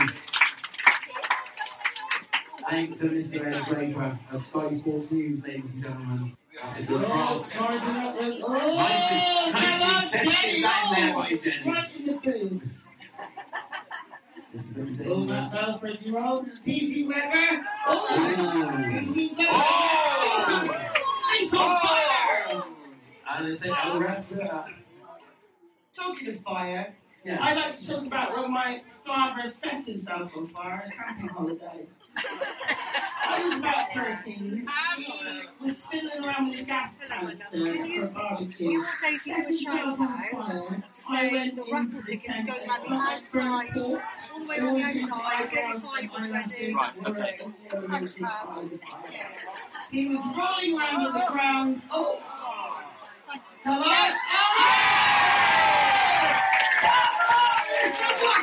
Thanks 2.70 2.98
to 2.98 3.04
Mr. 3.08 3.46
Ed 3.46 3.64
Draper 3.66 4.18
of 4.30 4.46
Sky 4.46 4.70
Sports 4.74 5.10
News, 5.10 5.42
ladies 5.42 5.74
and 5.74 5.82
gentlemen. 5.84 6.36
That's 6.62 6.80
a 6.80 6.82
good 6.82 7.04
Oh, 7.04 7.06
cross. 7.08 7.50
stars 7.52 7.82
are 7.82 7.92
not 7.92 8.16
well. 8.18 8.38
Oh, 8.44 8.76
Nicely- 8.76 9.52
nicely 9.52 10.18
chested 10.18 10.64
there 10.64 11.14
oh, 11.14 11.22
by 11.22 11.28
Jenny. 11.42 11.70
Right 11.70 11.96
in 11.96 12.06
the 12.06 12.12
boobs. 12.14 12.88
This 14.52 14.64
is 14.66 14.72
going 14.72 14.96
to 14.96 15.02
be 15.04 15.10
Oh, 15.10 15.24
Matt 15.24 15.42
dangerous. 15.52 15.66
Bell, 15.66 15.78
Freddie 15.78 16.10
Roll, 16.10 16.36
Weber. 17.06 17.66
Oh. 17.86 18.06
Weber. 18.16 19.48
Oh. 19.50 20.84
He's 21.38 21.54
on 21.54 21.80
fire. 21.80 22.64
And 23.30 23.46
it's 23.48 23.62
it, 23.62 23.70
and 23.70 23.92
the 24.00 24.04
rest 24.04 24.30
of 24.30 24.38
it. 24.38 24.50
uh, 24.50 24.64
Talking 25.94 26.28
of 26.28 26.40
fire, 26.42 26.94
Yeah. 27.24 27.38
I'd 27.42 27.56
like 27.56 27.72
to 27.78 27.86
talk 27.86 28.06
about 28.06 28.36
when 28.36 28.50
my 28.52 28.82
father 29.06 29.48
set 29.50 29.84
himself 29.84 30.30
on 30.36 30.46
fire 30.46 30.82
on 30.84 30.90
a 30.90 30.92
camping 30.94 31.28
holiday. 31.28 31.86
I 33.30 33.42
was 33.44 33.52
about 33.58 33.92
13. 33.94 34.68
He 34.96 35.64
was 35.64 35.82
fiddling 35.84 36.24
around 36.24 36.48
with 36.48 36.58
his 36.58 36.66
gas 36.66 36.98
canister 36.98 37.44
for 37.50 38.04
a 38.04 38.08
barbecue. 38.08 38.68
We 38.68 38.76
all 38.76 38.84
dated 39.02 39.20
Set 39.22 39.36
to 39.36 39.54
a 39.54 39.56
shout 39.56 39.78
himself 39.78 40.00
on 40.00 40.08
out 40.08 40.30
fire. 40.30 40.84
to 40.94 41.02
I 41.08 41.28
say 41.28 41.32
went 41.32 41.56
the 41.56 41.62
into 41.62 41.72
raffle 41.72 42.00
the 42.00 42.06
tickets 42.06 42.26
tent 42.26 42.46
go 42.46 42.52
the 42.54 42.58
started 42.58 42.92
outside, 42.94 43.76
all 44.32 44.40
the 44.40 44.46
way 44.46 44.58
around 44.58 44.74
the 44.76 44.82
outside, 44.84 45.50
get 45.50 45.68
your 45.68 45.80
fibres 45.80 46.28
ready. 46.28 46.74
Right, 46.74 47.06
okay. 47.06 47.40
Thanks, 47.88 48.14
He 49.90 50.08
was 50.08 50.20
rolling 50.36 50.78
around 50.78 51.06
on 51.06 51.12
the 51.12 51.20
oh, 51.20 51.26
oh. 51.28 51.32
ground. 51.32 51.82
Oh! 51.90 52.18
Come 53.62 53.82
on! 53.82 54.14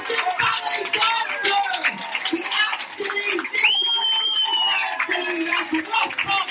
He 0.07 1.14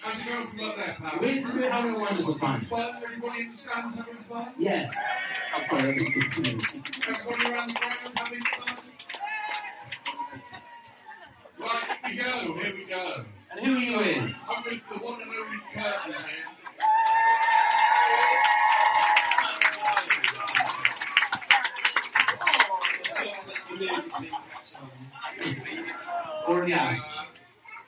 How's 0.00 0.20
it 0.20 0.26
going 0.26 0.46
from 0.46 0.60
up 0.60 0.76
there, 0.76 0.96
pal? 1.00 1.18
We're, 1.20 1.42
we're 1.54 1.70
having 1.70 1.94
a 1.94 1.98
wonderful 1.98 2.38
time. 2.38 2.60
Fun? 2.62 3.02
Everybody 3.02 3.40
in 3.40 3.50
the 3.50 3.56
stands 3.56 3.96
having 3.96 4.16
fun? 4.16 4.52
Yes. 4.58 4.94
I'm 5.56 5.68
sorry, 5.68 5.92
I 5.92 5.98
just 5.98 6.12
continued. 6.12 6.62
Everybody 7.08 7.50
around 7.50 7.68
the 7.68 7.74
ground 7.74 8.18
having 8.18 8.40
fun? 8.40 8.76
Right, 11.58 11.98
here 12.06 12.10
we 12.10 12.16
go, 12.16 12.58
here 12.60 12.74
we 12.74 12.84
go. 12.84 13.24
And 13.50 13.66
who 13.66 13.76
are 13.76 13.78
you 13.78 13.96
with? 13.96 14.34
I'm 14.48 14.64
with 14.64 14.82
the 14.88 14.98
one 14.98 15.22
and 15.22 15.30
only 15.30 15.58
Kurtan 15.72 16.12
here. 16.12 16.46
Already 26.46 26.72
asked. 26.72 27.08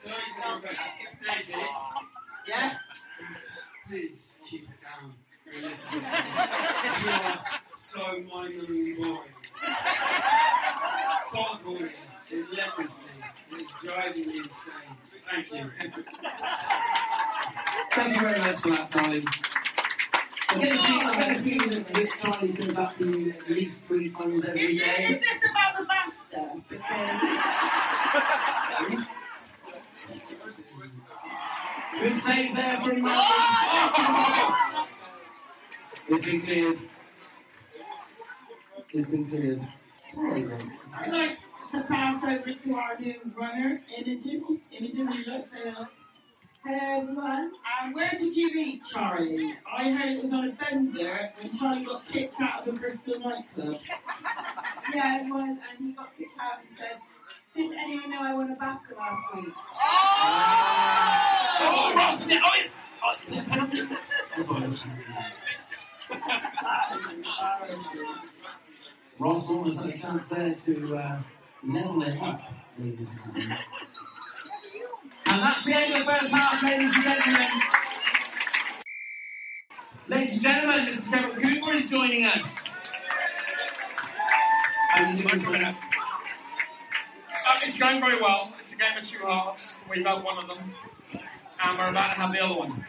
Uh, 0.03 1.00
Yeah? 2.47 2.77
Please 3.87 4.41
keep 4.49 4.63
it 4.63 4.69
down. 4.81 5.13
You 7.03 7.09
are 7.09 7.39
so 7.77 7.99
mind-numbingly 7.99 9.01
boring. 9.01 9.29
Bore 11.33 11.59
you 12.29 12.47
relentlessly. 12.49 13.09
It's 13.51 13.73
driving 13.83 14.27
me 14.27 14.37
insane. 14.37 14.97
Thank 15.29 15.51
you. 15.51 15.71
Thank 17.91 18.15
you 18.15 18.21
very 18.21 18.39
much 18.39 18.55
for 18.61 18.69
that, 18.71 18.91
Charlie. 18.91 19.23
I 20.49 20.57
get 20.57 20.71
a 20.71 20.77
feeling, 20.83 21.07
I 21.07 21.09
get 21.19 21.37
a 21.37 21.41
feeling 21.41 21.69
that 21.69 21.87
this 21.87 22.21
Charlie 22.21 22.51
said 22.51 22.75
that 22.75 22.97
to 22.97 23.05
you 23.19 23.29
at 23.31 23.49
least 23.49 23.85
three 23.85 24.09
times 24.09 24.45
every 24.45 24.61
Is, 24.75 24.79
this 25.21 25.41
about 25.49 25.77
the 25.77 25.85
BAFTA? 25.85 26.61
Because 28.79 28.99
Good 32.01 32.17
save 32.17 32.55
there 32.55 32.81
from 32.81 33.03
Matt. 33.03 34.87
It's 36.07 36.25
been 36.25 36.41
cleared. 36.41 36.77
It's 38.91 39.07
been 39.07 39.25
cleared. 39.29 39.61
There 40.15 40.37
you 40.37 40.47
go. 40.47 40.57
I'd 40.95 41.11
like 41.11 41.37
to 41.71 41.81
pass 41.83 42.23
over 42.23 42.53
to 42.53 42.73
our 42.73 42.97
new 42.99 43.19
runner, 43.35 43.81
Imogen. 43.95 44.61
Imogen, 44.71 45.11
you 45.13 45.25
look, 45.31 45.47
so 45.47 45.57
hello. 45.63 45.87
Hello, 46.65 47.01
everyone. 47.01 47.51
And 47.83 47.93
where 47.93 48.11
did 48.17 48.35
you 48.35 48.51
meet 48.51 48.83
Charlie? 48.83 49.55
I 49.71 49.91
heard 49.91 50.13
it 50.13 50.23
was 50.23 50.33
on 50.33 50.47
a 50.47 50.51
bender 50.53 51.29
when 51.39 51.55
Charlie 51.55 51.85
got 51.85 52.07
kicked 52.07 52.41
out 52.41 52.67
of 52.67 52.75
a 52.75 52.79
Bristol 52.79 53.19
nightclub. 53.19 53.79
Yeah, 54.91 55.21
it 55.21 55.29
was, 55.31 55.43
and 55.43 55.59
he 55.77 55.91
got 55.93 56.17
kicked 56.17 56.39
out 56.39 56.61
and 56.67 56.77
said, 56.77 56.97
Didn't 57.53 57.77
anyone 57.77 58.09
know 58.09 58.21
I 58.21 58.33
won 58.33 58.49
a 58.49 58.55
BAFTA 58.55 58.97
last 58.97 59.35
week? 59.35 59.53
Oh, 61.63 61.93
Ross, 61.97 62.21
oh, 62.21 62.27
it's, 62.29 62.73
oh, 63.03 63.15
it's 63.21 63.31
a 63.31 63.49
penalty. 63.49 63.81
That 66.09 66.95
is 66.95 67.05
embarrassing. 67.11 68.07
almost 69.19 69.77
like 69.77 69.95
a 69.95 69.97
chance 69.97 70.27
there 70.27 70.55
to 70.65 70.95
uh, 70.95 71.19
level 71.67 72.01
it 72.03 72.21
up, 72.21 72.41
ladies 72.79 73.09
and 73.09 73.19
gentlemen. 73.35 73.57
And 75.27 75.41
that's 75.41 75.65
the 75.65 75.73
end 75.73 75.93
of 75.93 75.99
the 75.99 76.05
first 76.05 76.31
half, 76.31 76.63
ladies 76.63 76.95
and 76.95 77.03
gentlemen. 77.03 77.47
Ladies 80.07 80.33
and 80.33 80.41
gentlemen, 80.41 80.85
Mr. 80.87 81.09
Trevor 81.09 81.41
Cooper 81.41 81.73
is 81.73 81.89
joining 81.89 82.25
us. 82.25 82.67
How 84.89 85.03
are 85.03 85.11
you 85.13 85.27
doing, 85.27 85.39
sir? 85.39 85.90
It's 87.63 87.77
going 87.77 87.99
very 87.99 88.19
well. 88.19 88.53
It's 88.59 88.73
a 88.73 88.75
game 88.75 88.97
of 88.97 89.07
two 89.07 89.19
halves. 89.19 89.73
We've 89.89 90.05
had 90.05 90.23
one 90.23 90.37
of 90.37 90.47
them, 90.55 90.71
and 91.63 91.77
we're 91.77 91.89
about 91.89 92.13
to 92.13 92.21
have 92.21 92.31
the 92.31 92.39
other 92.39 92.55
one. 92.55 92.85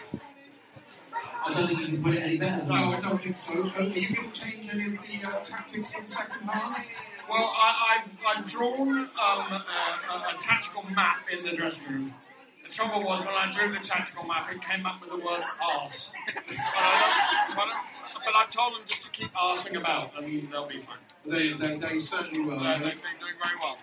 I 1.44 1.54
don't 1.54 1.66
think 1.66 1.80
you 1.80 1.86
can 1.86 2.02
put 2.02 2.14
it 2.14 2.22
any 2.22 2.36
better. 2.38 2.64
No, 2.64 2.74
I 2.74 3.00
don't 3.00 3.20
think 3.20 3.36
so. 3.36 3.68
Are 3.76 3.82
you 3.82 4.14
going 4.14 4.30
to 4.30 4.40
change 4.40 4.68
any 4.72 4.86
of 4.86 4.92
the 4.92 5.28
uh, 5.28 5.40
tactics 5.42 5.90
for 5.90 6.00
the 6.00 6.06
second 6.06 6.48
half? 6.48 6.86
Well, 7.28 7.52
I, 7.56 8.00
I've, 8.04 8.18
I've 8.26 8.46
drawn 8.46 8.88
um, 8.88 9.08
a, 9.18 9.64
a, 10.10 10.36
a 10.36 10.38
tactical 10.40 10.84
map 10.94 11.24
in 11.32 11.44
the 11.44 11.56
dressing 11.56 11.88
room. 11.88 12.14
The 12.62 12.68
trouble 12.68 13.02
was 13.02 13.24
when 13.26 13.34
I 13.34 13.50
drew 13.50 13.72
the 13.72 13.80
tactical 13.80 14.24
map, 14.24 14.52
it 14.52 14.62
came 14.62 14.86
up 14.86 15.00
with 15.00 15.10
the 15.10 15.16
word 15.16 15.42
arse. 15.80 16.12
but, 16.26 16.34
I 16.58 17.44
don't, 17.46 17.54
so 17.54 17.60
I 17.60 17.64
don't, 17.64 18.24
but 18.24 18.34
I've 18.36 18.50
told 18.50 18.74
them 18.74 18.82
just 18.88 19.02
to 19.04 19.10
keep 19.10 19.32
arsing 19.34 19.76
about, 19.76 20.12
and 20.16 20.50
they'll 20.52 20.68
be 20.68 20.80
fine. 20.80 20.98
They, 21.26 21.52
they, 21.52 21.76
they 21.78 21.98
certainly 21.98 22.40
will. 22.40 22.60
Uh, 22.60 22.74
they've 22.74 22.82
been 22.82 23.18
doing 23.18 23.34
very 23.42 23.56
well. 23.60 23.78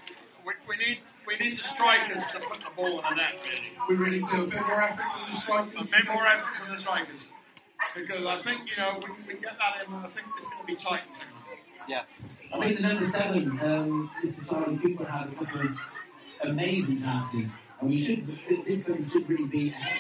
We, 0.46 0.54
we 0.68 0.78
need 0.78 1.00
we 1.28 1.38
need 1.38 1.58
the 1.58 1.64
strikers 1.64 2.26
to 2.28 2.40
put 2.40 2.60
the 2.60 2.72
ball 2.76 3.00
in 3.00 3.04
the 3.10 3.16
net, 3.16 3.36
really. 3.44 3.72
We 3.88 3.96
really 3.96 4.22
do. 4.22 4.44
A 4.44 4.48
bit 4.48 4.62
more 4.62 4.82
effort 4.82 5.06
from 5.18 5.32
the 5.32 5.38
strikers. 5.38 5.82
A 5.82 5.86
bit 5.86 6.08
more 6.08 6.28
effort 6.28 6.56
from 6.56 6.70
the 6.72 6.78
strikers. 6.78 7.28
Because 7.96 8.26
I 8.26 8.38
think, 8.38 8.62
you 8.70 8.82
know, 8.82 8.98
if 8.98 9.04
we, 9.04 9.16
we 9.28 9.34
get 9.40 9.58
that 9.58 9.88
in, 9.88 9.94
I 9.94 10.08
think 10.08 10.28
it's 10.38 10.48
going 10.48 10.62
to 10.62 10.66
be 10.66 10.76
tight 10.76 11.02
in 11.06 11.12
second 11.12 11.28
half. 11.46 11.88
Yeah. 11.88 12.04
I 12.54 12.60
think 12.60 12.78
the 12.78 12.88
number 12.88 13.08
seven, 13.08 13.60
um, 13.62 14.12
Mr. 14.24 14.50
Charlie 14.50 14.78
Cooper 14.78 15.06
had 15.06 15.30
a 15.30 15.36
couple 15.36 15.62
of 15.62 15.78
amazing 16.42 17.02
passes. 17.02 17.52
And 17.80 17.90
we 17.90 18.04
should, 18.04 18.26
this 18.66 18.88
one 18.88 19.08
should 19.08 19.30
really 19.30 19.48
be 19.48 19.70
ahead. 19.70 20.00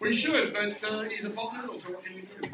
We 0.00 0.14
should, 0.14 0.52
but 0.52 0.84
uh, 0.84 1.02
he's 1.02 1.24
a 1.24 1.30
Bob 1.30 1.54
Little, 1.60 1.80
so 1.80 1.90
what 1.90 2.04
can 2.04 2.14
you 2.14 2.22
do? 2.40 2.50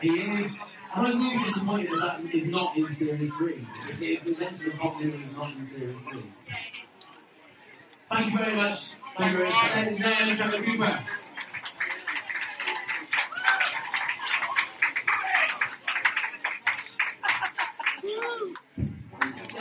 He 0.00 0.20
is. 0.20 0.58
And 0.92 1.06
I'm 1.06 1.22
really 1.22 1.44
disappointed 1.44 1.90
that 1.92 2.22
that 2.22 2.34
is 2.34 2.46
not 2.46 2.76
in 2.76 2.92
Series 2.92 3.32
3. 3.34 3.66
If 3.90 4.02
if 4.02 4.24
we 4.24 4.34
mentioned 4.34 4.72
the 4.72 4.76
Bob 4.76 5.00
Little 5.00 5.20
is 5.20 5.34
not 5.34 5.52
in 5.52 5.64
Series 5.64 5.96
3. 6.10 6.22
Thank 8.10 8.32
you 8.32 8.38
very 8.38 8.56
much. 8.56 8.90
Thank 9.16 9.32
you 9.32 9.38
very 9.38 9.50
much. 9.50 9.74
Ladies 9.76 9.88
and 9.88 9.98
gentlemen, 9.98 10.36
Trevor 10.36 10.64
Cooper. 10.64 11.04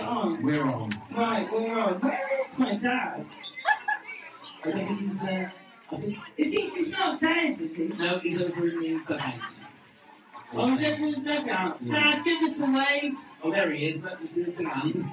on. 0.10 0.44
We're 0.44 0.64
on. 0.66 0.90
Right, 1.16 1.52
we're 1.52 1.80
on. 1.80 1.94
Where 2.02 2.30
is 2.42 2.58
my 2.58 2.76
dad? 2.76 3.26
I 4.66 4.72
think 4.72 5.00
he's, 5.00 5.24
uh, 5.24 5.50
I 5.92 5.96
think, 5.98 6.18
Is 6.38 6.52
he 6.52 6.70
he's 6.70 6.92
not 6.92 7.20
dead, 7.20 7.60
is 7.62 7.78
he? 7.78 7.86
no, 7.88 8.20
he's 8.20 8.42
over 8.42 8.68
in 8.68 9.04
the 9.08 9.18
house. 9.18 9.60
Oh, 10.56 10.78
in 10.78 11.12
the 11.12 11.20
dugout. 11.24 11.88
Dad, 11.88 12.24
give 12.24 12.42
us 12.44 12.60
a 12.60 12.66
wave. 12.66 13.16
Oh, 13.44 13.52
there 13.52 13.72
he 13.72 13.88
is. 13.88 14.04
Let 14.04 14.20
me 14.20 14.28
see 14.28 14.44
the. 14.44 15.10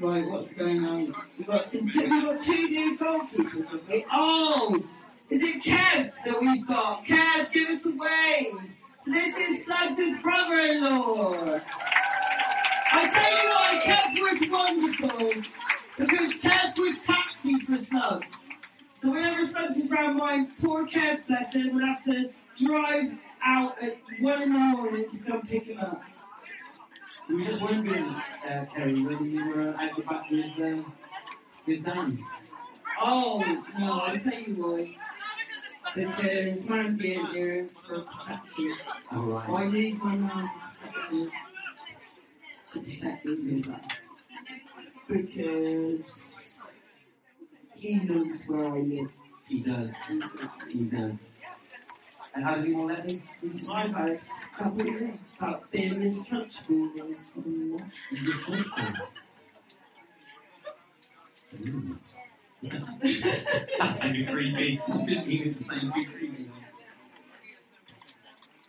Right, 0.00 0.26
what's 0.26 0.52
going 0.52 0.84
on? 0.84 1.14
We've 1.38 1.46
got 1.46 1.64
some 1.64 1.88
two, 1.88 2.00
we've 2.00 2.24
got 2.24 2.40
two 2.40 2.68
new 2.68 2.98
goalkeepers, 2.98 3.70
have 3.70 3.88
we? 3.88 4.04
Oh! 4.10 4.82
Is 5.30 5.40
it 5.40 5.62
Kev 5.62 6.12
that 6.26 6.40
we've 6.40 6.66
got? 6.66 7.04
Kev, 7.04 7.52
give 7.52 7.68
us 7.68 7.86
a 7.86 7.90
wave! 7.90 8.70
So 9.02 9.12
this 9.12 9.36
is 9.36 9.64
Slugs' 9.64 10.20
brother-in-law! 10.20 11.60
I 12.92 13.08
tell 13.14 13.32
you 13.38 13.48
what, 13.50 13.84
Kev 13.84 14.14
was 14.20 14.40
wonderful 14.50 15.42
because 15.96 16.32
Kev 16.40 16.76
was 16.76 16.98
taxi 17.06 17.60
for 17.60 17.78
Slugs. 17.78 18.26
So 19.00 19.12
whenever 19.12 19.46
Slugs 19.46 19.76
was 19.76 19.92
around, 19.92 20.16
my 20.16 20.48
poor 20.60 20.88
Kev, 20.88 21.24
bless 21.28 21.54
him, 21.54 21.72
would 21.74 21.84
have 21.84 22.02
to 22.04 22.30
drive 22.56 23.12
out 23.44 23.82
at 23.82 23.98
one 24.20 24.42
in 24.42 24.52
the 24.52 24.58
morning 24.58 25.08
to 25.10 25.18
come 25.18 25.42
pick 25.46 25.64
him 25.64 25.80
up. 25.80 26.02
We 27.28 27.36
were 27.36 27.44
just 27.44 27.62
wondering, 27.62 28.04
uh, 28.04 28.66
Kerry, 28.74 29.02
whether 29.02 29.24
you 29.24 29.48
were 29.48 29.68
at 29.80 29.96
the 29.96 30.02
back 30.02 30.30
with, 30.30 30.60
uh, 30.60 30.82
with 31.66 31.84
Dan. 31.84 32.18
Oh, 33.00 33.42
no, 33.78 34.02
I 34.02 34.18
tell 34.18 34.34
you 34.34 34.54
why. 34.54 34.96
Because 35.94 36.64
man 36.64 36.96
being 36.96 37.24
here 37.26 37.68
for 37.68 38.00
protection. 38.00 38.74
Oh, 39.12 39.22
right. 39.22 39.48
I 39.48 39.70
need 39.70 40.02
my 40.02 40.16
man 40.16 40.50
to 41.10 41.30
protect 42.72 43.24
me. 43.24 43.64
Because 45.08 46.72
he 47.76 47.94
knows 48.00 48.42
where 48.46 48.66
I 48.66 48.78
live. 48.80 49.12
He 49.48 49.60
does. 49.60 49.94
He 50.70 50.84
does. 50.84 51.24
And 52.34 52.44
how 52.44 52.56
do 52.56 52.68
you 52.68 52.76
want 52.76 52.88
that 52.96 53.06
be? 53.06 53.22
I've 53.70 53.94
had 53.94 54.10
a 54.10 54.18
couple 54.56 54.80
of 54.80 55.02
about 55.38 55.70
being 55.70 56.00
mistrustful 56.00 56.90
or 56.98 57.14
something. 57.32 57.90
That's 63.78 64.04
really 64.04 64.26
creepy. 64.26 64.80
Didn't 65.04 65.30
even 65.30 65.54
say 65.54 65.80
too 65.80 66.06
creepy. 66.10 66.50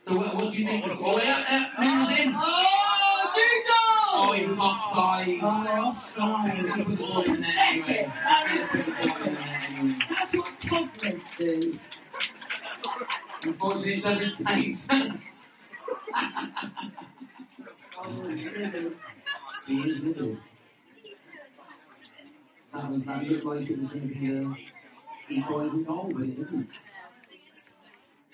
So 0.07 0.15
what, 0.15 0.35
what 0.35 0.51
do 0.53 0.59
you 0.59 0.65
think? 0.65 0.85
Oh, 1.01 1.17
yeah, 1.17 1.71
yeah, 1.79 2.21
in. 2.21 2.33
Oh, 2.35 3.31
Noodle! 3.35 3.73
Oh, 4.13 4.33
he 4.33 4.45
was 4.45 4.59
offside. 4.59 5.39
Oh, 5.41 5.47
offside. 5.87 6.53
He's 6.53 6.65
going 6.67 6.79
to 6.79 6.85
put 6.85 6.91
the 6.91 7.03
ball 7.03 7.23
in 7.23 7.41
there 7.41 7.55
anyway. 7.57 8.11
That 8.13 8.47
He's 8.51 8.69
going 8.69 8.83
to 8.85 8.91
put 8.91 9.01
the 9.01 9.07
ball 9.07 9.27
in 9.27 9.33
there 9.33 9.61
anyway. 9.67 9.99
That's 10.09 10.33
what 10.35 10.59
toddlers 10.59 11.23
do. 11.37 11.79
Unfortunately, 13.45 13.93
it 13.93 14.03
doesn't 14.03 14.45
paint. 14.45 14.87
Oh, 17.97 18.11
really? 18.21 18.91
He 19.67 19.73
is 19.81 19.99
little. 19.99 20.37
That 22.73 22.91
was 22.91 23.05
that 23.05 23.23
looked 23.23 23.45
like 23.45 23.69
it 23.69 23.79
was 23.79 23.89
going 23.89 24.09
to 24.09 24.15
be 24.15 24.35
a 24.35 24.55
equalising 25.29 25.83
goal, 25.83 26.11
but 26.13 26.23
it 26.23 26.35
didn't. 26.35 26.69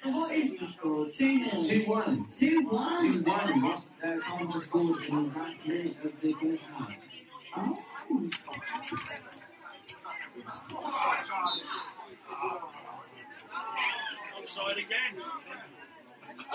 So 0.01 0.09
what 0.09 0.32
is 0.34 0.55
the 0.57 0.66
score? 0.66 1.05
2 1.09 1.47
0. 1.47 1.64
Two 1.64 1.84
one. 1.89 2.26
2 2.38 2.68
1. 2.68 3.01
Two 3.01 3.22
one. 3.22 3.64
Yes, 3.64 3.82
uh, 4.03 4.18
Cardiff 4.20 4.64
scored 4.64 5.03
in 5.03 5.16
the 5.16 5.22
last 5.39 5.68
minute 5.68 5.97
of 6.03 6.22
the 6.22 6.34
first 6.34 6.64
half. 6.64 6.93
Oh. 7.57 7.78
Offside 14.52 14.78
again. 14.80 15.24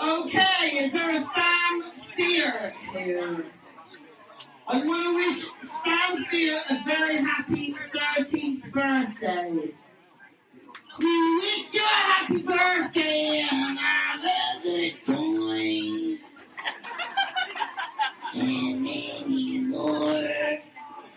Okay, 0.03 0.77
is 0.77 0.91
there 0.91 1.15
a 1.15 1.21
Sam 1.21 1.91
Fear 2.15 2.71
here? 2.93 3.45
I 4.67 4.85
want 4.85 5.03
to 5.03 5.15
wish 5.15 5.45
Sam 5.83 6.25
Fear 6.25 6.61
a 6.69 6.83
very 6.85 7.17
happy 7.17 7.73
13th 7.73 8.71
birthday. 8.71 9.73
We 10.99 11.35
wish 11.37 11.73
you 11.73 11.81
a 11.81 11.87
happy 11.87 12.41
birthday 12.43 13.47
and 13.51 13.79
have 13.79 14.23
a 14.23 14.61
good 14.61 15.05
time. 15.05 16.19
and 18.35 18.83
many 18.83 19.59
more. 19.61 20.29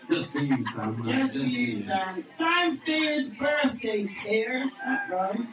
Just 0.09 0.31
for 0.31 0.39
you, 0.39 0.65
Sam. 0.73 0.95
right? 1.03 1.05
Just 1.05 1.33
for 1.33 1.39
you, 1.43 1.73
Sam. 1.77 2.23
Sam 2.35 2.77
Fear's 2.77 3.29
birthday's 3.29 4.17
here. 4.17 4.67
That 4.83 5.09
right. 5.11 5.47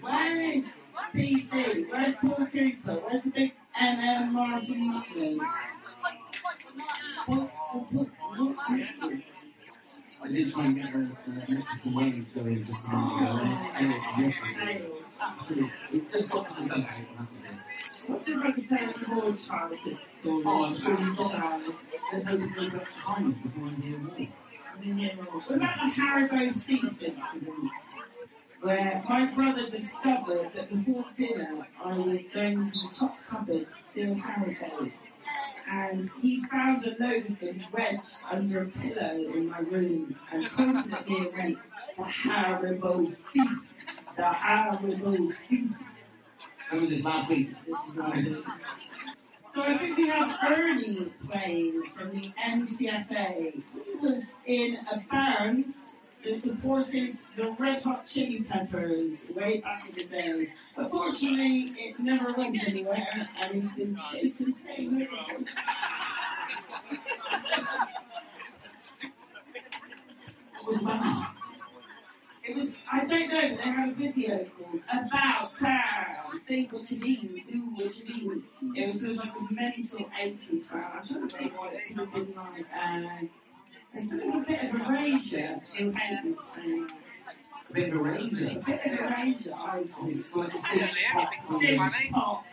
Where 0.00 0.36
is 0.36 0.64
PC? 1.14 1.90
Where's 1.90 2.14
Paul 2.16 2.46
Cooper? 2.46 2.94
Where's 2.94 3.22
the 3.22 3.30
big 3.30 3.52
MM 3.80 4.32
Martin 4.32 4.88
Mutley? 4.88 5.40
I 10.22 10.28
did 10.28 10.52
try 10.52 10.64
and 10.64 10.76
get 10.76 10.92
the, 10.92 10.98
the 11.26 11.54
Mexican 11.54 11.94
wave 11.94 12.34
going 12.34 12.66
just 12.66 12.84
a 12.84 12.88
minute 12.88 13.22
ago. 13.22 13.58
and 13.74 13.92
it. 15.52 15.70
It 15.92 16.08
just 16.08 16.30
got 16.30 16.56
to 16.56 16.62
the 16.62 16.74
it. 16.76 16.86
What 18.06 18.24
did 18.24 18.38
I 18.38 18.52
say 18.56 18.86
with 18.86 19.08
more 19.08 19.32
childhood 19.34 20.02
stories? 20.02 20.44
Oh, 20.46 20.64
I'm 20.64 20.76
sure 20.76 20.98
you've 21.00 21.16
got 21.16 21.32
that. 21.32 21.74
Let's 22.12 22.26
hope 22.26 22.40
it 22.40 22.54
goes 22.54 22.74
extra 22.74 23.02
time 23.02 23.32
before 23.32 23.68
I 23.68 23.70
hear 23.82 23.98
more. 23.98 24.28
What 24.76 25.56
about 25.56 25.76
the 25.76 26.02
Haribo 26.02 26.54
thief 26.54 26.84
incident? 26.84 27.70
Where 28.60 29.04
my 29.08 29.26
brother 29.26 29.70
discovered 29.70 30.50
that 30.54 30.70
before 30.70 31.04
dinner 31.16 31.66
I 31.82 31.98
was 31.98 32.26
going 32.28 32.70
to 32.70 32.72
the 32.72 32.88
top 32.94 33.18
cupboard 33.28 33.66
to 33.68 33.72
steal 33.72 34.14
Haribos. 34.16 34.92
And 35.70 36.10
he 36.20 36.44
found 36.44 36.84
a 36.86 36.96
load 36.98 37.30
of 37.30 37.40
them 37.40 37.64
wedged 37.72 38.16
under 38.30 38.62
a 38.62 38.68
pillow 38.68 39.32
in 39.34 39.48
my 39.48 39.58
room 39.58 40.16
and 40.32 40.50
pointed 40.50 40.92
at 40.92 41.08
me 41.08 41.18
and 41.18 41.32
went, 41.32 41.58
The 41.96 42.02
Haribo 42.02 43.16
thief. 43.32 43.58
The 44.16 44.32
Horrible 44.32 45.32
Thief. 45.48 45.70
When 46.70 46.80
was 46.80 46.90
this 46.90 47.04
last 47.04 47.28
week? 47.28 47.50
This 47.66 47.78
is 47.88 47.96
last 47.96 48.28
week. 48.28 48.44
So 49.54 49.62
I 49.62 49.78
think 49.78 49.96
we 49.96 50.08
have 50.08 50.36
Ernie 50.50 51.14
playing 51.30 51.84
from 51.94 52.10
the 52.10 52.32
MCFA. 52.44 53.62
He 53.84 53.94
was 54.00 54.34
in 54.46 54.78
a 54.90 54.98
band 55.08 55.72
that 56.24 56.34
supported 56.34 57.16
the 57.36 57.52
Red 57.52 57.82
Hot 57.82 58.04
Chili 58.04 58.40
Peppers 58.40 59.26
way 59.32 59.60
back 59.60 59.88
in 59.88 59.94
the 59.94 60.04
day. 60.06 60.52
Unfortunately, 60.76 61.72
it 61.76 62.00
never 62.00 62.32
went 62.32 62.66
anywhere, 62.66 63.28
and 63.42 63.62
he's 63.62 63.70
been 63.72 63.96
chasing 64.10 64.54
fame 64.54 65.00
ever 65.02 65.16
since. 65.22 65.48
That? 70.82 71.33
It 72.46 72.54
was, 72.54 72.76
I 72.92 73.04
don't 73.06 73.28
know, 73.28 73.56
they 73.56 73.62
had 73.62 73.88
a 73.88 73.92
video 73.92 74.46
called 74.58 74.82
About 74.92 75.56
Town. 75.56 76.38
Say 76.38 76.64
what 76.66 76.90
you 76.90 77.00
mean, 77.00 77.42
do 77.50 77.58
what 77.74 77.98
you 77.98 78.14
mean. 78.14 78.44
It 78.76 78.86
was 78.88 79.00
sort 79.00 79.12
of 79.12 79.16
like 79.18 79.32
a 79.34 79.54
mental 79.54 80.10
80s 80.20 80.70
band. 80.70 80.84
I'm 80.94 81.06
trying 81.06 81.28
to 81.28 81.36
think 81.36 81.58
what 81.58 81.72
it 81.72 81.80
could 81.88 81.96
have 81.96 82.12
been 82.12 82.34
like. 82.34 82.66
Uh, 82.76 83.26
it's 83.94 84.10
sort 84.10 84.22
of 84.24 84.34
a 84.34 84.40
bit 84.40 84.64
of 84.64 84.74
Erasure 84.74 85.60
in 85.78 85.92
for 85.92 86.44
saying. 86.44 86.90
A 87.70 87.72
bit 87.72 87.88
of 87.88 87.94
Erasure. 87.94 88.48
A 88.50 88.62
bit 88.62 88.92
of 88.92 89.00
Erasure, 89.00 89.54
I 89.56 89.78
would 89.78 89.96
say. 89.96 90.08
It's 90.10 90.34
like 90.34 90.52
a 90.52 90.58
synth 90.58 91.12
pop. 91.12 91.32
Synth 91.48 92.10
pop. 92.10 92.44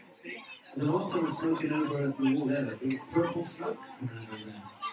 There's 0.75 0.87
a 0.87 0.91
lot 0.91 1.01
of 1.01 1.11
someone 1.11 1.33
smoking 1.33 1.73
over 1.73 2.13
the 2.17 2.33
wall 2.33 2.45
there. 2.45 2.77
The 2.81 2.99
purple 3.11 3.45
smoke. 3.45 3.77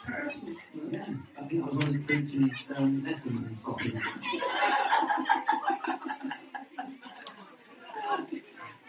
Purple 0.08 0.54
smoke. 0.54 0.90
Yeah, 0.92 1.04
I 1.38 1.42
think 1.44 1.62
I 1.64 1.66
was 1.66 1.84
one 1.86 1.94
of 1.96 2.06
Prince's 2.06 2.70
um, 2.76 3.02
Essendon 3.06 3.58
songs. 3.58 4.02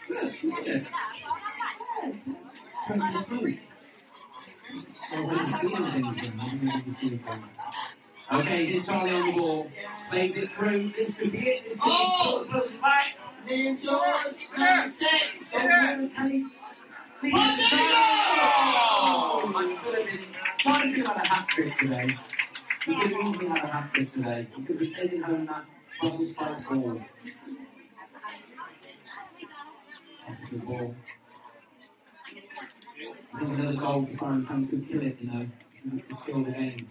Good, 0.08 0.34
isn't 0.44 0.66
it? 0.66 0.86
Purple 2.86 3.22
smoke. 3.22 3.58
Well, 5.12 5.26
when 5.26 5.38
you 5.38 5.46
see 5.46 5.74
anything, 5.74 6.12
then 6.36 6.60
you 6.62 6.82
can 6.82 6.92
see 6.92 7.06
anything. 7.08 7.44
Okay, 8.32 8.66
here's 8.66 8.86
Charlie 8.86 9.10
on 9.12 9.26
the 9.26 9.32
ball. 9.32 9.70
Plays 10.10 10.36
it 10.36 10.52
through. 10.52 10.92
This 10.96 11.16
could 11.16 11.32
be 11.32 11.38
it. 11.38 11.64
This 11.68 11.80
could 11.80 11.88
Oh! 11.92 12.44
be 12.50 12.58
it. 12.58 12.64
It 12.64 12.80
back. 12.80 13.18
Then 13.48 13.78
George, 13.78 14.48
number 14.56 14.88
six. 14.88 15.52
Yeah. 15.52 16.08
Can 16.14 16.30
he? 16.30 16.46
Please. 17.20 17.32
Could 21.50 21.68
have 21.68 21.80
had 21.80 21.90
a 21.90 22.12
hat 22.12 22.14
today. 22.14 22.18
He 22.86 22.94
could 22.94 23.12
have 23.12 23.26
easily 23.26 23.48
had 23.48 23.64
a 23.64 23.68
hat 23.68 23.92
trick 23.92 24.12
today. 24.12 24.46
He 24.56 24.62
could 24.62 24.80
have 24.80 24.94
taken 24.94 25.22
home 25.22 25.46
that 25.46 25.64
Brussels 26.00 26.30
sprout 26.30 26.64
ball. 26.68 27.00
That's 30.28 30.42
a 30.42 30.46
good 30.50 30.66
ball. 30.66 30.94
I 33.34 33.38
think 33.38 33.58
another 33.58 33.76
goal 33.76 34.06
for 34.06 34.16
Simon 34.16 34.46
Sam 34.46 34.66
could 34.66 34.88
kill 34.88 35.02
it, 35.02 35.18
you 35.20 35.30
know. 35.30 35.46
It 35.96 36.08
could 36.08 36.18
kill 36.26 36.44
the 36.44 36.52
game. 36.52 36.88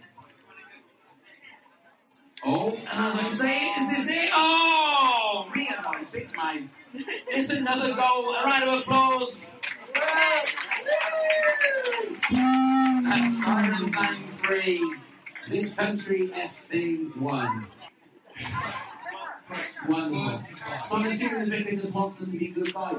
Oh, 2.44 2.70
and 2.70 2.88
as 2.88 3.14
I 3.14 3.28
say, 3.28 3.68
is 3.68 4.06
this 4.06 4.16
it? 4.16 4.30
Oh, 4.32 5.50
me 5.54 5.68
and 5.68 5.84
my 5.84 6.02
big 6.10 6.34
man. 6.36 6.70
It's 6.94 7.50
another 7.50 7.94
goal. 7.94 8.34
A 8.34 8.44
round 8.44 8.64
of 8.64 8.80
applause. 8.80 9.50
That's 13.02 13.44
Siren 13.44 13.92
Time 13.92 14.24
3. 14.50 14.96
This 15.46 15.74
country 15.74 16.28
FC 16.28 17.16
1. 17.16 17.66
1 19.86 20.12
1. 20.12 20.38
So 20.38 20.48
I'm 20.90 21.06
assuming 21.06 21.48
the 21.50 21.56
vicar 21.56 21.76
just 21.76 21.94
wants 21.94 22.16
them 22.16 22.32
to 22.32 22.36
be 22.36 22.48
good 22.48 22.74
guys. 22.74 22.94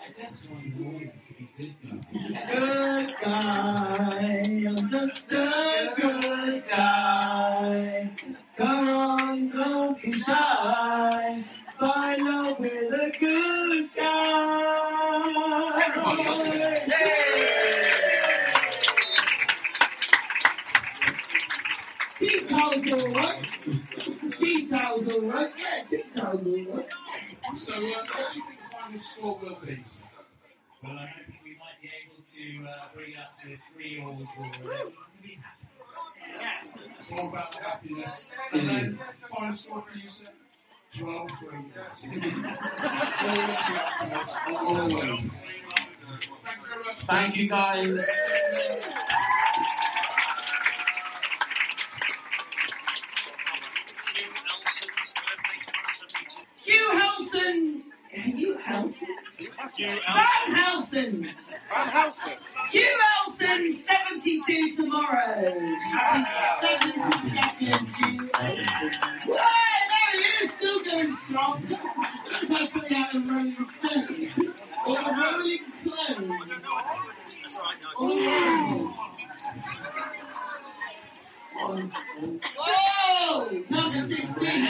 I 0.00 0.20
just 0.20 0.48
want 0.48 0.64
all 0.84 1.00
to 1.00 1.10
be 1.36 1.50
good 1.58 1.76
guys. 1.82 2.46
Good 2.50 3.14
guy, 3.22 4.64
I'm 4.68 4.88
just 4.88 5.32
a 5.32 5.92
good 6.00 6.64
guy. 6.66 8.10
Come 8.56 8.88
on, 8.88 9.50
don't 9.50 10.00
be 10.00 10.12
shy. 10.12 11.44
Find 11.78 12.28
out 12.28 12.58
with 12.58 12.92
a 12.92 13.12
good 13.20 13.90
guy 13.94 14.52
else 16.26 16.44
do 16.44 16.52
it. 16.52 16.82
Details 22.52 23.02
alright. 23.06 23.58
Details 24.38 25.08
alright. 25.08 25.52
Yeah, 25.58 25.84
details 25.88 26.46
alright. 26.46 26.88
So, 27.56 27.72
uh, 27.72 27.78
what 27.78 28.32
do 28.32 28.38
you 28.38 28.44
think 28.46 28.60
the 28.60 28.76
final 28.76 29.00
score 29.00 29.38
will 29.42 29.58
be? 29.64 29.82
Well, 30.82 30.92
I 30.92 31.10
think 31.26 31.38
we 31.42 31.56
might 31.56 31.80
be 31.80 31.88
able 32.04 32.20
to 32.22 32.68
uh, 32.68 32.72
bring 32.94 33.12
it 33.12 33.18
up 33.18 33.40
to 33.42 33.52
a 33.54 33.58
three 33.72 34.00
or 34.00 34.12
draw. 34.12 34.76
It's 36.98 37.12
all 37.12 37.28
about 37.28 37.52
the 37.52 37.58
happiness. 37.58 38.28
And 38.52 38.68
then, 38.68 38.98
final 39.34 39.54
score 39.54 39.84
for 39.90 39.98
you, 39.98 40.08
sir? 40.10 40.26
12 40.98 41.30
3. 41.30 41.48
Always. 44.58 44.90
Always. 44.90 45.30
Thank 46.44 46.56
you 46.66 46.68
very. 46.76 46.94
Thank 47.06 47.36
you, 47.36 47.48
guys. 47.48 47.98
Hugh 56.72 56.90
Helson. 57.00 57.82
Hugh 58.12 58.56
Helson? 58.56 59.14
Van 59.38 60.54
Helson. 60.54 61.34
Van 61.68 61.88
Helsing. 61.88 62.38
Hugh 62.70 62.98
Helson, 63.04 63.72
72 63.74 64.76
tomorrow. 64.76 65.58
Happy 65.92 66.24
72nd 66.66 67.88
Hugh 67.96 68.30
Helson. 68.30 68.92
Whoa, 69.26 69.36
there 69.90 70.12
he 70.12 70.44
is, 70.44 70.52
still 70.52 70.80
going 70.80 71.14
strong. 71.16 71.56
Looks 71.68 72.50
like 72.50 72.68
something 72.70 72.96
out 72.96 73.16
of 73.16 73.30
Rolling 73.30 73.66
Stones. 73.66 74.38
Or 74.86 74.96
Rolling 74.96 75.64
Clones. 75.82 76.52
Oh. 77.98 78.98
Whoa! 82.56 83.62
Number 83.68 84.00
16, 84.02 84.62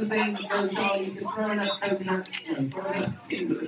And 0.00 0.10
the 0.10 1.00
you 1.04 1.12
can 1.12 1.28
throw 1.30 1.50
enough 1.50 1.78
coconuts, 1.80 2.48
know, 2.48 2.68
throw 2.70 2.90
enough 2.90 3.14
things 3.28 3.50
at 3.52 3.60
the 3.60 3.66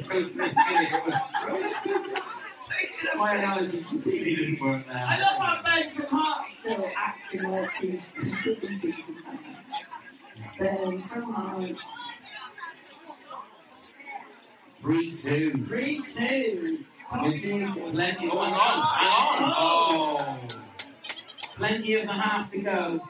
it. 3.04 3.18
My 3.18 3.34
analogy 3.34 3.84
completely 3.84 4.36
didn't 4.36 4.60
work 4.62 4.86
there. 4.86 4.96
I 4.96 5.20
love 5.20 5.38
how 5.38 5.62
Ben 5.62 5.90
from 5.90 6.06
Heart 6.06 6.46
still 6.58 6.90
acting 6.96 7.42
like 7.42 7.70
he's 7.72 8.12
contributing 8.14 8.94
from 11.02 11.34
Heart. 11.34 11.76
3 14.80 15.16
2. 15.16 15.64
3 15.66 16.02
2. 16.02 16.84
Plenty, 17.10 18.30
oh. 18.32 18.54
Oh. 19.44 20.38
Plenty 21.56 21.94
of 21.94 22.06
the 22.06 22.12
half 22.12 22.50
to 22.52 22.58
go. 22.58 23.00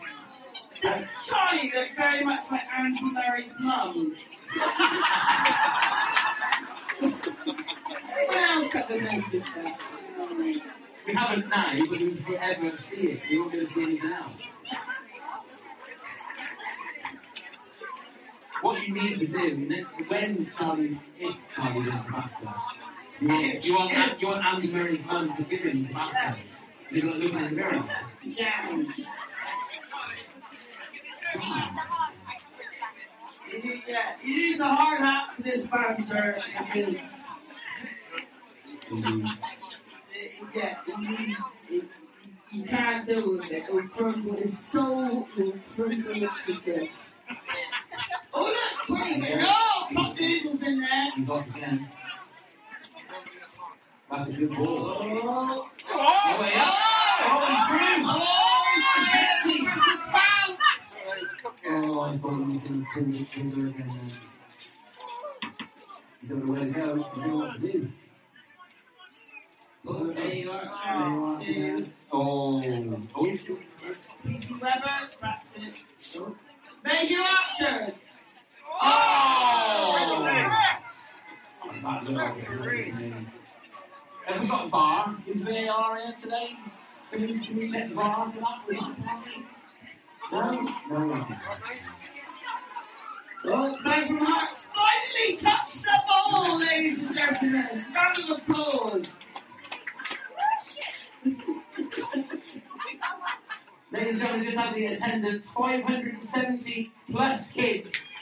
Does 0.82 1.04
Charlie 1.26 1.72
look 1.74 1.96
very 1.96 2.24
much 2.24 2.50
like 2.50 2.62
Auntie 2.76 3.10
Mary's 3.10 3.52
mum? 3.60 4.16
Anyone 7.00 8.34
else 8.34 8.72
have 8.72 8.90
noticed 8.90 9.54
that? 9.54 9.80
We 11.06 11.14
haven't 11.14 11.48
now, 11.48 11.74
but 11.78 11.90
we 11.90 12.08
will 12.08 12.16
forever 12.16 12.72
see 12.78 13.02
it. 13.12 13.20
We 13.30 13.38
won't 13.40 13.52
be 13.52 13.58
able 13.58 13.68
to 13.68 13.74
see 13.74 13.82
anything 13.82 14.12
else. 14.12 14.42
what 18.62 18.86
you 18.86 18.94
need 18.94 19.18
to 19.18 19.26
do 19.26 19.84
when 20.06 20.50
Charlie, 20.56 21.00
if 21.18 21.36
Charlie 21.54 21.80
wins 21.80 21.86
the 21.86 22.12
BAFTA, 22.12 22.54
you 23.20 23.28
want, 23.28 23.64
you 23.64 23.74
want, 23.74 24.20
you 24.22 24.28
want 24.28 24.44
Andy 24.44 24.68
Murray's 24.68 25.04
mum 25.04 25.36
to 25.36 25.42
give 25.42 25.60
him 25.62 25.82
the 25.82 25.94
BAFTA. 25.94 26.36
Not 26.92 27.18
looking 27.18 27.38
in 27.38 27.44
the 27.44 27.50
mirror. 27.50 27.84
Yeah. 28.22 28.84
Yeah, 31.34 31.68
it 34.22 34.28
is 34.28 34.60
a 34.60 34.64
hard 34.64 35.00
hat 35.00 35.32
for 35.34 35.42
this 35.42 35.66
banter 35.66 36.38
because 36.56 36.96
yeah, 40.54 40.78
it 40.86 40.98
needs, 40.98 41.38
it, 41.70 41.84
you 42.50 42.64
can't 42.64 43.06
do 43.06 43.40
it. 43.42 43.50
It 43.52 43.72
will 43.72 43.86
crumble. 43.88 44.34
His 44.36 44.58
soul 44.58 45.28
will 45.36 45.54
crumble 45.74 46.28
to 46.46 46.60
this. 46.64 46.90
Oh 48.34 48.44
look, 48.44 48.86
twenty 48.86 49.20
minutes. 49.20 49.42
No, 49.42 49.48
oh, 49.50 49.88
pop 49.94 50.16
the 50.16 50.26
noodles 50.26 50.62
in 50.62 50.80
there. 50.80 51.10
He's 51.16 51.28
off 51.30 51.46
again. 51.54 51.88
That's 54.10 54.28
a 54.28 54.32
good 54.32 54.50
ball. 54.50 54.98
Oh, 55.00 55.68
Oh, 55.90 56.36
wait, 56.40 56.52
yeah. 56.52 56.70
Oh, 57.24 57.46
he's 57.48 57.64
through. 57.68 58.04
oh, 58.06 58.41
don't 61.72 61.84
uh, 61.84 61.86
know 61.86 61.92
where 66.52 66.60
to 66.60 66.66
go. 66.66 66.72
You 66.94 67.08
don't 67.10 67.28
know 67.28 67.36
what 67.36 67.52
to 67.54 67.58
do. 67.60 67.88
Look, 69.84 70.14
There 70.14 70.32
you 70.32 70.48
are, 70.50 70.62
there 70.62 70.62
you 70.62 70.68
Charlie. 70.84 71.24
are 71.24 71.42
Two. 71.42 71.50
again. 71.50 71.92
Oh, 72.12 72.62
oh, 73.16 73.24
he's 73.24 73.40
still. 73.42 73.58
PC 74.24 74.60
Weber, 74.60 75.08
that's 75.20 75.56
it. 75.56 75.74
Megan 76.84 77.18
Archer. 77.18 77.92
Oh! 78.80 80.22
That 81.82 82.04
looked 82.04 82.16
like 82.16 82.38
it 82.38 82.48
was 82.50 82.58
amazing. 82.60 83.26
Have 84.26 84.40
we 84.40 84.46
got 84.48 84.70
VAR? 84.70 85.16
Is 85.26 85.36
VAR 85.42 85.96
here 85.98 86.14
today? 86.20 86.50
Can 87.10 87.20
we, 87.22 87.26
can 87.40 87.56
we 87.56 87.68
check 87.70 87.90
VAR 87.90 88.26
for 88.30 88.38
that? 88.40 88.58
Was 88.68 88.78
that 88.78 88.96
penalty? 89.04 89.44
Oh, 90.34 90.66
finally 93.84 95.36
touched 95.36 95.82
the 95.82 95.92
ball, 96.08 96.58
ladies 96.58 96.98
and 97.00 97.12
gentlemen. 97.12 97.84
Round 97.94 98.18
of 98.18 98.38
applause. 98.38 99.26
Ladies 103.90 104.12
and 104.12 104.18
gentlemen, 104.20 104.44
just 104.46 104.56
have 104.56 104.74
the 104.74 104.86
attendance 104.86 105.46
570 105.50 106.92
plus 107.10 107.52
kids. 107.52 108.12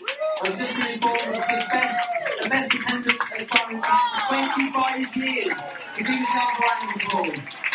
I've 0.43 0.59
just 0.59 0.81
been 0.81 0.93
informed 0.95 1.21
it's 1.21 1.47
the 1.47 1.69
best, 1.71 2.43
the 2.43 2.49
best 2.49 2.75
attendance 2.75 3.33
at 3.39 3.49
Simon 3.51 3.81
Town 3.81 4.01
for 4.19 4.35
25 4.55 5.17
years. 5.17 5.59
Give 5.97 6.09
yourself 6.09 6.59
a 6.59 6.63
round 6.63 6.91
of 6.91 6.97
applause. 6.97 7.70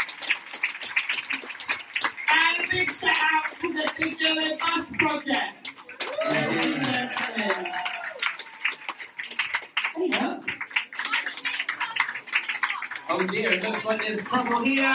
Big 2.75 2.91
shout 2.91 3.15
out 3.15 3.57
to 3.61 3.71
the 3.71 3.89
Big 3.97 4.19
Yellow 4.19 4.57
Bus 4.57 4.85
Project. 4.99 5.69
Ladies 6.29 6.73
and 6.73 6.83
gentlemen. 6.83 7.71
There 9.95 10.03
you 10.03 10.11
go. 10.11 10.43
Oh 13.07 13.25
dear, 13.27 13.51
it 13.51 13.63
looks 13.63 13.85
like 13.85 14.01
there's 14.01 14.21
trouble 14.23 14.61
here. 14.61 14.93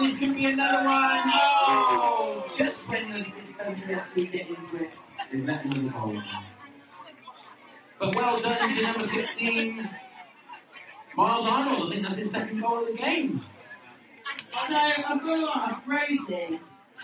There's 0.00 0.18
going 0.18 0.32
to 0.32 0.36
be 0.36 0.46
another 0.46 0.84
one. 0.84 1.22
Oh, 1.24 2.44
just 2.58 2.88
when 2.90 3.12
the, 3.12 3.20
this 3.20 3.54
country 3.54 4.24
get 4.24 4.48
into 4.48 4.82
it, 4.82 4.96
they 5.30 5.38
let 5.42 5.64
another 5.64 5.90
goal. 5.90 6.22
But 8.00 8.16
well 8.16 8.40
done 8.40 8.74
to 8.74 8.82
number 8.82 9.06
16, 9.06 9.88
Miles 11.16 11.46
Arnold. 11.46 11.86
I 11.86 11.90
think 11.94 12.02
that's 12.02 12.18
his 12.18 12.32
second 12.32 12.60
goal 12.60 12.80
of 12.80 12.88
the 12.88 12.94
game. 12.94 13.42
So 14.44 14.74
I'm 14.74 15.20
going 15.20 15.42
to 15.42 15.50
ask 15.56 15.86
Rosie, 15.86 16.58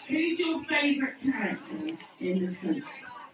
who's 0.06 0.38
your 0.38 0.62
favourite 0.64 1.20
character 1.22 1.96
in 2.20 2.46
this 2.46 2.56
country? 2.58 2.82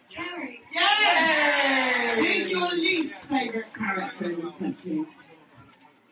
Kerry. 0.09 0.61
Yay! 0.73 2.15
Who's 2.17 2.51
your 2.51 2.69
least 2.71 3.13
favourite 3.29 3.73
character 3.73 4.29
in 4.31 4.41
this 4.41 4.53
country? 4.55 5.05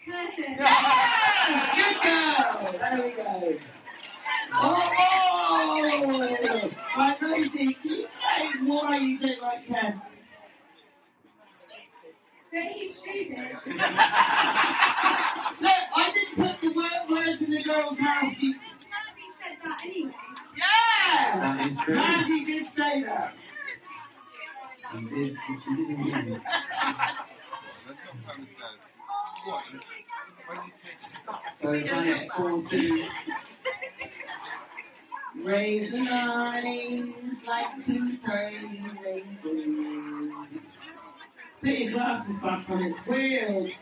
Kurtan. 0.06 0.58
Yes! 0.60 1.76
Good 1.76 1.98
girl! 2.04 2.72
There 2.80 3.04
we 3.04 3.12
go. 3.12 3.60
Oh! 4.56 4.92
oh. 5.00 5.32
oh. 6.06 6.72
Right, 6.98 7.22
Rosie, 7.22 7.74
can 7.74 7.90
you 7.92 8.08
say 8.08 8.60
why 8.66 8.98
you 8.98 9.18
don't 9.18 9.42
like 9.42 9.68
Kev? 9.68 10.02
So 12.52 12.60
he's 12.60 12.96
stupid. 13.00 13.58
Look, 13.66 13.78
I 15.96 16.12
didn't 16.14 16.36
put 16.36 16.62
the 16.62 16.72
word, 16.76 17.10
words 17.10 17.42
in 17.42 17.50
the 17.52 17.64
girl's 17.64 18.00
mouth. 18.00 18.38
She, 18.38 18.56
It's 18.72 18.86
gonna 18.86 19.14
be 19.16 19.24
said 19.42 19.58
that 19.64 19.84
anyway. 19.86 20.14
Yeah! 20.58 21.40
That 21.40 21.68
is 21.72 21.78
true. 21.80 21.96
Mandy 21.96 22.46
did 22.46 22.68
say 22.74 23.04
that. 23.04 23.34
He 24.96 25.06
did, 25.06 25.38
she 25.64 25.76
did 25.76 25.90
indeed. 25.90 26.42
So 31.62 31.72
it's 31.74 31.90
only 31.92 32.30
4 32.36 32.64
2. 32.64 33.06
Raisin 35.44 36.08
eyes 36.08 37.02
like 37.48 37.86
two 37.86 38.18
tiny 38.18 38.82
raisins. 39.04 40.78
Put 41.62 41.70
your 41.70 41.92
glasses 41.92 42.40
back 42.40 42.70
on, 42.70 42.84
it's 42.84 43.06
weird. 43.08 43.74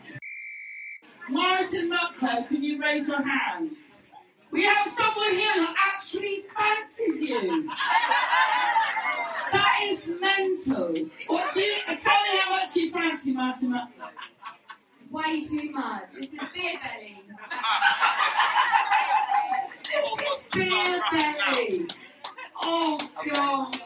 Martin 1.28 1.90
Mucklowe, 1.90 2.48
can 2.48 2.62
you 2.62 2.80
raise 2.80 3.08
your 3.08 3.22
hands? 3.22 3.92
We 4.52 4.64
have 4.64 4.86
someone 4.92 5.32
here 5.34 5.54
who 5.54 5.74
actually 5.78 6.44
fancies 6.56 7.22
you. 7.22 7.70
That 9.52 9.80
is 9.84 10.06
mental. 10.18 10.94
What 11.26 11.52
do 11.52 11.60
you, 11.60 11.74
tell 11.84 12.22
me 12.22 12.38
how 12.42 12.50
much 12.52 12.74
you 12.74 12.90
fancy 12.90 13.32
Martin 13.32 13.70
Mucklowe. 13.72 14.08
Way 15.10 15.44
too 15.44 15.70
much. 15.72 16.04
This 16.14 16.32
is 16.32 16.40
beer 16.54 16.72
belly. 16.82 17.22
This 19.84 20.22
is 20.22 20.46
beer 20.54 21.00
belly. 21.12 21.86
Oh 22.62 22.98
God. 23.30 23.76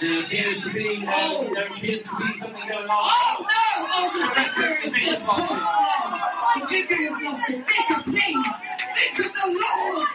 There 0.00 0.20
appears 0.20 0.60
to 0.60 0.72
be, 0.74 1.06
Oh. 1.08 1.46
uh, 1.46 1.54
there 1.54 1.68
appears 1.68 2.02
to 2.02 2.16
be 2.16 2.32
something 2.34 2.68
going 2.68 2.88
on. 2.88 2.88
Oh 2.90 3.36
no! 3.40 3.46
Oh, 3.96 4.10
the 4.12 4.42
vicar 4.42 4.74
is 4.84 4.92
just 4.92 5.24
pushed 5.24 5.74
on. 5.78 6.60
The 6.60 6.66
vicar 6.66 7.00
is 7.00 7.12
lost 7.22 7.48
it. 7.48 7.66
Vicar, 7.66 8.02
please! 8.02 8.46
Vicar, 8.94 9.28
the 9.28 9.46
Lord! 9.46 10.08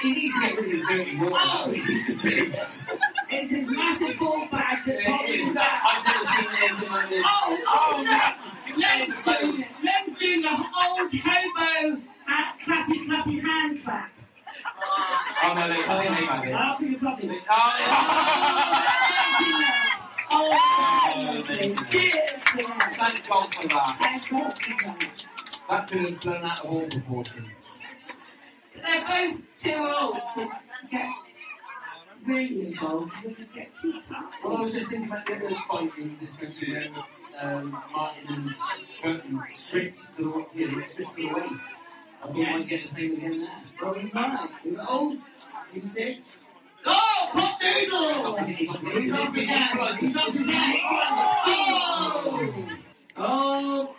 he 0.00 0.12
needs 0.12 0.34
to 0.34 0.40
get 0.40 0.56
rid 0.58 0.64
of 0.64 0.70
his 0.72 0.82
dirty 0.88 1.16
water. 1.16 1.34
That's 1.34 1.66
what 1.66 1.76
he 1.76 1.82
needs 1.82 2.06
to 2.06 2.14
do. 2.30 2.52
It's 3.30 3.50
his 3.50 3.70
massive 3.70 4.18
ball 4.18 4.46
bag 4.50 4.78
that's 4.86 5.04
holding 5.06 5.46
him 5.46 5.54
back. 5.54 5.82
I've 5.84 6.04
never 6.06 6.26
seen 6.26 6.46
anything 6.62 7.10
this. 7.10 7.24
Oh, 7.26 7.64
oh 7.68 8.02
no! 8.02 8.18
Len's 8.80 9.22
doing 9.22 9.60
it. 9.62 9.68
Len's 9.84 10.18
doing 10.18 10.42
the 10.42 10.50
old 10.50 11.12
hobo 11.12 12.02
uh, 12.28 12.52
clappy 12.64 12.98
clappy 13.06 13.40
hand 13.42 13.82
clap. 13.82 14.10
Oh 15.44 15.54
no, 15.54 15.68
they, 15.68 15.84
I 15.84 16.04
think 16.04 16.18
they 16.18 16.26
got 16.26 16.46
it. 16.46 16.54
I'll 16.54 16.78
be 16.78 16.94
clapping 16.96 17.30
it. 17.30 17.42
Oh, 17.50 18.84
Oh, 20.30 21.40
cheers 21.90 22.30
to 22.30 22.56
that. 22.58 22.94
Thank 22.94 23.26
God 23.28 23.54
for 23.54 23.68
that. 23.68 23.96
Thank 24.00 24.30
God 24.30 24.58
for 24.58 24.74
that. 24.84 25.37
That 25.68 25.86
could 25.86 26.08
have 26.08 26.20
blown 26.20 26.44
out 26.44 26.64
of 26.64 26.70
all 26.70 26.86
proportion. 26.86 27.50
They're 28.74 29.06
both 29.06 29.40
too 29.60 29.74
old 29.74 30.16
to 30.36 30.48
get 30.90 31.10
really 32.26 32.68
involved. 32.68 33.12
They 33.22 33.32
just 33.32 33.54
get 33.54 33.74
too 33.74 34.00
tough. 34.00 34.34
Well, 34.42 34.56
I 34.56 34.60
was 34.62 34.72
just 34.72 34.90
thinking 34.90 35.08
about 35.10 35.26
the 35.26 35.36
other 35.36 35.54
fight 35.68 35.92
in 35.98 36.16
this 36.20 36.36
country 36.36 36.72
where 36.72 36.88
um, 37.42 37.82
Martin 37.92 38.34
and 38.34 38.54
Burton 39.02 39.42
stripped 39.54 40.16
to 40.16 40.22
the, 40.22 40.58
you 40.58 40.70
know, 40.70 40.82
stripped 40.82 41.16
to 41.16 41.22
the 41.22 41.34
waist. 41.34 41.62
I 42.22 42.26
thought 42.26 42.34
we 42.34 42.46
might 42.46 42.66
get 42.68 42.82
the 42.82 42.88
same 42.88 43.12
again 43.12 43.40
there. 43.40 43.50
Well, 43.82 43.94
we 43.94 44.10
might. 44.12 44.50
We're 44.64 44.84
old. 44.88 45.18
Who's 45.72 45.92
this? 45.92 46.50
Oh, 46.86 47.28
Pop 47.32 47.60
Noodle! 47.60 48.36
He's 48.46 48.68
up 48.70 48.82
again. 49.34 49.96
He's 49.98 50.16
up 50.16 50.28
again. 50.28 50.76
Oh! 51.46 52.54
Oh! 53.16 53.94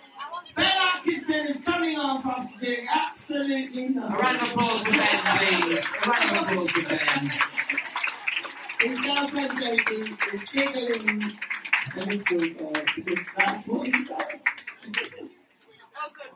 Ben 0.60 0.72
Atkinson 0.94 1.48
is 1.48 1.62
coming 1.64 1.98
on 1.98 2.22
from 2.22 2.50
doing 2.60 2.86
absolutely 2.92 3.88
nothing. 3.90 4.14
A 4.14 4.18
round 4.20 4.42
of 4.42 4.50
applause 4.50 4.84
for 4.84 4.92
Ben, 4.92 5.20
please. 5.38 5.86
A 6.06 6.10
round 6.10 6.38
of 6.38 6.44
applause 6.52 6.72
for 6.72 6.90
Ben. 6.90 7.32
His 8.82 9.00
girlfriend 9.00 9.52
Josie 9.52 10.16
is 10.34 10.44
giggling 10.52 11.32
and 11.96 12.12
is 12.12 12.24
good 12.24 12.62
uh, 12.62 12.82
because 12.96 13.26
that's 13.38 13.68
what 13.68 13.86
he 13.88 13.92
does. 14.04 14.24
Oh, 14.86 16.10
good. 16.14 16.32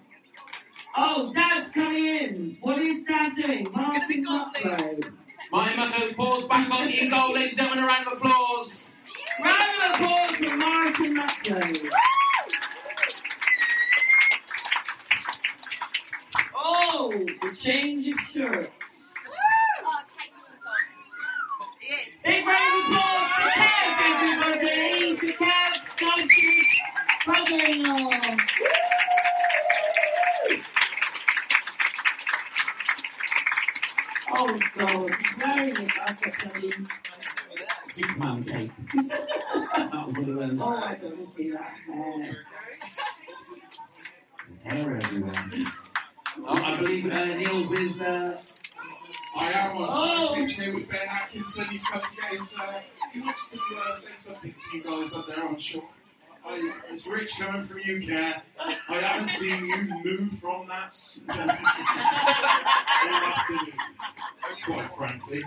Oh, 0.96 1.34
Dad's 1.34 1.72
coming 1.72 2.06
in. 2.06 2.58
What 2.62 2.80
is 2.80 3.04
Dad 3.06 3.34
doing? 3.36 3.66
He's 3.66 3.72
Martin 3.76 4.24
Butler. 4.24 5.00
Maya 5.52 5.70
Mucko 5.76 6.16
falls 6.16 6.44
back 6.46 6.70
on 6.72 6.88
in 6.88 7.10
goal. 7.10 7.34
Ladies 7.34 7.52
and 7.52 7.58
gentlemen, 7.60 7.84
a 7.84 7.88
round 7.88 8.08
of 8.08 8.14
applause. 8.14 8.92
Round 9.44 9.96
of 9.96 10.02
applause 10.02 10.32
for 10.38 10.58
Martin 10.58 11.16
Mucklowe. 11.16 11.90
Oh, 16.76 17.12
the 17.12 17.56
change 17.56 18.08
of 18.08 18.20
shirts. 18.20 18.70
Big 22.26 22.48
round 22.48 22.74
of 22.74 22.86
applause 22.90 23.32
for 23.32 23.50
Kev, 23.50 24.02
everybody. 24.02 25.16
For 25.18 25.28
Kev, 25.44 25.72
Scott's 25.92 26.80
brother-in-law. 27.26 28.38
Oh 34.36 34.60
God, 34.76 35.12
very 35.38 35.74
much 35.74 36.00
I 36.02 36.14
kept 36.14 36.60
saying 36.60 36.90
Superman 37.92 38.44
cake. 38.46 38.72
that 38.96 40.08
was 40.08 40.18
one 40.18 40.30
of 40.30 40.36
those. 40.36 40.60
Oh, 40.60 40.76
I 40.76 40.96
don't 40.96 41.24
see 41.24 41.52
that. 41.52 41.74
Hair. 41.86 42.38
There's 44.48 44.62
hair 44.64 44.98
everywhere. 44.98 45.46
I 46.48 46.78
believe 46.78 47.12
uh, 47.12 47.26
Neil's 47.26 47.68
with. 47.70 48.02
Uh, 48.02 48.38
I 49.36 49.52
am 49.52 49.78
on 49.78 49.90
Oh. 49.92 50.34
stage 50.36 50.56
here 50.66 50.76
with 50.76 50.90
Ben 50.90 51.08
Atkinson. 51.10 51.66
He's 51.66 51.84
come 51.86 52.02
to 52.02 52.16
get 52.16 52.32
his. 52.40 52.56
Uh, 52.58 52.82
he 53.12 53.20
wants 53.22 53.50
to 53.50 53.60
uh, 53.78 53.96
say 53.96 54.12
something 54.20 54.54
to 54.54 54.78
you 54.78 54.84
guys 54.84 55.14
up 55.16 55.28
there, 55.28 55.44
I'm 55.46 55.60
sure. 55.60 55.84
I, 56.46 56.74
it's 56.92 57.08
Rich 57.08 57.40
coming 57.40 57.64
from 57.64 57.80
you, 57.80 58.06
Care. 58.06 58.42
I 58.60 58.94
haven't 58.96 59.30
seen 59.30 59.66
you 59.66 59.84
move 60.04 60.34
from 60.40 60.68
that 60.68 60.94
all 61.30 61.40
afternoon, 63.30 63.74
quite 64.66 64.96
frankly. 64.98 65.44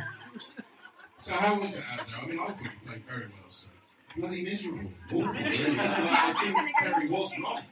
So, 1.21 1.33
how 1.35 1.61
was 1.61 1.77
it 1.79 1.85
out 1.93 2.07
there? 2.07 2.17
I 2.23 2.27
mean, 2.27 2.41
I 2.41 2.47
think 2.53 2.71
you 2.73 2.89
played 2.89 3.05
very 3.07 3.27
well, 3.27 3.51
sir. 3.51 3.69
Bloody 4.17 4.43
miserable. 4.43 4.91
Awful, 5.07 5.27
really. 5.27 5.79
I 5.79 6.33
think 6.55 6.77
Terry 6.81 7.09
was 7.11 7.33
right. 7.45 7.63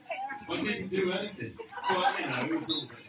I 0.47 0.61
didn't 0.61 0.87
do 0.89 1.11
anything. 1.11 1.53
But, 1.89 2.19
you 2.19 2.27
know, 2.27 2.45
it 2.45 2.55
was 2.55 2.69
all 2.69 2.81
good. 2.85 3.04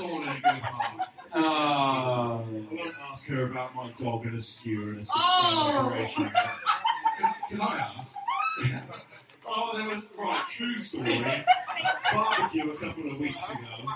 All 0.00 0.22
in 0.22 0.28
a 0.28 0.34
good 0.34 0.62
heart. 0.62 1.08
Oh. 1.34 1.40
I 1.40 2.74
won't 2.74 2.94
ask 3.10 3.26
her 3.26 3.44
about 3.44 3.74
my 3.74 3.90
dog 4.00 4.26
and 4.26 4.38
a 4.38 4.42
skewer 4.42 4.90
and 4.92 5.00
a 5.00 5.04
Oh. 5.14 5.72
operation. 5.86 6.30
Can 7.48 7.60
I 7.60 7.92
ask? 7.98 8.16
Oh, 9.44 9.76
there 9.76 9.84
was 9.96 10.04
right. 10.16 10.44
True 10.48 10.78
story. 10.78 11.04
Barbecue 12.14 12.70
a 12.70 12.76
couple 12.76 13.10
of 13.10 13.18
weeks 13.18 13.50
ago. 13.50 13.88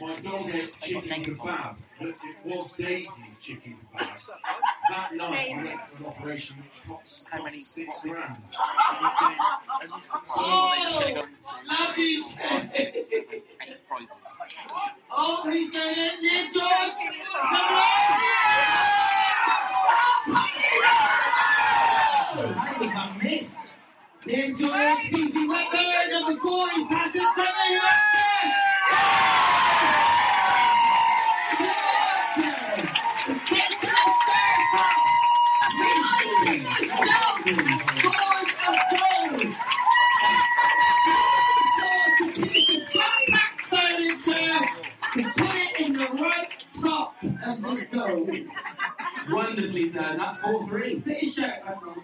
My 0.00 0.20
dog 0.20 0.54
ate 0.54 0.80
chicken 0.80 1.24
kebab. 1.24 1.76
It 2.00 2.14
was 2.44 2.72
Daisy's 2.74 3.40
chicken 3.42 3.76
kebab. 3.92 4.30
That 4.90 5.14
night, 5.16 5.50
I 5.50 5.56
went 5.56 5.80
for 5.90 5.96
an 5.96 6.06
operation 6.06 6.56
which 6.58 6.86
cost, 6.86 7.28
cost 7.28 7.64
six 7.64 8.00
grand. 8.02 8.38
Oh, 10.36 11.24
love 11.68 11.98
you, 11.98 12.24
Ted. 12.30 12.94
Oh, 15.10 15.50
he's 15.50 15.70
going 15.72 15.98
in 15.98 16.22
there, 16.22 16.44
George. 16.44 16.54
Come 16.54 17.66
on. 17.74 18.08
How 22.54 22.78
was 22.78 22.86
that 22.86 23.22
missed? 23.22 23.58
Then 24.26 24.54
George, 24.54 25.10
PC 25.10 25.48
Weber, 25.48 26.10
number 26.12 26.40
four, 26.40 26.70
he 26.70 26.84
passes 26.86 27.22
it 27.22 28.17
Wonderfully 49.30 49.90
done. 49.90 50.18
That's 50.18 50.40
4 50.40 50.68
3. 50.68 51.00
Put 51.00 51.22
your 51.22 51.32
shirt 51.32 51.64
back 51.64 51.82
on. 51.86 52.02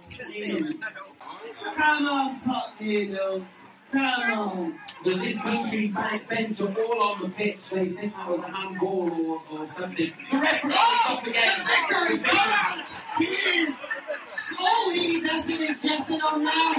Come 1.77 2.07
on, 2.07 2.41
Pop 2.41 2.81
Noodle. 2.81 3.47
Come 3.95 4.39
on. 4.39 4.79
But 5.05 5.23
this 5.23 5.41
country 5.41 5.87
back 5.87 6.29
bench 6.29 6.61
are 6.61 6.83
all 6.83 7.03
on 7.13 7.23
the 7.23 7.29
pitch. 7.29 7.71
They 7.71 7.91
think 7.91 8.13
that 8.17 8.29
was 8.29 8.41
a 8.41 8.51
handball 8.51 9.09
or, 9.09 9.43
or 9.53 9.67
something. 9.69 10.13
The 10.33 10.37
referee 10.37 10.73
is 10.73 10.77
off 10.77 11.23
oh, 11.25 11.31
again. 11.31 11.59
The 11.61 11.65
vicar 11.65 12.13
is 12.13 12.23
back. 12.25 12.87
He 13.19 13.25
is. 13.27 13.77
Oh, 14.59 14.91
he's 14.93 15.23
effing 15.29 15.69
and 15.69 15.79
jeffing 15.79 16.21
on 16.25 16.45
now. 16.45 16.75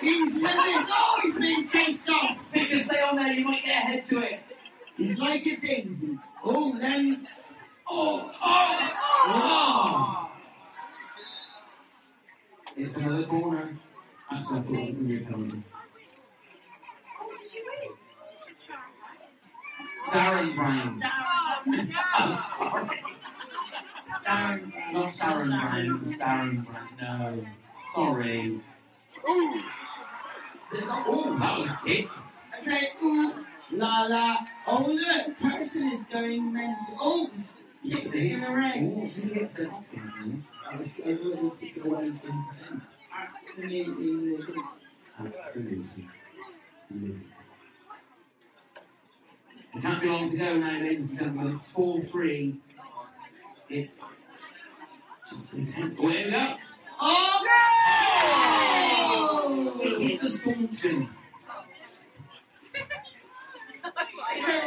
He's 0.00 0.34
living. 0.34 0.46
Oh, 0.48 1.20
he's 1.24 1.34
been 1.34 1.66
chased 1.66 2.08
off. 2.08 2.38
Vicar, 2.52 2.78
stay 2.78 3.00
on 3.00 3.16
there. 3.16 3.32
You 3.32 3.44
might 3.44 3.64
get 3.64 3.82
ahead 3.82 4.06
to 4.06 4.20
it. 4.20 4.40
He's 4.96 5.18
like 5.18 5.44
a 5.44 5.56
daisy. 5.56 6.20
Oh, 6.44 6.76
Len's. 6.78 7.26
Oh, 7.90 8.30
oh, 8.40 8.90
oh. 9.26 10.30
It's 12.76 12.96
another 12.96 13.24
corner. 13.24 13.76
Actually, 14.30 15.26
I 15.26 15.30
thought 15.30 15.71
it 20.12 20.18
was 20.18 20.52
going 20.52 20.52
to 20.52 20.52
be 20.52 20.52
a 20.52 20.54
penalty. 20.54 20.54
Darren 20.54 20.54
Brown. 20.56 21.02
I'm 22.14 22.38
sorry. 22.58 23.02
Darren. 24.26 24.92
Not 24.92 25.14
Sharon 25.14 25.48
Brown. 25.48 26.16
Darren 26.18 26.66
Brown. 26.66 26.88
No. 27.00 27.46
Sorry. 27.94 28.60
Ooh. 29.28 29.60
Oh, 30.74 31.36
that 31.38 31.58
was 31.58 31.66
a 31.66 31.80
kick. 31.86 32.08
I 32.52 32.64
say, 32.64 32.92
ooh, 33.02 33.34
la 33.72 34.06
la. 34.06 34.36
Oh, 34.66 34.86
look, 34.86 35.38
Carson 35.38 35.92
is 35.92 36.04
going 36.06 36.52
mental. 36.52 36.96
Oh, 37.00 37.30
he's 37.82 37.94
kicked 37.94 38.14
it 38.14 38.32
in 38.32 38.40
the 38.40 38.50
ring. 38.50 39.02
Oh, 39.02 39.06
he 39.06 39.22
gets 39.34 39.58
it 39.58 39.70
off 39.70 39.86
him. 39.90 40.44
I 40.70 40.76
was 40.76 40.88
I 41.04 41.14
thought 41.16 41.60
kick 41.60 41.76
it 41.76 41.84
away 41.84 42.10
from 42.10 42.44
the 42.48 42.54
centre. 42.54 42.82
Absolutely. 43.12 44.56
Absolutely. 45.18 46.08
We 49.74 49.80
can't 49.80 50.02
be 50.02 50.08
long 50.08 50.30
to 50.30 50.36
go 50.36 50.54
now, 50.56 50.80
ladies 50.80 51.08
and 51.08 51.18
gentlemen. 51.18 51.54
It's 51.54 51.68
4 51.68 52.02
3. 52.02 52.60
It's 53.70 54.00
just 55.30 55.54
intense. 55.54 55.96
Oh, 55.98 56.08
here 56.08 56.26
we 56.26 56.30
go. 56.30 56.56
Oh, 57.00 57.40
no! 59.78 59.82
He 59.82 60.08
hit 60.08 60.20
the 60.20 60.30
stanchion. 60.30 61.08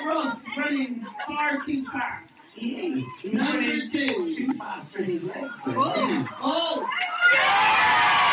Ross 0.05 0.43
running 0.57 1.05
far 1.27 1.59
too 1.59 1.85
fast. 1.85 2.41
He 2.53 2.69
is. 2.75 3.05
Number 3.31 3.85
two. 3.87 4.27
Too 4.35 4.53
fast 4.53 4.91
for 4.91 5.03
his 5.03 5.23
legs. 5.23 5.59
Oh, 5.67 6.27
oh. 6.41 6.81
Not 6.81 8.24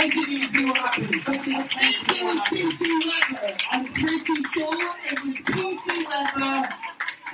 I 0.00 0.06
didn't 0.06 0.32
even 0.32 0.48
see 0.48 0.64
what 0.64 0.78
I 0.78 1.04
think 1.04 1.48
it 1.48 2.24
was 2.24 2.40
PC 2.42 2.80
Weber. 3.04 3.56
I'm 3.72 3.84
pretty 3.86 4.44
sure 4.44 4.72
it 5.10 5.24
was 5.24 5.34
PC 5.34 5.86
Weber 6.08 6.68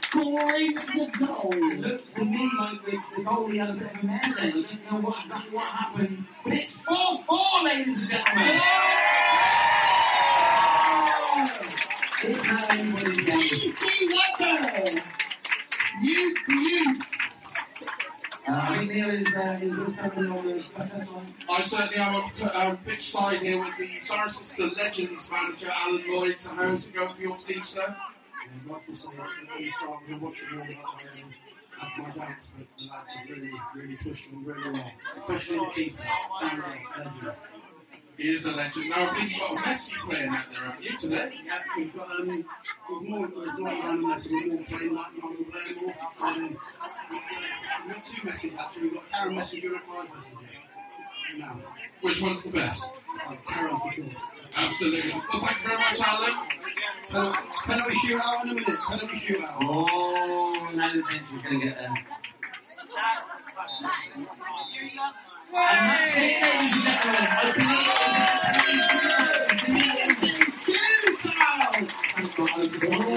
scoring 0.03 0.75
the 0.75 1.07
goal. 1.19 1.53
It 1.53 1.81
looked 1.81 2.17
to 2.17 2.25
me 2.25 2.51
like 2.59 2.85
the, 2.87 2.93
the 2.93 3.23
goalie 3.23 3.59
had 3.59 3.69
a 3.69 3.73
bit 3.75 3.93
of 3.93 4.03
a 4.03 4.07
mare 4.07 4.21
then. 4.39 4.49
I 4.49 4.51
don't 4.51 4.91
know 4.91 5.09
what, 5.09 5.25
exactly 5.25 5.51
what 5.55 5.67
happened. 5.67 6.25
But 6.43 6.53
it's 6.55 6.81
4 6.81 7.19
4, 7.27 7.65
ladies 7.65 7.99
and 7.99 8.11
gentlemen. 8.11 8.61
It's 12.23 12.45
not 12.47 12.75
anybody's 12.75 13.25
game. 13.27 13.41
PC 13.41 13.81
Weber! 14.41 15.03
You 16.03 16.35
beaut! 16.49 17.14
Uh, 18.47 18.61
I 18.63 18.77
think 18.77 18.91
Neil 18.91 19.11
is, 19.11 19.35
uh, 19.35 19.59
is 19.63 19.75
somebody 19.97 20.27
on 20.29 20.47
the. 20.47 20.65
I 21.51 21.61
certainly 21.63 21.97
am 21.97 22.15
on 22.17 22.31
t- 22.31 22.45
um, 22.45 22.77
pitch 22.79 23.11
side 23.11 23.41
here 23.41 23.59
with 23.65 23.73
the 23.79 23.87
Saracens, 24.01 24.55
the 24.57 24.67
Legends 24.67 25.31
manager, 25.31 25.71
Alan 25.75 26.05
Lloyd. 26.13 26.39
So, 26.39 26.55
how's 26.55 26.91
it 26.91 26.95
going 26.95 27.15
for 27.15 27.23
your 27.23 27.37
team, 27.39 27.65
sir? 27.65 27.97
I'd 28.45 28.71
like 28.71 28.85
to 28.85 28.95
say 28.95 29.09
that 29.17 29.29
before 29.41 29.59
we 29.59 29.71
start, 29.71 30.01
we're 30.09 30.19
watching 30.19 30.49
all 30.53 30.59
that 30.59 30.77
I 31.81 31.87
have 31.87 31.99
my 31.99 32.25
doubts, 32.25 32.49
but 32.57 32.67
the 32.79 32.85
lads 32.85 33.11
are 33.17 33.35
really, 33.35 33.53
really 33.75 33.97
pushing 33.97 34.31
them 34.33 34.45
really 34.45 34.71
well, 34.73 34.93
especially 35.23 35.59
the 35.59 35.71
keeper. 35.75 36.03
Legend. 36.43 37.33
He 38.17 38.29
is 38.29 38.47
a 38.47 38.53
legend. 38.55 38.91
Now, 38.91 39.09
I 39.11 39.15
believe 39.15 39.31
you've 39.33 39.41
got 39.41 39.57
a 39.57 39.61
Messi 39.69 40.09
playing 40.09 40.29
out 40.29 40.45
there, 40.53 40.65
haven't 40.65 40.85
you, 40.85 40.97
today? 40.97 41.33
Yeah, 41.45 41.59
we've 41.77 41.97
got 41.97 42.11
um, 42.11 42.29
we've 42.29 43.09
more, 43.09 43.27
it's 43.27 43.59
not 43.59 43.73
around 43.73 43.99
unless 44.05 44.29
we're 44.29 44.47
more 44.55 44.65
playing 44.65 44.95
like 44.95 45.19
normal 45.19 45.45
playing 45.51 45.81
more. 45.83 45.95
Um, 46.23 46.57
we've, 47.87 47.95
got 47.95 48.07
two 48.07 48.27
messages 48.27 48.57
actually. 48.59 48.83
We've 48.83 48.95
got 48.95 49.11
Karen 49.11 49.35
Messenger 49.35 49.75
and 49.75 49.83
Clive 49.87 50.09
Messenger. 50.15 50.49
Now, 51.39 51.61
Which 52.01 52.23
one's 52.23 52.43
the 52.45 52.51
best? 52.51 52.93
Karen 53.49 53.77
for 53.77 53.93
sure. 53.93 54.05
Absolutely. 54.57 55.13
Well, 55.13 55.45
thank 55.45 55.63
you 55.63 55.69
very 55.69 55.79
much, 55.79 56.01
Alan. 56.01 56.35
Penalty, 57.09 57.39
penalty 57.65 57.95
shootout 57.97 58.43
in 58.45 58.51
a 58.51 58.55
minute. 58.55 58.81
Penalty 58.81 59.17
shootout. 59.17 59.57
Oh, 59.61 60.71
now 60.75 60.93
the 60.93 61.03
bench 61.03 61.23
is 61.35 61.43
going 61.43 61.61
to 61.61 61.67
get 61.67 61.77
there. 61.77 61.95
And 65.57 65.91
that's 65.91 66.17
it, 66.17 66.43
ladies 66.43 66.73
and 66.75 66.83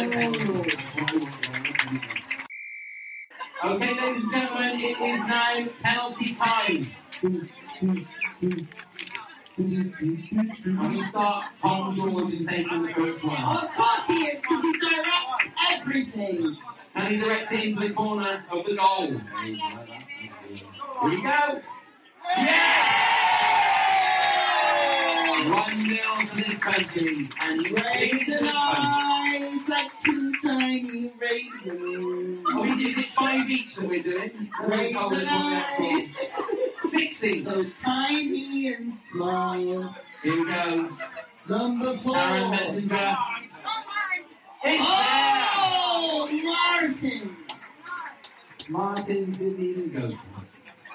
gentlemen. 0.08 0.77
Okay, 3.66 4.00
ladies 4.00 4.24
and 4.24 4.32
gentlemen, 4.32 4.80
it 4.80 5.02
is 5.02 5.20
now 5.22 5.68
penalty 5.82 6.36
time. 6.36 6.92
And 7.24 8.08
we 10.92 11.02
start, 11.02 11.46
Tom 11.60 11.96
George 11.96 12.34
is 12.34 12.46
taking 12.46 12.84
the 12.84 12.94
first 12.94 13.24
one. 13.24 13.44
Of 13.44 13.72
course 13.72 14.06
he 14.06 14.14
is, 14.14 14.40
because 14.40 14.62
he 14.62 14.74
directs 14.80 15.48
everything. 15.72 16.58
Can 16.94 17.12
he 17.12 17.18
direct 17.18 17.52
it 17.52 17.64
into 17.64 17.80
the 17.80 17.90
corner 17.96 18.46
of 18.52 18.64
the 18.64 18.76
goal? 18.76 19.08
Here 19.44 19.60
we 21.04 21.22
go. 21.24 21.62
One 25.46 25.88
nil 25.88 26.28
to 26.28 26.36
this 26.36 26.56
country. 26.58 27.30
And 27.42 27.72
Raisin 27.72 28.50
eyes 28.52 29.68
like 29.70 29.92
two 30.04 30.34
tiny 30.44 31.12
raisins. 31.20 32.46
Are 32.52 32.62
we, 32.62 32.70
is 32.86 32.98
it 32.98 33.06
five 33.08 33.50
each 33.50 33.76
that 33.76 33.88
we're 33.88 34.02
doing? 34.04 34.50
Or 34.62 34.74
is 34.74 34.92
it- 34.92 34.96
oh, 34.98 35.10
Raisin 35.10 35.20
this 35.20 35.30
one 35.30 35.46
we 35.50 35.54
have 35.54 35.66
eyes. 35.80 36.12
four? 36.12 36.90
Six 36.90 37.24
each. 37.24 37.44
So 37.46 37.64
tiny 37.82 38.74
and 38.74 38.94
small. 38.94 39.56
Here 40.24 40.36
we 40.38 40.46
go. 40.46 40.98
Number 41.48 41.98
four. 41.98 42.18
Aaron 42.18 42.52
Messenger. 42.52 43.16
Oh, 44.66 46.30
Martin. 46.44 47.36
Martin 48.70 49.32
didn't 49.32 49.60
even 49.64 49.92
go 49.94 50.00
for 50.10 50.14
it. 50.14 50.18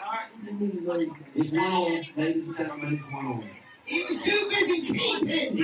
Martin 0.04 0.44
didn't 0.44 0.62
even 0.62 0.84
go. 0.84 1.16
It's 1.34 1.52
one 1.52 1.72
all, 1.72 1.90
ladies 2.16 2.48
and 2.48 2.56
gentlemen, 2.56 2.94
it's 3.00 3.10
one 3.12 3.26
all. 3.26 3.44
He 3.92 4.02
was 4.04 4.22
too 4.22 4.48
busy 4.48 4.90
peeping. 4.90 5.56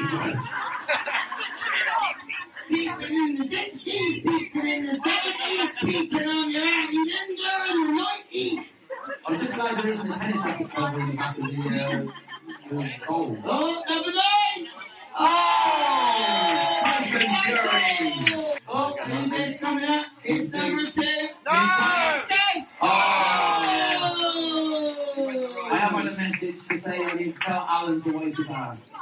Peeping 2.69 3.17
in 3.17 3.37
the 3.37 3.43
60s, 3.43 4.23
peeping 4.23 4.67
in 4.69 4.85
the 4.85 4.93
70s, 4.93 5.71
peeping 5.81 6.29
on 6.29 6.51
your 6.51 6.63
auntie 6.63 6.99
Linda 6.99 7.53
in 7.71 7.97
the 7.97 8.05
90s. 8.31 8.65
I'm 9.27 9.41
just 9.41 9.55
glad 9.55 9.79
there 9.79 9.89
isn't 9.89 10.13
a 10.13 10.19
tennis 10.19 10.45
racket 10.45 10.69
cover 10.69 11.01
in 11.01 11.07
the 11.07 11.17
back 11.17 11.39
of 11.39 11.45
the, 11.47 11.53
uh, 11.57 12.05
the 12.69 12.91
goal. 13.07 13.39
Oh, 13.47 13.83
number 13.89 14.13
nine. 14.13 14.69
Oh! 15.19 16.81
Tyson 16.85 17.31
Fury. 17.31 18.61
Oh, 18.69 18.95
who's 19.07 19.31
this 19.31 19.59
coming 19.59 19.85
up? 19.85 20.07
It's 20.23 20.53
number 20.53 20.91
two. 20.91 21.01
No! 21.01 21.53
Oh! 22.83 23.19
I 25.71 25.79
have 25.79 25.93
had 25.93 26.07
a 26.09 26.17
message 26.17 26.58
to 26.69 26.81
say 26.81 27.05
I 27.05 27.15
need 27.15 27.35
to 27.35 27.41
tell 27.41 27.67
Alan 27.69 28.01
to 28.03 28.11
wipe 28.13 28.37
his 28.37 28.49
ass. 28.49 28.95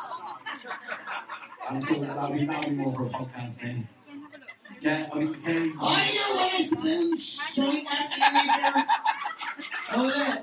I'm 1.68 1.84
sure 1.84 1.98
that'll 2.00 2.30
be, 2.32 2.46
that'll 2.46 2.70
be 2.70 2.76
more 2.76 2.92
for 2.94 3.06
a 3.06 3.10
podcast 3.10 3.60
then. 3.60 3.88
Yeah, 4.80 5.08
I 5.12 5.18
mean, 5.18 5.36
I 5.80 6.12
know 6.14 6.34
what 6.36 6.52
it's 6.60 6.74
been 6.74 7.16
straight 7.16 7.86
at 7.90 8.16
you. 8.16 8.82
Oh, 9.92 10.08
yeah. 10.08 10.36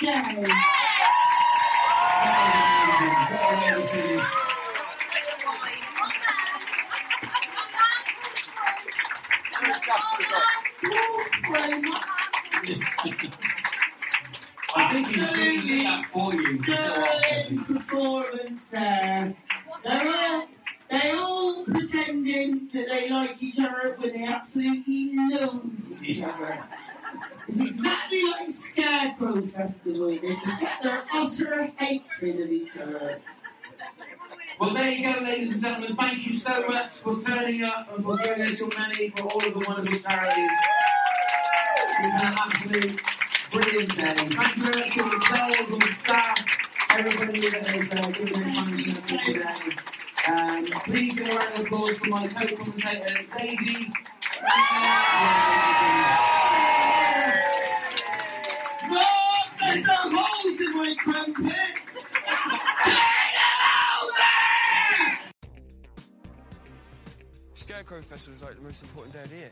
Game. 0.00 0.44
I 14.72 14.92
think 14.92 15.06
he's 15.08 15.16
doing 15.32 15.84
that 15.84 16.06
for 16.12 16.32
you. 16.34 16.89
Well, 34.58 34.74
there 34.74 34.90
you 34.90 35.14
go, 35.14 35.20
ladies 35.20 35.52
and 35.52 35.62
gentlemen. 35.62 35.96
Thank 35.96 36.26
you 36.26 36.36
so 36.36 36.66
much 36.68 36.92
for 36.92 37.20
turning 37.20 37.62
up 37.64 37.94
and 37.94 38.04
for 38.04 38.16
giving 38.18 38.42
us 38.42 38.58
your 38.58 38.68
money 38.76 39.10
for 39.10 39.22
all 39.22 39.44
of 39.46 39.54
the 39.54 39.64
wonderful 39.66 39.98
charities. 40.00 40.52
It's 41.76 41.96
been 41.96 42.10
an 42.10 42.34
absolute 42.38 43.02
brilliant 43.52 43.96
day. 43.96 44.14
Thank 44.14 44.56
you 44.56 44.64
very 44.64 44.80
much 44.80 44.92
to 44.92 45.02
the 45.02 45.26
girls 45.30 45.70
and 45.72 45.82
the 45.82 45.94
staff, 45.94 46.46
everybody 46.98 47.40
that 47.50 47.66
has 47.66 47.90
uh, 47.90 48.10
given 48.10 48.32
their 48.54 48.64
money 48.64 48.84
to 48.84 49.18
today. 49.18 49.76
Um, 50.28 50.66
please 50.84 51.18
give 51.18 51.28
a 51.28 51.36
round 51.36 51.54
of 51.54 51.62
applause 51.66 51.98
for 51.98 52.08
my 52.08 52.28
co-commentator, 52.28 53.22
Daisy. 53.38 53.92
No, 58.90 59.06
there's 59.60 59.84
no 59.84 59.96
holes 59.96 60.60
in 60.60 60.72
my 60.76 60.94
crumpet. 60.98 61.54
Scarecrow 67.80 68.02
Festival 68.02 68.34
is 68.34 68.42
like 68.42 68.56
the 68.56 68.60
most 68.60 68.82
important 68.82 69.14
day 69.14 69.22
of 69.22 69.30
the 69.30 69.36
year. 69.36 69.50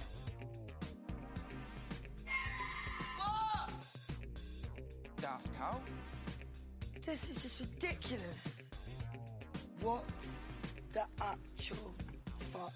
What? 3.17 3.71
Daft 5.19 5.47
Cow? 5.57 5.81
This 7.07 7.31
is 7.31 7.43
just 7.43 7.61
ridiculous. 7.61 8.69
What 9.81 10.05
the 10.93 11.05
actual 11.23 11.95
fuck? 12.53 12.73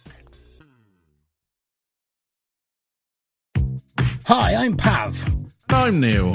Hi, 4.25 4.55
I'm 4.55 4.75
Pav. 4.75 5.23
I'm 5.69 6.01
Neil. 6.01 6.35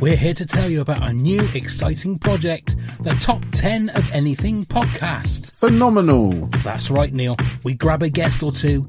We're 0.00 0.16
here 0.16 0.34
to 0.34 0.44
tell 0.44 0.68
you 0.70 0.80
about 0.80 1.00
our 1.02 1.12
new 1.12 1.40
exciting 1.54 2.18
project, 2.18 2.76
the 3.00 3.10
Top 3.20 3.42
10 3.52 3.90
of 3.90 4.12
Anything 4.12 4.64
podcast. 4.64 5.54
Phenomenal. 5.54 6.30
That's 6.62 6.90
right, 6.90 7.12
Neil. 7.12 7.36
We 7.62 7.74
grab 7.74 8.02
a 8.02 8.10
guest 8.10 8.42
or 8.42 8.52
two, 8.52 8.88